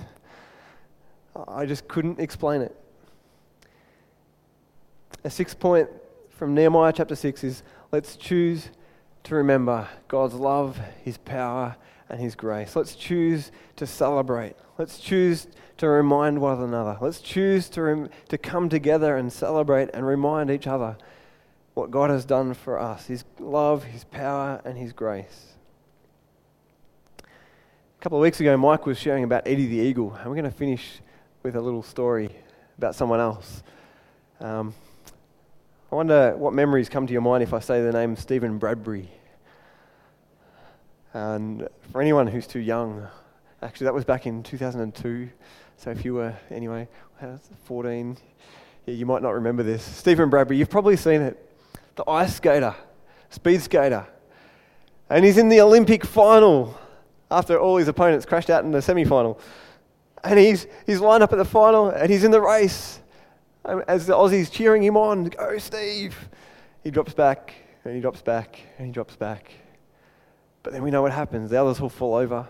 I 1.47 1.65
just 1.65 1.87
couldn't 1.87 2.19
explain 2.19 2.61
it. 2.61 2.75
A 5.23 5.29
sixth 5.29 5.59
point 5.59 5.89
from 6.29 6.53
Nehemiah 6.53 6.93
chapter 6.95 7.15
6 7.15 7.43
is 7.43 7.63
let's 7.91 8.15
choose 8.15 8.69
to 9.23 9.35
remember 9.35 9.87
God's 10.07 10.33
love, 10.33 10.77
His 11.03 11.17
power, 11.17 11.75
and 12.09 12.19
His 12.19 12.35
grace. 12.35 12.75
Let's 12.75 12.95
choose 12.95 13.51
to 13.77 13.87
celebrate. 13.87 14.55
Let's 14.77 14.99
choose 14.99 15.47
to 15.77 15.87
remind 15.87 16.39
one 16.39 16.61
another. 16.61 16.97
Let's 17.01 17.21
choose 17.21 17.69
to, 17.69 17.81
rem- 17.81 18.09
to 18.29 18.37
come 18.37 18.69
together 18.69 19.15
and 19.17 19.31
celebrate 19.31 19.89
and 19.93 20.05
remind 20.05 20.51
each 20.51 20.67
other 20.67 20.97
what 21.73 21.89
God 21.89 22.09
has 22.11 22.25
done 22.25 22.53
for 22.53 22.77
us 22.79 23.07
His 23.07 23.23
love, 23.39 23.85
His 23.85 24.03
power, 24.03 24.61
and 24.65 24.77
His 24.77 24.91
grace. 24.93 25.53
A 27.19 28.03
couple 28.03 28.17
of 28.19 28.21
weeks 28.21 28.41
ago, 28.41 28.55
Mike 28.57 28.85
was 28.85 28.99
sharing 28.99 29.23
about 29.23 29.47
Eddie 29.47 29.67
the 29.67 29.77
Eagle, 29.77 30.13
and 30.15 30.25
we're 30.27 30.35
going 30.35 30.43
to 30.43 30.51
finish 30.55 31.01
with 31.43 31.57
a 31.57 31.61
little 31.61 31.83
story 31.83 32.29
about 32.77 32.95
someone 32.95 33.19
else. 33.19 33.63
Um, 34.39 34.73
I 35.91 35.95
wonder 35.95 36.35
what 36.37 36.53
memories 36.53 36.87
come 36.87 37.05
to 37.05 37.11
your 37.13 37.21
mind 37.21 37.43
if 37.43 37.53
I 37.53 37.59
say 37.59 37.81
the 37.83 37.91
name 37.91 38.15
Stephen 38.15 38.57
Bradbury. 38.57 39.09
And 41.13 41.67
for 41.91 42.01
anyone 42.01 42.27
who's 42.27 42.47
too 42.47 42.59
young, 42.59 43.07
actually, 43.61 43.85
that 43.85 43.93
was 43.93 44.05
back 44.05 44.25
in 44.25 44.41
2002. 44.41 45.29
So 45.77 45.89
if 45.91 46.05
you 46.05 46.13
were, 46.13 46.33
anyway, 46.49 46.87
14, 47.65 48.17
yeah, 48.85 48.93
you 48.93 49.05
might 49.05 49.21
not 49.21 49.31
remember 49.31 49.63
this. 49.63 49.83
Stephen 49.83 50.29
Bradbury, 50.29 50.57
you've 50.57 50.69
probably 50.69 50.95
seen 50.95 51.21
it. 51.21 51.37
The 51.95 52.09
ice 52.09 52.37
skater, 52.37 52.73
speed 53.29 53.61
skater. 53.61 54.07
And 55.09 55.25
he's 55.25 55.37
in 55.37 55.49
the 55.49 55.59
Olympic 55.59 56.05
final 56.05 56.79
after 57.29 57.59
all 57.59 57.77
his 57.77 57.89
opponents 57.89 58.25
crashed 58.25 58.49
out 58.49 58.63
in 58.63 58.71
the 58.71 58.81
semi 58.81 59.03
final 59.03 59.39
and 60.23 60.39
he's, 60.39 60.67
he's 60.85 60.99
lined 60.99 61.21
up 61.23 61.31
at 61.33 61.37
the 61.37 61.45
final 61.45 61.89
and 61.89 62.09
he's 62.09 62.23
in 62.23 62.31
the 62.31 62.39
race. 62.41 62.99
as 63.87 64.07
the 64.07 64.13
Aussies 64.13 64.49
cheering 64.49 64.83
him 64.83 64.95
on, 64.97 65.25
go 65.25 65.57
Steve! 65.57 66.29
He 66.83 66.91
drops 66.91 67.13
back 67.13 67.53
and 67.85 67.93
he 67.95 68.01
drops 68.01 68.21
back 68.21 68.59
and 68.77 68.87
he 68.87 68.93
drops 68.93 69.15
back. 69.15 69.51
But 70.63 70.71
then 70.73 70.81
we 70.81 70.91
know 70.91 71.01
what 71.01 71.11
happens. 71.11 71.51
The 71.51 71.59
others 71.61 71.81
will 71.81 71.89
fall 71.89 72.15
over. 72.15 72.47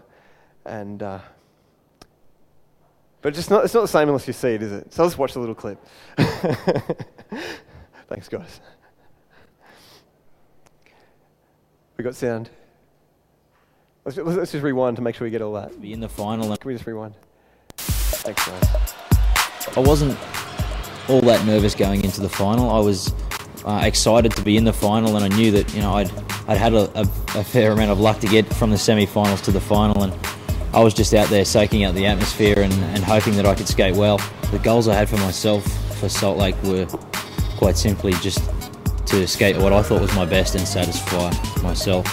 And, 0.65 1.01
uh, 1.01 1.19
but 3.21 3.33
just 3.33 3.49
not, 3.49 3.65
it's 3.65 3.73
not 3.73 3.81
the 3.81 3.87
same 3.87 4.07
unless 4.07 4.27
you 4.27 4.33
see 4.33 4.49
it, 4.49 4.61
is 4.61 4.71
it? 4.71 4.93
So 4.93 5.03
let's 5.03 5.17
watch 5.17 5.33
the 5.33 5.39
little 5.39 5.55
clip. 5.55 5.83
Thanks, 8.07 8.29
guys. 8.29 8.61
We 11.97 12.03
got 12.03 12.15
sound. 12.15 12.49
Let's, 14.05 14.17
let's 14.17 14.51
just 14.51 14.63
rewind 14.63 14.97
to 14.97 15.01
make 15.01 15.15
sure 15.15 15.25
we 15.25 15.31
get 15.31 15.41
all 15.41 15.53
that. 15.53 15.81
Be 15.81 15.93
in 15.93 15.99
the 15.99 16.09
final. 16.09 16.55
Can 16.55 16.67
we 16.67 16.75
just 16.75 16.85
rewind? 16.85 17.15
Thanks, 18.23 18.47
guys. 18.47 19.75
I 19.77 19.81
wasn't 19.81 20.17
all 21.09 21.19
that 21.21 21.45
nervous 21.45 21.75
going 21.75 22.05
into 22.05 22.21
the 22.21 22.29
final. 22.29 22.69
I 22.71 22.79
was 22.79 23.13
uh, 23.65 23.81
excited 23.83 24.31
to 24.33 24.41
be 24.41 24.55
in 24.55 24.63
the 24.63 24.71
final, 24.71 25.17
and 25.17 25.25
I 25.25 25.27
knew 25.37 25.51
that 25.51 25.73
you 25.75 25.81
know 25.81 25.93
I'd 25.95 26.09
I'd 26.47 26.57
had 26.57 26.71
a, 26.73 26.89
a, 26.97 27.01
a, 27.01 27.43
fair 27.43 27.71
amount 27.73 27.91
of 27.91 27.99
luck 27.99 28.19
to 28.21 28.27
get 28.27 28.45
from 28.53 28.71
the 28.71 28.77
semi-finals 28.77 29.41
to 29.41 29.51
the 29.51 29.59
final, 29.59 30.03
and 30.03 30.13
I 30.73 30.79
was 30.79 30.93
just 30.93 31.13
out 31.13 31.27
there 31.27 31.43
soaking 31.43 31.83
up 31.83 31.95
the 31.95 32.05
atmosphere 32.05 32.59
and, 32.59 32.71
and 32.71 33.03
hoping 33.03 33.35
that 33.35 33.45
I 33.45 33.55
could 33.55 33.67
skate 33.67 33.95
well. 33.97 34.17
The 34.51 34.59
goals 34.59 34.87
I 34.87 34.93
had 34.95 35.09
for 35.09 35.17
myself 35.17 35.63
for 35.97 36.07
Salt 36.07 36.37
Lake 36.37 36.55
were 36.63 36.85
quite 37.57 37.75
simply 37.75 38.13
just 38.13 38.39
to 39.07 39.27
skate 39.27 39.57
what 39.57 39.73
I 39.73 39.81
thought 39.83 39.99
was 40.01 40.15
my 40.15 40.25
best 40.25 40.55
and 40.55 40.65
satisfy 40.65 41.29
myself. 41.61 42.07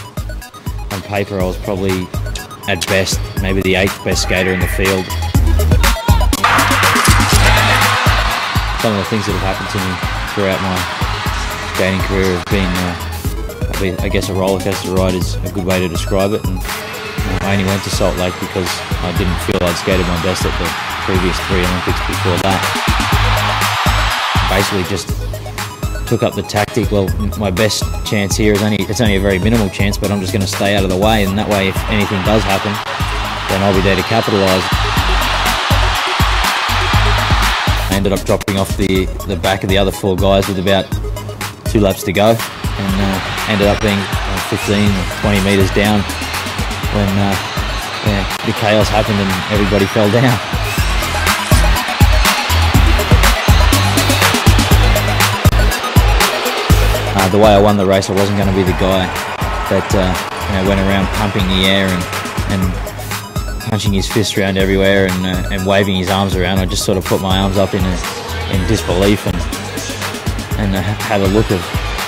On 0.92 1.00
paper, 1.02 1.38
I 1.40 1.44
was 1.44 1.56
probably 1.58 2.02
at 2.68 2.84
best 2.88 3.20
maybe 3.42 3.62
the 3.62 3.76
eighth 3.76 4.04
best 4.04 4.22
skater 4.22 4.52
in 4.52 4.58
the 4.60 4.66
field 4.68 5.04
some 8.80 8.92
of 8.96 8.98
the 9.04 9.10
things 9.12 9.28
that 9.28 9.36
have 9.36 9.44
happened 9.52 9.68
to 9.68 9.76
me 9.76 9.92
throughout 10.32 10.56
my 10.64 10.78
skating 11.76 12.00
career 12.08 12.32
have 12.32 12.48
been, 12.48 13.92
uh, 13.92 14.00
I 14.00 14.08
guess, 14.08 14.32
a 14.32 14.32
roller 14.34 14.56
coaster 14.58 14.92
ride 14.96 15.12
is 15.12 15.36
a 15.44 15.52
good 15.52 15.68
way 15.68 15.80
to 15.84 15.88
describe 15.88 16.32
it. 16.32 16.40
And 16.48 16.56
I 17.44 17.52
only 17.52 17.68
went 17.68 17.84
to 17.84 17.90
Salt 17.92 18.16
Lake 18.16 18.32
because 18.40 18.64
I 19.04 19.12
didn't 19.20 19.36
feel 19.44 19.60
I'd 19.68 19.76
skated 19.76 20.08
my 20.08 20.16
best 20.24 20.48
at 20.48 20.52
the 20.56 20.64
previous 21.04 21.36
three 21.44 21.60
Olympics 21.60 22.00
before 22.08 22.40
that. 22.48 22.60
Basically, 24.48 24.80
just 24.88 25.12
took 26.08 26.24
up 26.24 26.32
the 26.32 26.42
tactic. 26.48 26.88
Well, 26.90 27.12
my 27.36 27.52
best 27.52 27.84
chance 28.08 28.34
here 28.34 28.54
is 28.56 28.62
only 28.64 28.80
it's 28.88 29.02
only 29.02 29.16
a 29.16 29.20
very 29.20 29.38
minimal 29.38 29.68
chance, 29.68 29.98
but 29.98 30.10
I'm 30.10 30.20
just 30.24 30.32
going 30.32 30.44
to 30.48 30.48
stay 30.48 30.74
out 30.74 30.84
of 30.84 30.90
the 30.90 30.96
way, 30.96 31.24
and 31.28 31.36
that 31.38 31.48
way, 31.52 31.68
if 31.68 31.76
anything 31.92 32.20
does 32.24 32.42
happen, 32.42 32.72
then 33.52 33.60
I'll 33.60 33.76
be 33.76 33.84
there 33.84 33.96
to 33.96 34.02
capitalise. 34.08 34.64
I 37.90 37.94
ended 37.94 38.12
up 38.12 38.22
dropping 38.24 38.56
off 38.56 38.76
the, 38.76 39.04
the 39.26 39.36
back 39.36 39.64
of 39.64 39.68
the 39.68 39.76
other 39.76 39.90
four 39.90 40.14
guys 40.16 40.46
with 40.48 40.58
about 40.60 40.86
two 41.66 41.80
laps 41.80 42.04
to 42.04 42.12
go 42.12 42.30
and 42.30 42.94
uh, 43.02 43.50
ended 43.52 43.66
up 43.66 43.80
being 43.82 43.98
uh, 43.98 44.40
15 44.48 44.88
20 45.20 45.44
metres 45.44 45.70
down 45.74 45.98
when 46.94 47.08
uh, 47.18 47.34
yeah, 48.06 48.22
the 48.46 48.52
chaos 48.54 48.88
happened 48.88 49.18
and 49.18 49.32
everybody 49.52 49.84
fell 49.96 50.08
down. 50.12 50.30
Uh, 57.12 57.28
the 57.28 57.38
way 57.38 57.52
I 57.52 57.60
won 57.60 57.76
the 57.76 57.84
race, 57.86 58.08
I 58.08 58.14
wasn't 58.14 58.38
going 58.38 58.48
to 58.48 58.56
be 58.56 58.62
the 58.62 58.76
guy 58.78 59.02
that 59.66 59.88
uh, 59.90 60.12
you 60.56 60.62
know, 60.62 60.68
went 60.70 60.80
around 60.86 61.06
pumping 61.18 61.42
the 61.58 61.66
air 61.68 61.88
and, 61.88 62.02
and 62.62 62.89
punching 63.60 63.92
his 63.92 64.06
fist 64.10 64.36
around 64.38 64.56
everywhere 64.58 65.06
and, 65.10 65.26
uh, 65.26 65.48
and 65.54 65.66
waving 65.66 65.96
his 65.96 66.08
arms 66.10 66.34
around. 66.34 66.58
I 66.58 66.66
just 66.66 66.84
sort 66.84 66.98
of 66.98 67.04
put 67.04 67.20
my 67.20 67.38
arms 67.38 67.56
up 67.58 67.74
in, 67.74 67.84
in 68.50 68.66
disbelief 68.66 69.26
and, 69.26 69.36
and 70.58 70.76
uh, 70.76 70.82
had 70.82 71.20
a 71.20 71.28
look 71.28 71.50
of 71.50 71.60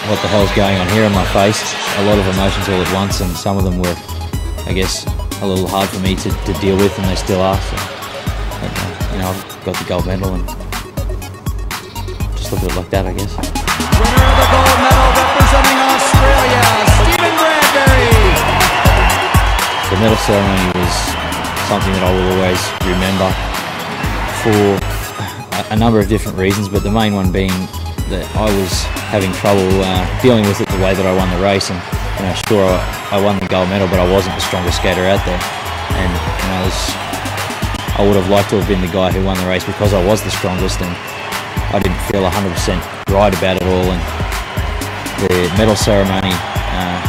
what 0.09 0.21
the 0.23 0.29
hell's 0.29 0.51
going 0.53 0.77
on 0.79 0.87
here 0.89 1.05
on 1.05 1.13
my 1.13 1.25
face. 1.27 1.61
A 1.99 2.05
lot 2.07 2.19
of 2.19 2.27
emotions 2.35 2.69
all 2.69 2.81
at 2.81 2.93
once, 2.95 3.21
and 3.21 3.31
some 3.37 3.59
of 3.59 3.65
them 3.65 3.79
were, 3.79 3.95
I 4.67 4.73
guess, 4.75 5.05
a 5.43 5.47
little 5.47 5.69
hard 5.69 5.89
for 5.89 6.01
me 6.01 6.17
to, 6.17 6.31
to 6.31 6.53
deal 6.61 6.77
with, 6.77 6.97
and 6.99 7.07
they 7.09 7.17
still 7.17 7.41
are. 7.41 7.59
So, 7.61 7.77
and, 7.77 8.73
uh, 8.75 9.13
you 9.13 9.19
know, 9.19 9.29
I've 9.29 9.65
got 9.65 9.77
the 9.77 9.85
gold 9.85 10.07
medal 10.07 10.35
and 10.35 10.47
just 12.37 12.51
look 12.53 12.63
at 12.65 12.73
it 12.73 12.77
like 12.77 12.91
that, 12.91 13.07
I 13.07 13.13
guess. 13.13 13.33
Winner 13.37 13.53
of 13.53 14.39
the 14.41 14.49
gold 14.49 14.79
medal 14.81 15.07
representing 15.21 15.79
Australia, 15.79 16.63
Stephen 16.97 17.35
Bradbury. 17.37 18.31
The 19.95 19.99
medal 20.01 20.17
ceremony 20.25 20.73
was 20.81 21.22
something 21.81 21.97
that 21.97 22.05
I 22.05 22.13
will 22.13 22.29
always 22.37 22.61
remember 22.85 23.25
for 24.45 24.53
a 25.73 25.77
number 25.81 25.97
of 26.05 26.05
different 26.07 26.37
reasons, 26.37 26.69
but 26.69 26.85
the 26.85 26.93
main 26.93 27.17
one 27.17 27.33
being 27.33 27.57
that 28.13 28.29
I 28.37 28.45
was 28.45 28.85
having 29.09 29.33
trouble 29.33 29.65
uh, 29.81 30.05
dealing 30.21 30.45
with 30.45 30.61
it 30.61 30.69
the 30.69 30.77
way 30.85 30.93
that 30.93 31.09
I 31.09 31.17
won 31.17 31.33
the 31.33 31.41
race. 31.41 31.73
And 31.73 31.81
you 32.21 32.29
know, 32.29 32.37
sure, 32.45 32.69
I, 33.09 33.17
won 33.17 33.41
the 33.41 33.49
gold 33.49 33.73
medal, 33.73 33.89
but 33.89 33.97
I 33.97 34.05
wasn't 34.05 34.37
the 34.37 34.45
strongest 34.45 34.85
skater 34.85 35.09
out 35.09 35.25
there. 35.25 35.41
And 35.97 36.13
you 36.13 36.47
know, 36.53 36.61
was, 36.69 36.79
I 37.97 38.05
would 38.05 38.21
have 38.21 38.29
liked 38.29 38.53
to 38.53 38.61
have 38.61 38.69
been 38.69 38.85
the 38.85 38.93
guy 38.93 39.09
who 39.09 39.25
won 39.25 39.41
the 39.41 39.49
race 39.49 39.65
because 39.65 39.97
I 39.97 40.03
was 40.05 40.21
the 40.21 40.31
strongest, 40.45 40.77
and 40.85 40.93
I 41.73 41.81
didn't 41.81 42.05
feel 42.13 42.21
100% 42.29 42.37
right 43.17 43.33
about 43.33 43.57
it 43.57 43.65
all. 43.65 43.89
And 43.97 44.03
the 45.25 45.49
medal 45.57 45.73
ceremony 45.81 46.37
uh, 46.37 47.01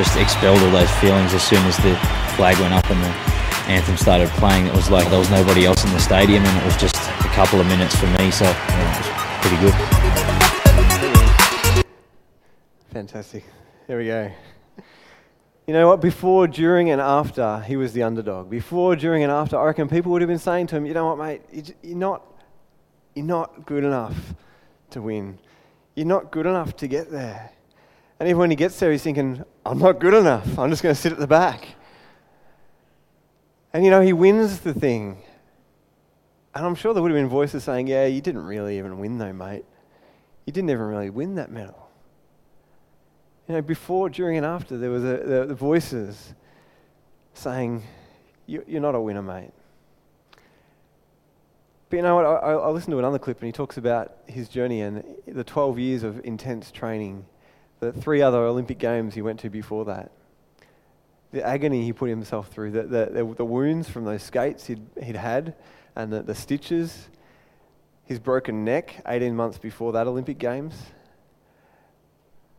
just 0.00 0.16
expelled 0.16 0.64
all 0.64 0.72
those 0.72 0.88
feelings 1.04 1.36
as 1.36 1.44
soon 1.44 1.60
as 1.68 1.76
the 1.84 1.92
flag 2.40 2.56
went 2.64 2.72
up 2.72 2.88
and 2.88 2.96
the 3.04 3.12
anthem 3.70 3.96
started 3.96 4.28
playing, 4.30 4.66
it 4.66 4.74
was 4.74 4.90
like 4.90 5.08
there 5.10 5.18
was 5.18 5.30
nobody 5.30 5.64
else 5.64 5.84
in 5.84 5.92
the 5.92 6.00
stadium, 6.00 6.44
and 6.44 6.56
it 6.60 6.64
was 6.64 6.76
just 6.76 6.96
a 6.96 7.30
couple 7.38 7.60
of 7.60 7.66
minutes 7.68 7.94
for 7.94 8.06
me, 8.18 8.28
so 8.30 8.42
yeah, 8.42 8.82
it 8.82 8.98
was 8.98 9.42
pretty 9.42 11.14
good. 11.14 11.86
Fantastic. 12.92 13.44
Here 13.86 13.98
we 13.98 14.06
go. 14.06 14.30
You 15.68 15.74
know 15.74 15.86
what? 15.86 16.00
Before, 16.00 16.48
during, 16.48 16.90
and 16.90 17.00
after, 17.00 17.60
he 17.60 17.76
was 17.76 17.92
the 17.92 18.02
underdog. 18.02 18.50
Before, 18.50 18.96
during, 18.96 19.22
and 19.22 19.30
after, 19.30 19.56
I 19.56 19.64
reckon 19.66 19.88
people 19.88 20.10
would 20.12 20.20
have 20.22 20.28
been 20.28 20.40
saying 20.40 20.66
to 20.68 20.76
him, 20.76 20.84
"You 20.84 20.94
know 20.94 21.06
what, 21.06 21.18
mate? 21.18 21.74
You're 21.80 21.96
not, 21.96 22.24
you're 23.14 23.24
not 23.24 23.66
good 23.66 23.84
enough 23.84 24.34
to 24.90 25.00
win. 25.00 25.38
You're 25.94 26.06
not 26.08 26.32
good 26.32 26.46
enough 26.46 26.74
to 26.78 26.88
get 26.88 27.12
there." 27.12 27.52
And 28.18 28.28
even 28.28 28.40
when 28.40 28.50
he 28.50 28.56
gets 28.56 28.80
there, 28.80 28.90
he's 28.90 29.04
thinking, 29.04 29.44
"I'm 29.64 29.78
not 29.78 30.00
good 30.00 30.14
enough. 30.14 30.58
I'm 30.58 30.70
just 30.70 30.82
going 30.82 30.94
to 30.94 31.00
sit 31.00 31.12
at 31.12 31.20
the 31.20 31.28
back." 31.28 31.76
And 33.72 33.84
you 33.84 33.90
know, 33.90 34.00
he 34.00 34.12
wins 34.12 34.60
the 34.60 34.74
thing. 34.74 35.18
And 36.54 36.66
I'm 36.66 36.74
sure 36.74 36.92
there 36.92 37.02
would 37.02 37.12
have 37.12 37.18
been 37.18 37.28
voices 37.28 37.64
saying, 37.64 37.86
Yeah, 37.86 38.06
you 38.06 38.20
didn't 38.20 38.44
really 38.46 38.78
even 38.78 38.98
win, 38.98 39.18
though, 39.18 39.32
mate. 39.32 39.64
You 40.46 40.52
didn't 40.52 40.70
even 40.70 40.82
really 40.86 41.10
win 41.10 41.36
that 41.36 41.50
medal. 41.50 41.88
You 43.48 43.56
know, 43.56 43.62
before, 43.62 44.08
during, 44.10 44.36
and 44.36 44.46
after, 44.46 44.76
there 44.78 44.90
was 44.90 45.04
a, 45.04 45.16
the, 45.24 45.44
the 45.48 45.54
voices 45.54 46.34
saying, 47.34 47.82
You're 48.46 48.80
not 48.80 48.94
a 48.94 49.00
winner, 49.00 49.22
mate. 49.22 49.52
But 51.88 51.96
you 51.96 52.02
know 52.02 52.16
what? 52.16 52.24
I, 52.24 52.52
I 52.52 52.68
listened 52.70 52.92
to 52.92 52.98
another 52.98 53.18
clip, 53.18 53.38
and 53.38 53.46
he 53.46 53.52
talks 53.52 53.76
about 53.76 54.16
his 54.26 54.48
journey 54.48 54.80
and 54.80 55.04
the 55.26 55.44
12 55.44 55.78
years 55.78 56.02
of 56.02 56.24
intense 56.24 56.70
training, 56.70 57.24
the 57.80 57.92
three 57.92 58.22
other 58.22 58.38
Olympic 58.38 58.78
Games 58.78 59.14
he 59.14 59.22
went 59.22 59.40
to 59.40 59.50
before 59.50 59.84
that 59.86 60.10
the 61.32 61.46
agony 61.46 61.84
he 61.84 61.92
put 61.92 62.08
himself 62.08 62.48
through, 62.48 62.72
the, 62.72 62.82
the, 62.84 63.34
the 63.36 63.44
wounds 63.44 63.88
from 63.88 64.04
those 64.04 64.22
skates 64.22 64.66
he'd, 64.66 64.82
he'd 65.02 65.16
had, 65.16 65.54
and 65.94 66.12
the, 66.12 66.22
the 66.22 66.34
stitches, 66.34 67.08
his 68.04 68.18
broken 68.18 68.64
neck 68.64 69.02
18 69.06 69.34
months 69.36 69.58
before 69.58 69.92
that 69.92 70.06
Olympic 70.06 70.38
Games. 70.38 70.74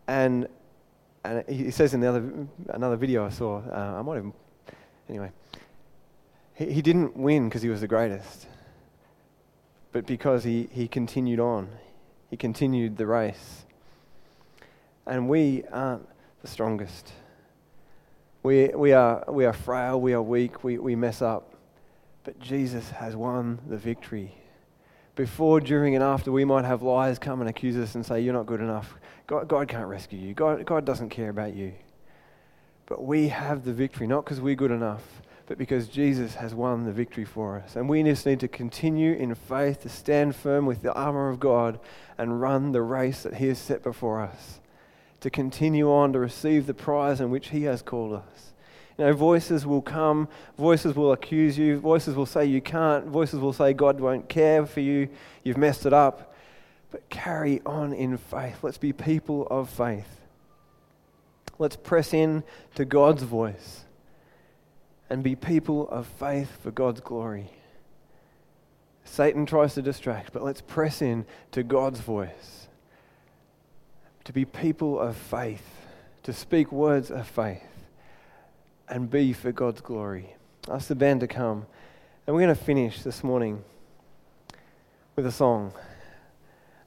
And, 0.07 0.47
and 1.23 1.47
he 1.47 1.71
says 1.71 1.93
in 1.93 1.99
the 1.99 2.07
other, 2.09 2.33
another 2.69 2.95
video 2.95 3.25
I 3.25 3.29
saw, 3.29 3.59
uh, 3.61 3.95
I 3.99 4.01
might 4.01 4.15
have, 4.15 4.31
anyway, 5.09 5.31
he, 6.53 6.71
he 6.71 6.81
didn't 6.81 7.15
win 7.17 7.49
because 7.49 7.61
he 7.61 7.69
was 7.69 7.81
the 7.81 7.87
greatest, 7.87 8.47
but 9.91 10.05
because 10.05 10.43
he, 10.45 10.69
he 10.71 10.87
continued 10.87 11.39
on, 11.41 11.69
he 12.29 12.37
continued 12.37 12.95
the 12.97 13.05
race. 13.05 13.65
And 15.05 15.27
we 15.27 15.63
aren't 15.71 16.07
the 16.41 16.47
strongest. 16.47 17.11
We, 18.43 18.69
we, 18.69 18.91
are, 18.93 19.23
we 19.27 19.45
are 19.45 19.53
frail, 19.53 20.01
we 20.01 20.13
are 20.13 20.21
weak, 20.21 20.63
we, 20.63 20.79
we 20.79 20.95
mess 20.95 21.21
up. 21.21 21.53
But 22.23 22.39
Jesus 22.39 22.89
has 22.91 23.15
won 23.15 23.59
the 23.69 23.77
victory. 23.77 24.33
Before, 25.15 25.59
during, 25.59 25.93
and 25.93 26.03
after, 26.03 26.31
we 26.31 26.45
might 26.45 26.65
have 26.65 26.81
liars 26.81 27.19
come 27.19 27.41
and 27.41 27.49
accuse 27.49 27.77
us 27.77 27.93
and 27.95 28.03
say, 28.05 28.21
You're 28.21 28.33
not 28.33 28.45
good 28.45 28.59
enough. 28.61 28.95
God, 29.27 29.47
God 29.47 29.67
can't 29.67 29.87
rescue 29.87 30.17
you. 30.19 30.33
God, 30.33 30.65
God 30.65 30.85
doesn't 30.85 31.09
care 31.09 31.29
about 31.29 31.53
you. 31.55 31.73
But 32.87 33.03
we 33.03 33.27
have 33.29 33.63
the 33.63 33.73
victory, 33.73 34.07
not 34.07 34.23
because 34.25 34.41
we're 34.41 34.55
good 34.55 34.71
enough, 34.71 35.03
but 35.45 35.57
because 35.57 35.87
Jesus 35.87 36.35
has 36.35 36.55
won 36.55 36.85
the 36.85 36.91
victory 36.91 37.25
for 37.25 37.57
us. 37.59 37.75
And 37.75 37.87
we 37.87 38.01
just 38.03 38.25
need 38.25 38.39
to 38.39 38.47
continue 38.47 39.13
in 39.13 39.35
faith 39.35 39.81
to 39.83 39.89
stand 39.89 40.35
firm 40.35 40.65
with 40.65 40.81
the 40.81 40.93
armor 40.93 41.29
of 41.29 41.39
God 41.39 41.79
and 42.17 42.41
run 42.41 42.71
the 42.71 42.81
race 42.81 43.23
that 43.23 43.35
He 43.35 43.47
has 43.49 43.59
set 43.59 43.83
before 43.83 44.21
us 44.21 44.60
to 45.21 45.29
continue 45.29 45.89
on 45.89 46.13
to 46.13 46.19
receive 46.19 46.65
the 46.67 46.73
prize 46.73 47.21
in 47.21 47.29
which 47.29 47.49
He 47.49 47.63
has 47.63 47.81
called 47.81 48.13
us. 48.13 48.53
You 48.97 49.05
know, 49.05 49.13
voices 49.13 49.65
will 49.65 49.81
come, 49.81 50.27
voices 50.57 50.95
will 50.95 51.11
accuse 51.13 51.57
you, 51.57 51.79
voices 51.79 52.15
will 52.15 52.25
say 52.25 52.45
you 52.45 52.61
can't, 52.61 53.05
voices 53.05 53.39
will 53.39 53.53
say 53.53 53.73
God 53.73 53.99
won't 53.99 54.27
care 54.27 54.65
for 54.65 54.79
you, 54.81 55.09
you've 55.43 55.57
messed 55.57 55.85
it 55.85 55.93
up. 55.93 56.33
But 56.91 57.07
carry 57.09 57.61
on 57.65 57.93
in 57.93 58.17
faith. 58.17 58.57
Let's 58.63 58.77
be 58.77 58.91
people 58.91 59.47
of 59.49 59.69
faith. 59.69 60.19
Let's 61.57 61.77
press 61.77 62.13
in 62.13 62.43
to 62.75 62.83
God's 62.83 63.23
voice 63.23 63.85
and 65.09 65.23
be 65.23 65.35
people 65.35 65.87
of 65.89 66.05
faith 66.05 66.61
for 66.61 66.71
God's 66.71 66.99
glory. 66.99 67.51
Satan 69.05 69.45
tries 69.45 69.73
to 69.75 69.81
distract, 69.81 70.33
but 70.33 70.43
let's 70.43 70.61
press 70.61 71.01
in 71.01 71.25
to 71.51 71.63
God's 71.63 72.01
voice 72.01 72.67
to 74.25 74.33
be 74.33 74.45
people 74.45 74.99
of 74.99 75.15
faith, 75.15 75.63
to 76.23 76.33
speak 76.33 76.71
words 76.71 77.09
of 77.11 77.27
faith, 77.27 77.63
and 78.87 79.09
be 79.09 79.33
for 79.33 79.51
God's 79.51 79.81
glory. 79.81 80.35
Ask 80.69 80.87
the 80.87 80.95
band 80.95 81.21
to 81.21 81.27
come. 81.27 81.65
And 82.27 82.35
we're 82.35 82.43
going 82.43 82.55
to 82.55 82.61
finish 82.63 83.01
this 83.01 83.23
morning 83.23 83.63
with 85.15 85.25
a 85.25 85.31
song. 85.31 85.73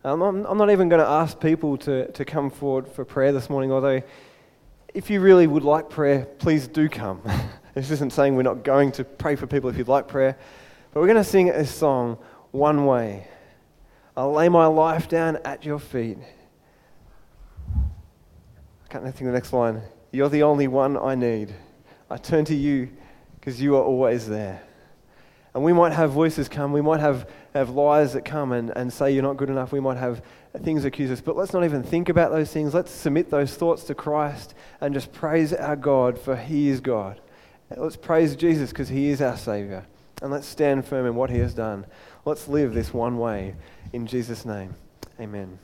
Um, 0.05 0.23
I'm, 0.23 0.47
I'm, 0.47 0.59
not 0.59 0.71
even 0.71 0.89
going 0.89 1.01
to 1.03 1.09
ask 1.09 1.41
people 1.41 1.77
to, 1.79 2.11
to 2.13 2.25
come 2.25 2.51
forward 2.51 2.87
for 2.89 3.05
prayer 3.05 3.33
this 3.33 3.51
morning, 3.51 3.73
although, 3.73 4.03
if 4.93 5.11
you 5.11 5.21
really 5.21 5.47
would 5.47 5.65
like 5.65 5.91
prayer, 5.91 6.27
please 6.39 6.69
do 6.69 6.89
come. 6.89 7.21
this 7.75 7.91
isn't 7.91 8.13
saying 8.13 8.37
we're 8.37 8.43
not 8.43 8.63
going 8.63 8.93
to 8.93 9.03
pray 9.05 9.35
for 9.35 9.47
people 9.47 9.71
if 9.71 9.77
you'd 9.79 9.89
like 9.89 10.07
prayer, 10.07 10.37
but 10.93 11.01
we're 11.01 11.07
going 11.09 11.17
to 11.17 11.25
sing 11.25 11.49
a 11.51 11.67
song, 11.67 12.17
One 12.53 12.87
Way. 12.87 13.27
I'll 14.17 14.31
lay 14.33 14.49
my 14.49 14.67
life 14.67 15.09
down 15.09 15.39
at 15.45 15.65
your 15.65 15.81
feet 15.81 16.19
can't 18.95 19.03
think 19.13 19.21
of 19.23 19.27
the 19.27 19.33
next 19.33 19.53
line. 19.53 19.81
You're 20.13 20.29
the 20.29 20.45
only 20.45 20.69
one 20.69 20.97
I 20.97 21.17
need. 21.17 21.53
I 22.09 22.17
turn 22.17 22.45
to 22.45 22.55
you 22.55 22.91
because 23.41 23.61
you 23.61 23.75
are 23.77 23.83
always 23.83 24.29
there. 24.29 24.63
And 25.53 25.65
we 25.65 25.73
might 25.73 25.93
have 25.93 26.13
voices 26.13 26.49
come, 26.49 26.73
we 26.73 26.81
might 26.81 27.01
have, 27.01 27.29
have 27.55 27.71
lies 27.71 28.13
that 28.13 28.25
come 28.25 28.53
and, 28.53 28.71
and 28.71 28.93
say 28.93 29.11
you're 29.13 29.23
not 29.25 29.37
good 29.37 29.51
enough, 29.51 29.73
we 29.73 29.81
might 29.81 29.97
have 29.97 30.25
things 30.63 30.85
accuse 30.85 31.11
us, 31.11 31.21
but 31.21 31.35
let's 31.37 31.53
not 31.53 31.65
even 31.65 31.83
think 31.83 32.09
about 32.09 32.31
those 32.31 32.53
things. 32.53 32.73
Let's 32.73 32.93
submit 32.93 33.31
those 33.31 33.57
thoughts 33.57 33.83
to 33.85 33.97
Christ 33.97 34.55
and 34.81 34.95
just 34.95 35.13
praise 35.13 35.53
our 35.53 35.75
God, 35.77 36.17
for 36.17 36.37
He 36.37 36.69
is 36.69 36.79
God. 36.81 37.21
Let's 37.77 37.97
praise 37.97 38.37
Jesus 38.37 38.71
because 38.71 38.89
He 38.89 39.09
is 39.09 39.21
our 39.21 39.37
Savior. 39.37 39.85
And 40.23 40.31
let's 40.31 40.47
stand 40.47 40.87
firm 40.87 41.05
in 41.07 41.17
what 41.17 41.31
He 41.31 41.39
has 41.39 41.53
done. 41.55 41.85
Let's 42.25 42.47
live 42.47 42.75
this 42.75 42.95
one 42.95 43.19
way. 43.19 43.55
In 43.93 44.07
Jesus' 44.07 44.45
name, 44.45 44.73
amen. 45.21 45.59